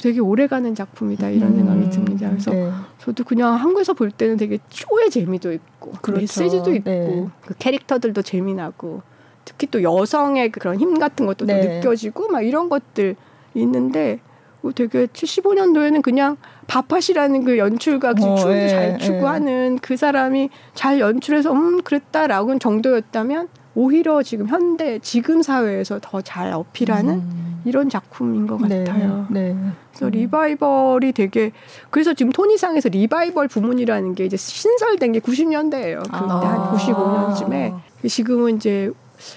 [0.02, 2.30] 되게 오래가는 작품이다 이런 음, 생각이 듭니다.
[2.30, 2.70] 그래서 네.
[2.98, 6.20] 저도 그냥 한국에서 볼 때는 되게 쇼의 재미도 있고 그렇죠.
[6.20, 7.28] 메시지도 있고 네.
[7.42, 9.02] 그 캐릭터들도 재미나고
[9.44, 11.60] 특히 또 여성의 그런 힘 같은 것도 네.
[11.60, 13.16] 또 느껴지고 막 이런 것들
[13.54, 14.20] 있는데
[14.62, 19.22] 뭐 되게 75년도에는 그냥 바팟이라는 그 연출가 그 어, 춤도 예, 잘 추고 예.
[19.24, 26.52] 하는 그 사람이 잘 연출해서 음 그랬다라고 정도였다면 오히려 지금 현대 지금 사회에서 더 잘
[26.52, 27.62] 어필하는 음.
[27.64, 29.26] 이런 작품인 것 네, 같아요.
[29.30, 29.54] 네.
[29.90, 30.10] 그래서 음.
[30.10, 31.52] 리바이벌이 되게
[31.90, 36.02] 그래서 지금 토니상에서 리바이벌 부문이라는 게 이제 신설된 게 90년대예요.
[36.02, 36.70] 그때 아.
[36.72, 37.74] 한 95년쯤에
[38.08, 38.90] 지금은 이제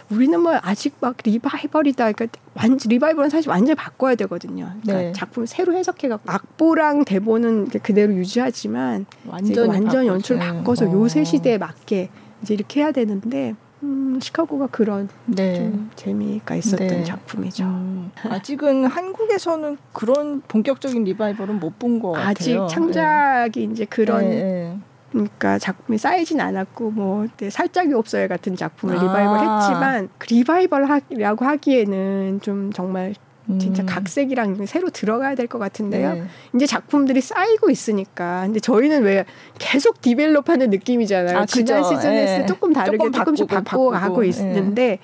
[0.10, 2.12] 우리는 뭐 아직 막 리바이벌이다.
[2.12, 4.72] 그러니까 완전 리바이벌은 사실 완전히 바꿔야 되거든요.
[4.82, 5.12] 그러니까 네.
[5.14, 10.92] 작품 새로 해석해갖고 악보랑 대본은 그대로 유지하지만 완전 완전 연출 바꿔서 어.
[10.94, 12.10] 요새 시대에 맞게
[12.42, 15.56] 이제 이렇게 해야 되는데 음, 시카고가 그런 네.
[15.56, 17.04] 좀 재미가 있었던 네.
[17.04, 17.64] 작품이죠.
[17.66, 22.30] 음, 아직은 한국에서는 그런 본격적인 리바이벌은 못 본 것 같아요.
[22.30, 23.74] 아직 창작이 네.
[23.74, 24.78] 이제 그런 네, 네.
[25.12, 29.02] 그러니까 작품이 쌓이진 않았고 뭐 살짜기 옵서예 같은 작품을 아.
[29.04, 33.14] 리바이벌 했지만 그 리바이벌이라고 하기에는 좀 정말
[33.60, 33.86] 진짜 음.
[33.86, 36.14] 각색이랑 새로 들어가야 될 것 같은데요.
[36.14, 36.24] 네.
[36.56, 38.42] 이제 작품들이 쌓이고 있으니까.
[38.44, 39.26] 근데 저희는 왜
[39.60, 41.38] 계속 develop하는 느낌이잖아요.
[41.38, 42.46] 아, 지난 시즌에 네.
[42.46, 44.28] 조금 다르게 조금 조금씩 바꾸고, 가고 네.
[44.28, 45.00] 있는데 네.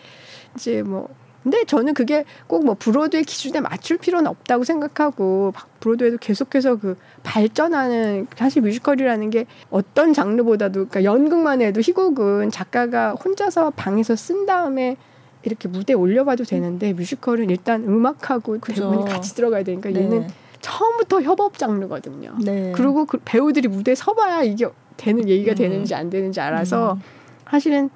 [0.55, 1.07] 이제 뭐
[1.43, 8.27] 근데 저는 그게 꼭 뭐 브로드웨이 기준에 맞출 필요는 없다고 생각하고 브로드웨이도 계속해서 그 발전하는
[8.37, 14.95] 사실 뮤지컬이라는 게 어떤 장르보다도 그러니까 연극만 해도 희곡은 작가가 혼자서 방에서 쓴 다음에
[15.43, 18.89] 이렇게 무대에 올려봐도 되는데 뮤지컬은 일단 음악하고 그죠.
[18.89, 20.01] 대본이 같이 들어가야 되니까 네.
[20.01, 20.27] 얘는
[20.61, 22.35] 처음부터 협업 장르거든요.
[22.41, 22.71] 네.
[22.75, 24.65] 그리고 그 배우들이 무대에 서봐야 이게
[24.95, 25.55] 되는 얘기가 음.
[25.55, 27.01] 되는지 안 되는지 알아서 음.
[27.49, 27.89] 사실은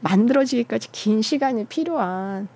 [0.00, 2.48] 만들어지기까지 긴 시간이 필요한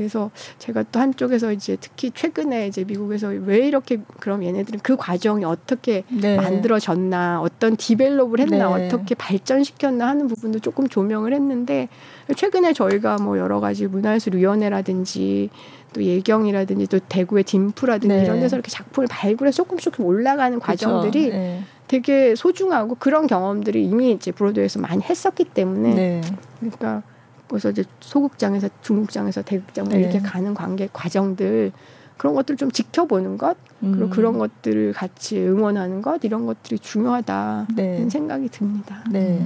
[0.00, 5.44] 그래서 제가 또 한쪽에서 이제 특히 최근에 이제 미국에서 왜 이렇게 그럼 얘네들은 그 과정이
[5.44, 6.36] 어떻게 네.
[6.36, 8.86] 만들어졌나 어떤 develop을 했나 네.
[8.86, 11.90] 어떻게 발전시켰나 하는 부분도 조금 조명을 했는데
[12.34, 15.50] 최근에 저희가 뭐 여러 가지 문화예술위원회라든지
[15.92, 18.24] 또 예경이라든지 또 대구의 딤프라든지 네.
[18.24, 21.62] 이런 데서 이렇게 작품을 발굴해 조금씩 조금 올라가는 과정들이 네.
[21.88, 26.20] 되게 소중하고 그런 경험들이 이미 이제 브로드웨이에서 많이 했었기 때문에 네.
[26.58, 27.02] 그러니까
[27.50, 30.00] 그래서 이제 소극장에서 중극장에서 대극장 네.
[30.00, 31.72] 이렇게 가는 관계 과정들
[32.16, 34.10] 그런 것들 좀 지켜보는 것 그리고 음.
[34.10, 38.08] 그런 것들을 같이 응원하는 것 이런 것들이 중요하다는 네.
[38.08, 39.02] 생각이 듭니다.
[39.10, 39.44] 네.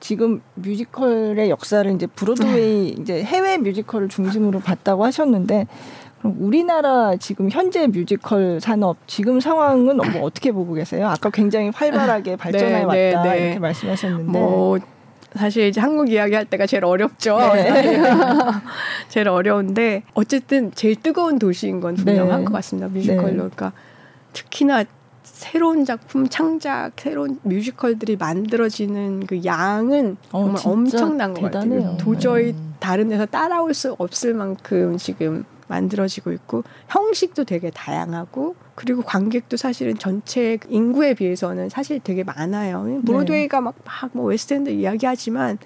[0.00, 5.66] 지금 뮤지컬의 역사를 이제 브로드웨이 이제 해외 뮤지컬을 중심으로 봤다고 하셨는데
[6.20, 11.08] 그럼 우리나라 지금 현재 뮤지컬 산업 지금 상황은 뭐 어떻게 보고 계세요?
[11.08, 13.44] 아까 굉장히 활발하게 발전해 네, 왔다 네, 네.
[13.44, 14.78] 이렇게 말씀하셨는데 뭐
[15.38, 17.38] 사실 이제 한국 이야기 할 때가 제일 어렵죠.
[17.54, 17.98] 네.
[19.08, 22.44] 제일 어려운데 어쨌든 제일 뜨거운 도시인 건 분명한 네.
[22.44, 22.88] 것 같습니다.
[22.88, 23.26] 뮤지컬로.
[23.28, 23.36] 네.
[23.36, 23.72] 그러니까
[24.32, 24.84] 특히나
[25.22, 31.80] 새로운 작품 창작, 새로운 뮤지컬들이 만들어지는 그 양은 어, 정말 엄청난 것 대단해요.
[31.82, 31.96] 같아요.
[31.98, 32.58] 도저히 네.
[32.80, 39.96] 다른 데서 따라올 수 없을 만큼 지금 만들어지고 있고 형식도 되게 다양하고 그리고 관객도 사실은
[39.98, 42.84] 전체 인구에 비해서는 사실 되게 많아요.
[42.84, 43.00] 네.
[43.04, 45.58] 브로드웨이가 막막 뭐 웨스트엔드 이야기하지만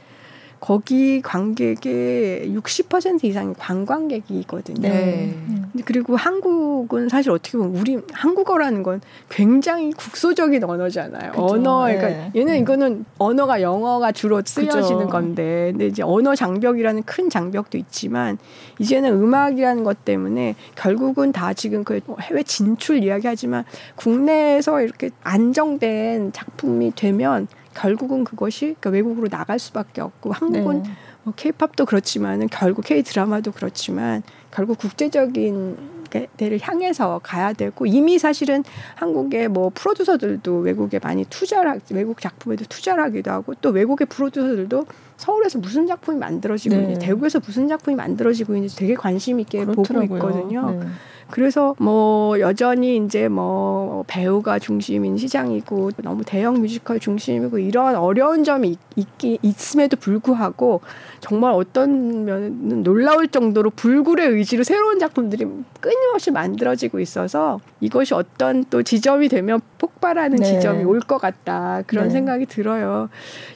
[0.62, 4.88] 거기 관객의 60% 이상이 관광객이거든요.
[4.88, 5.36] 네.
[5.84, 11.32] 그리고 한국은 사실 어떻게 보면 우리 한국어라는 건 굉장히 국소적인 언어잖아요.
[11.32, 11.44] 그쵸.
[11.44, 12.30] 언어, 그러니까 네.
[12.36, 15.08] 얘는 이거는 언어가 영어가 주로 쓰여지는 그쵸.
[15.08, 18.38] 건데, 근데 이제 언어 장벽이라는 큰 장벽도 있지만
[18.78, 23.64] 이제는 음악이라는 것 때문에 결국은 다 지금 그 해외 진출 이야기하지만
[23.96, 30.90] 국내에서 이렇게 안정된 작품이 되면 결국은 그것이 그러니까 외국으로 나갈 수밖에 없고 한국은 네.
[31.24, 36.02] 뭐 케이팝도 그렇지만은 결국 케이 드라마도 그렇지만 결국 국제적인
[36.36, 38.64] 데를 향해서 가야 되고 이미 사실은
[38.96, 45.58] 한국의 뭐 프로듀서들도 외국에 많이 투자를 외국 작품에도 투자를 하기도 하고 또 외국의 프로듀서들도 서울에서
[45.58, 46.82] 무슨 작품이 만들어지고 네.
[46.82, 50.08] 있는지 대구에서 무슨 작품이 만들어지고 있는지 되게 관심 있게 그렇더라고요.
[50.08, 50.70] 보고 있거든요.
[50.72, 50.86] 네.
[51.32, 58.76] 그래서 뭐 여전히 이제 뭐 배우가 중심인 시장이고 너무 대형 뮤지컬 중심이고 이런 어려운 점이
[58.96, 60.82] 있기 있음에도 불구하고
[61.20, 65.46] 정말 어떤 면은 놀라울 정도로 불굴의 의지로 새로운 작품들이
[65.80, 70.44] 끊임없이 만들어지고 있어서 이것이 어떤 또 지점이 되면 폭발하는 네.
[70.44, 72.10] 지점이 올 것 같다 그런 네.
[72.10, 73.08] 생각이 들어요.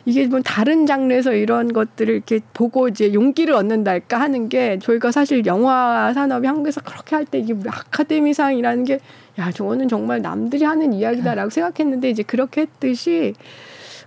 [0.07, 5.45] 이게 뭐 다른 장르에서 이런 것들을 이렇게 보고 이제 용기를 얻는달까 하는 게 저희가 사실
[5.47, 9.01] 영화 산업이 한국에서 그렇게 할 때 이게 아카데미상이라는 게
[9.39, 13.35] 야, 저거는 정말 남들이 하는 이야기다라고 생각했는데 이제 그렇게 했듯이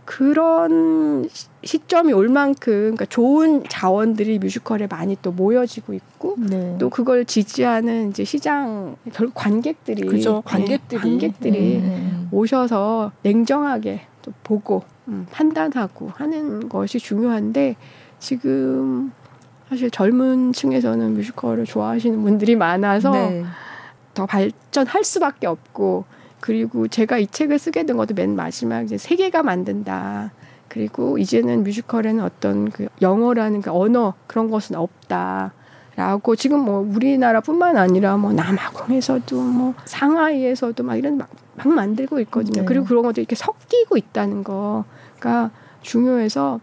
[0.10, 1.30] 그런
[1.64, 6.78] 시점이 올 만큼 그러니까 좋은 자원들이 뮤지컬에 많이 또 모여지고 있고 네.
[6.80, 12.28] 또 그걸 지지하는 이제 시장 결국 관객들이 그죠 관객들이 네, 관객들이 네.
[12.32, 17.76] 오셔서 냉정하게 또 보고 음, 판단하고 하는 것이 중요한데
[18.18, 19.12] 지금
[19.70, 23.46] 사실 젊은 층에서는 뮤지컬을 좋아하시는 분들이 많아서 네.
[24.16, 26.06] 더 발전할 수밖에 없고
[26.40, 30.32] 그리고 제가 이 책을 쓰게 된 것도 맨 마지막 이제 세계가 만든다.
[30.68, 35.54] 그리고 이제는 뮤지컬에는 어떤 그 영어라는 그 언어 그런 것은 없다.
[35.96, 42.62] 라고 지금 뭐 우리나라뿐만 아니라 뭐 남아공에서도 뭐 상하이에서도 막 이런 막, 막 만들고 있거든요.
[42.62, 42.66] 네.
[42.66, 45.52] 그리고 그런 것도 이렇게 섞이고 있다는 거가
[45.82, 46.62] 중요해서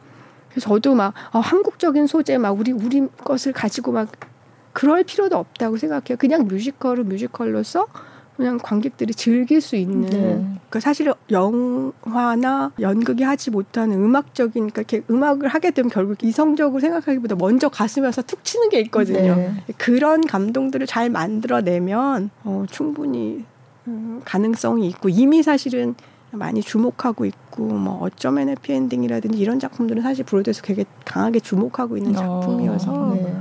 [0.56, 4.10] 그래서 저도 막 어, 한국적인 소재 막 우리 우리 것을 가지고 막
[4.72, 6.16] 그럴 필요도 없다고 생각해요.
[6.18, 7.86] 그냥 뮤지컬은 뮤지컬로서
[8.36, 10.60] 그냥 관객들이 즐길 수 있는 네.
[10.68, 17.36] 그 사실 영화나 연극이 하지 못하는 음악적인 그러니까 이렇게 음악을 하게 되면 결국 이성적으로 생각하기보다
[17.36, 19.36] 먼저 가슴에서 툭 치는 게 있거든요.
[19.36, 19.54] 네.
[19.76, 23.44] 그런 감동들을 잘 만들어내면 어, 충분히
[23.88, 25.94] 음, 가능성이 있고 이미 사실은
[26.36, 32.18] 많이 주목하고 있고 뭐 어쩌면 해피엔딩이라든지 이런 작품들은 사실 브로드에서 되게 강하게 주목하고 있는 어,
[32.18, 33.36] 작품이어서 어, 네.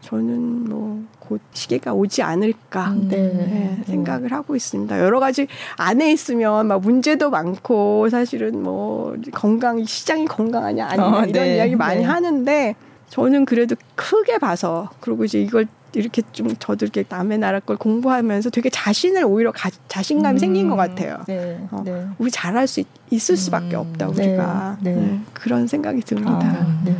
[0.00, 3.16] 저는 뭐 곧 시기가 오지 않을까 음, 네.
[3.16, 4.98] 네, 생각을 하고 있습니다.
[4.98, 11.32] 여러 가지 안에 있으면 막 문제도 많고 사실은 뭐 건강 시장이 건강하냐 아니냐 어, 이런
[11.32, 11.56] 네.
[11.56, 12.06] 이야기 많이 네.
[12.06, 12.74] 하는데
[13.10, 15.66] 저는 그래도 크게 봐서 그리고 이제 이걸
[15.98, 20.68] 이렇게 좀 저도 이렇게 남의 나라 걸 공부하면서 되게 자신을 오히려 가, 자신감이 음, 생긴
[20.68, 21.24] 것 같아요.
[21.26, 22.06] 네, 어, 네.
[22.18, 25.20] 우리 잘할 수 있, 을 수밖에 음, 없다 우리가 네, 네.
[25.32, 26.38] 그런 생각이 듭니다.
[26.40, 26.96] 아, 네.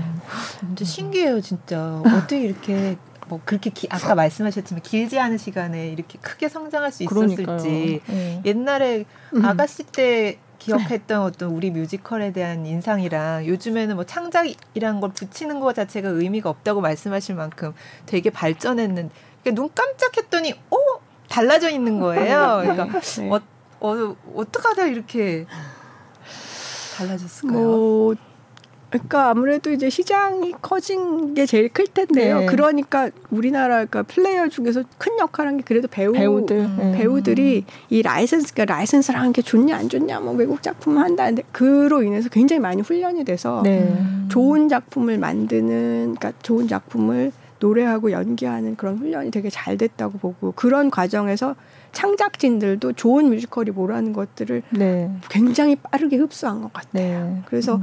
[0.58, 2.02] 진짜 신기해요, 진짜.
[2.04, 2.96] 어떻게 이렇게
[3.28, 8.42] 뭐 그렇게 기, 아까 말씀하셨지만 길지 않은 시간에 이렇게 크게 성장할 수 있었을지 네.
[8.44, 9.44] 옛날에 음.
[9.44, 16.08] 아가씨 때 기억했던 어떤 우리 뮤지컬에 대한 인상이랑 요즘에는 뭐 창작이란 걸 붙이는 것 자체가
[16.08, 17.74] 의미가 없다고 말씀하실 만큼
[18.06, 19.10] 되게 발전했는
[19.42, 20.76] 그러니까 눈 깜짝했더니 어
[21.28, 22.60] 달라져 있는 거예요.
[22.64, 23.30] 그러니까 네.
[23.30, 23.40] 어,
[23.80, 25.46] 어 어떻게 하다 이렇게
[26.96, 27.58] 달라졌을까요?
[27.60, 28.14] 뭐
[28.90, 32.40] 그러니까 아무래도 이제 시장이 커진 게 제일 클 텐데요.
[32.40, 32.46] 네.
[32.46, 36.94] 그러니까 우리나라 그러니까 플레이어 중에서 큰 역할한 게 그래도 배우 배우들 음.
[36.96, 42.28] 배우들이 이 라이센스가 라이센스를 하는 게 좋냐 안 좋냐 뭐 외국 작품을 한다는데 그로 인해서
[42.30, 43.94] 굉장히 많이 훈련이 돼서 네.
[44.28, 50.90] 좋은 작품을 만드는 그러니까 좋은 작품을 노래하고 연기하는 그런 훈련이 되게 잘 됐다고 보고 그런
[50.90, 51.56] 과정에서
[51.92, 55.10] 창작진들도 좋은 뮤지컬이 뭐라는 것들을 네.
[55.28, 57.24] 굉장히 빠르게 흡수한 것 같아요.
[57.24, 57.42] 네.
[57.46, 57.82] 그래서 음.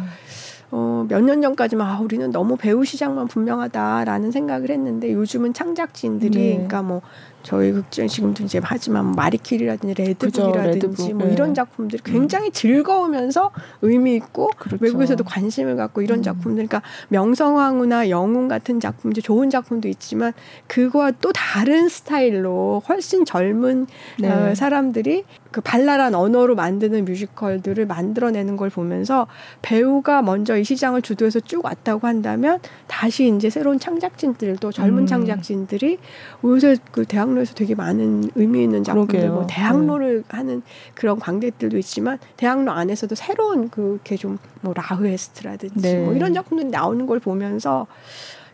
[0.71, 6.51] 어, 몇 년 전까지만 아, 우리는 너무 배우 시장만 분명하다라는 생각을 했는데 요즘은 창작진들이 네.
[6.53, 7.01] 그러니까 뭐
[7.45, 11.15] 저희 극장 지금도 이제 하지만 마리킬이라든지 레드북이라든지 레드북.
[11.15, 11.33] 뭐 네.
[11.33, 12.11] 이런 작품들이 음.
[12.11, 13.51] 굉장히 즐거우면서
[13.83, 14.83] 의미 있고 그렇죠.
[14.83, 16.23] 외국에서도 관심을 갖고 이런 음.
[16.23, 20.33] 작품들 그러니까 명성황후나 영웅 같은 작품 이제 좋은 작품도 있지만
[20.65, 23.85] 그거와 또 다른 스타일로 훨씬 젊은
[24.17, 24.31] 네.
[24.31, 29.27] 어, 사람들이 그 발랄한 언어로 만드는 뮤지컬들을 만들어내는 걸 보면서
[29.61, 35.05] 배우가 먼저 이 시장을 주도해서 쭉 왔다고 한다면 다시 이제 새로운 창작진들도 젊은 음.
[35.05, 35.99] 창작진들이
[36.43, 40.37] 요새 그 대학 로에서 되게 많은 의미 있는 작품들 뭐 대학로를 네.
[40.37, 40.61] 하는
[40.93, 46.03] 그런 관객들도 있지만 대학로 안에서도 새로운 그게 좀 뭐 라흐에스트라든지 네.
[46.03, 47.87] 뭐 이런 작품들이 나오는 걸 보면서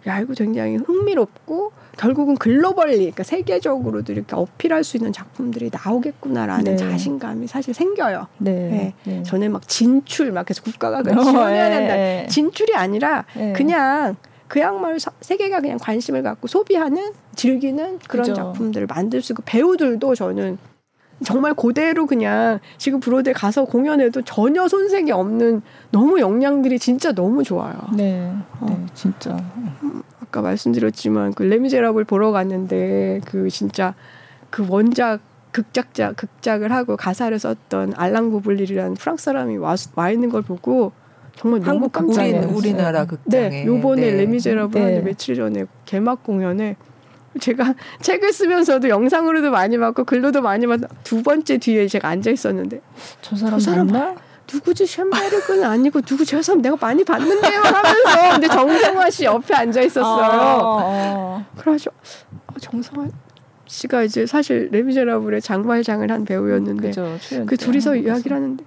[0.07, 6.75] 야 이거 굉장히 흥미롭고 결국은 글로벌리 그러니까 세계적으로도 이렇게 어필할 수 있는 작품들이 나오겠구나라는 네.
[6.75, 8.27] 자신감이 사실 생겨요.
[8.39, 8.51] 네.
[8.51, 8.93] 네.
[9.03, 9.23] 네.
[9.23, 11.95] 저는 막 진출 막 해서 국가가 그 지원해야 된다.
[11.95, 12.27] 네.
[12.29, 13.53] 진출이 아니라 네.
[13.53, 14.15] 그냥
[14.52, 18.34] 그야말로 세계가 그냥 관심을 갖고 소비하는 즐기는 그런 그죠.
[18.34, 20.57] 작품들을 만들 수 있고 배우들도 저는
[21.23, 25.61] 정말 그대로 그냥 지금 브로드에 가서 공연해도 전혀 손색이 없는
[25.91, 27.76] 너무 역량들이 진짜 너무 좋아요.
[27.95, 28.30] 네,
[28.60, 28.65] 어.
[28.65, 29.38] 네 진짜.
[29.84, 33.94] 음, 아까 말씀드렸지만 그 레미제라블 보러 갔는데 그 진짜
[34.49, 35.22] 그 원작
[35.53, 40.91] 극작자 극작을 하고 가사를 썼던 알랑 부블리라는 프랑스 사람이 와, 와 있는 걸 보고
[41.41, 42.55] 정말 한국 너무 깜짝 놀랐어요.
[42.55, 43.49] 우리 나라 극장에.
[43.49, 44.18] 네, 요번에 네.
[44.18, 45.01] 레미제라블 네.
[45.01, 46.76] 며칠 전에 개막 공연에
[47.39, 50.80] 제가 책을 쓰면서도 영상으로도 많이 봤고 글로도 많이 봤.
[51.03, 52.81] 두 번째 뒤에 제가 앉아 있었는데
[53.22, 54.15] 저 사람, 저 사람 맞나?
[54.53, 59.81] 누구지 �샴베르크는 아니고 누구 저 사람 내가 많이 봤는데요 하면서 근데 정성화 씨 옆에 앉아
[59.81, 60.61] 있었어요.
[60.61, 61.45] 어, 어.
[61.57, 61.95] 그래가지고
[62.47, 63.07] 어, 정성화
[63.65, 68.63] 씨가 이제 사실 레미제라블의 장발장을 한 배우였는데 그죠, 그 둘이서 이야기를 하는데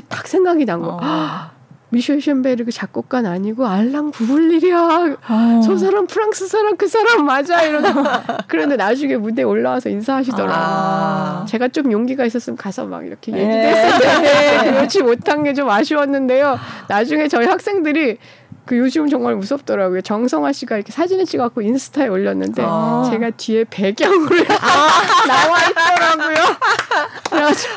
[0.00, 0.98] 그때 딱 생각이 난 거.
[1.00, 1.50] 어.
[1.92, 5.16] 미셸 셴베르그 작곡가는 아니고 알랑 구블리야.
[5.28, 5.60] 어.
[5.64, 7.88] 저 사람 프랑스 사람 그 사람 맞아 이러고
[8.46, 10.54] 그런데 나중에 무대 에 올라와서 인사하시더라고요.
[10.56, 11.44] 아.
[11.48, 13.70] 제가 좀 용기가 있었으면 가서 막 이렇게 얘기도 네.
[13.72, 16.60] 했을 텐데 그렇지 못한 게 좀 아쉬웠는데요.
[16.86, 18.18] 나중에 저희 학생들이
[18.64, 20.02] 그 요즘 정말 무섭더라고요.
[20.02, 23.08] 정성화 씨가 이렇게 사진을 찍어갖고 인스타에 올렸는데 아.
[23.10, 25.26] 제가 뒤에 배경으로 아.
[25.26, 26.36] 나와 있더라고요.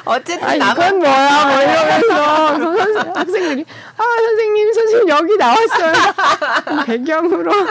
[0.05, 3.65] 어쨌든 아, 이건 뭐야 뭐 이러면서 학생들이
[3.97, 5.93] 아 선생님 선생님 여기 나왔어요.
[6.85, 7.51] 배경으로.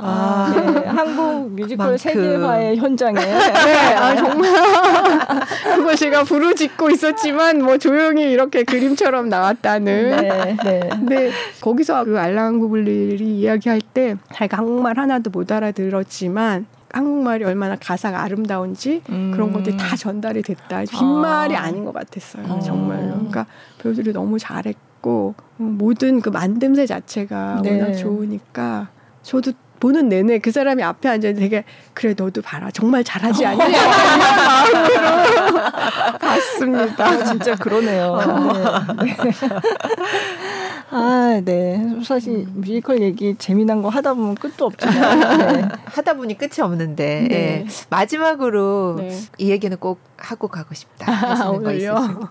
[0.00, 0.86] 아, 네.
[0.86, 3.18] 한국 뮤지컬 세계화의 현장에.
[3.18, 4.50] 네, 아, 정말.
[5.76, 10.10] 그거 제가 부르짖고 있었지만, 뭐, 조용히 이렇게 그림처럼 나왔다는.
[10.10, 10.88] 네, 네.
[10.88, 11.30] 근데
[11.60, 19.02] 거기서 그 알랑 구블리이 이야기할 때, 자기가 한국말 하나도 못 알아들었지만, 한국말이 얼마나 가사가 아름다운지
[19.10, 19.32] 음.
[19.34, 20.84] 그런 것들이 다 전달이 됐다.
[20.90, 21.64] 빈말이 아.
[21.64, 22.44] 아닌 것 같았어요.
[22.46, 22.60] 어.
[22.60, 23.10] 정말로.
[23.10, 23.46] 그러니까
[23.78, 27.78] 배우들이 너무 잘했고 모든 그 만듦새 자체가 네.
[27.78, 28.88] 워낙 좋으니까
[29.22, 31.64] 저도 보는 내내 그 사람이 앞에 앉아 되게
[31.94, 33.68] 그래 너도 봐라 정말 잘하지 않냐 어.
[33.68, 37.06] 이런 마음으로 봤습니다.
[37.06, 38.12] 아, 진짜 그러네요.
[38.12, 39.04] 어.
[39.04, 39.16] 네.
[40.90, 41.80] 아, 네.
[42.02, 45.68] 사실 뮤지컬 얘기 재미난 거 하다 보면 끝도 없지만 네.
[45.84, 47.28] 하다 보니 끝이 없는데 네.
[47.28, 47.66] 네.
[47.90, 49.18] 마지막으로 네.
[49.38, 52.28] 이 얘기는 꼭 하고 가고 싶다 하시는 거 있으시죠?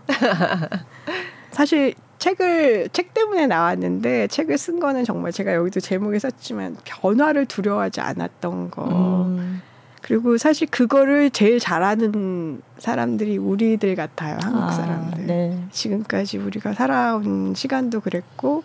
[1.52, 8.02] 사실 책을 책 때문에 나왔는데 책을 쓴 거는 정말 제가 여기도 제목에 썼지만 변화를 두려워하지
[8.02, 9.26] 않았던 거.
[9.26, 9.62] 음.
[10.02, 14.38] 그리고 사실 그거를 제일 잘하는 사람들이 우리들 같아요.
[14.42, 15.28] 한국 아, 사람들.
[15.28, 15.64] 네.
[15.72, 18.64] 지금까지 우리가 살아온 시간도 그랬고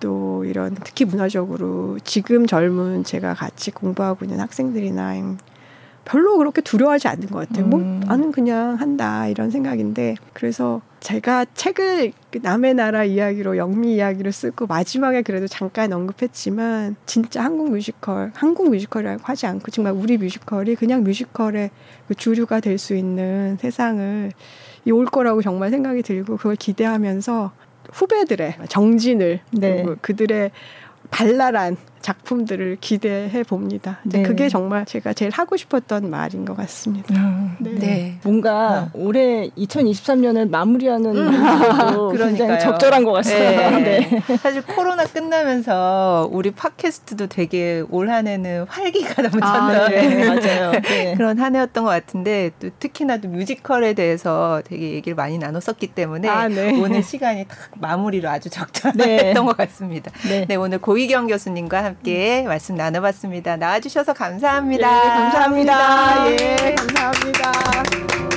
[0.00, 5.14] 또 이런 특히 문화적으로 지금 젊은 제가 같이 공부하고 있는 학생들이나
[6.04, 7.66] 별로 그렇게 두려워하지 않는 것 같아요.
[7.66, 8.00] 뭐 음.
[8.00, 14.32] 뭐 나는 그냥 한다 이런 생각인데 그래서 제가 책을 그 남의 나라 이야기로 영미 이야기로
[14.32, 20.74] 쓰고 마지막에 그래도 잠깐 언급했지만 진짜 한국 뮤지컬 한국 뮤지컬이라고 하지 않고 정말 우리 뮤지컬이
[20.74, 21.70] 그냥 뮤지컬의
[22.08, 24.32] 그 주류가 될 수 있는 세상을
[24.90, 27.52] 올 거라고 정말 생각이 들고 그걸 기대하면서
[27.92, 29.86] 후배들의 정진을 네.
[30.02, 30.50] 그들의
[31.12, 31.76] 발랄한
[32.06, 33.98] 작품들을 기대해 봅니다.
[34.04, 34.22] 네.
[34.22, 37.12] 그게 정말 제가 제일 하고 싶었던 말인 것 같습니다.
[37.16, 37.70] 음, 네.
[37.72, 38.18] 네.
[38.22, 39.00] 뭔가 음.
[39.00, 42.12] 올해 2023년을 마무리하는 음.
[42.16, 43.70] 굉장히 적절한 것 같습니다.
[43.70, 44.08] 네.
[44.08, 44.36] 네.
[44.36, 50.26] 사실 코로나 끝나면서 우리 팟캐스트도 되게 올 한해는 활기가 넘쳤던 아, 네.
[50.30, 50.70] 맞아요.
[50.82, 51.14] 네.
[51.16, 56.28] 그런 한 해였던 것 같은데 또 특히나 도 뮤지컬에 대해서 되게 얘기를 많이 나눴었기 때문에
[56.28, 56.80] 아, 네.
[56.80, 60.12] 오늘 시간이 딱 마무리로 아주 적절했던 것 같습니다.
[60.46, 60.54] 네.
[60.54, 63.56] 오늘 고희경 교수님과 함께 함께 말씀 나눠봤습니다.
[63.56, 64.86] 나와주셔서 감사합니다.
[64.86, 65.76] 예, 감사합니다.
[65.76, 66.44] 감사합니다.
[66.44, 68.35] 예, 감사합니다.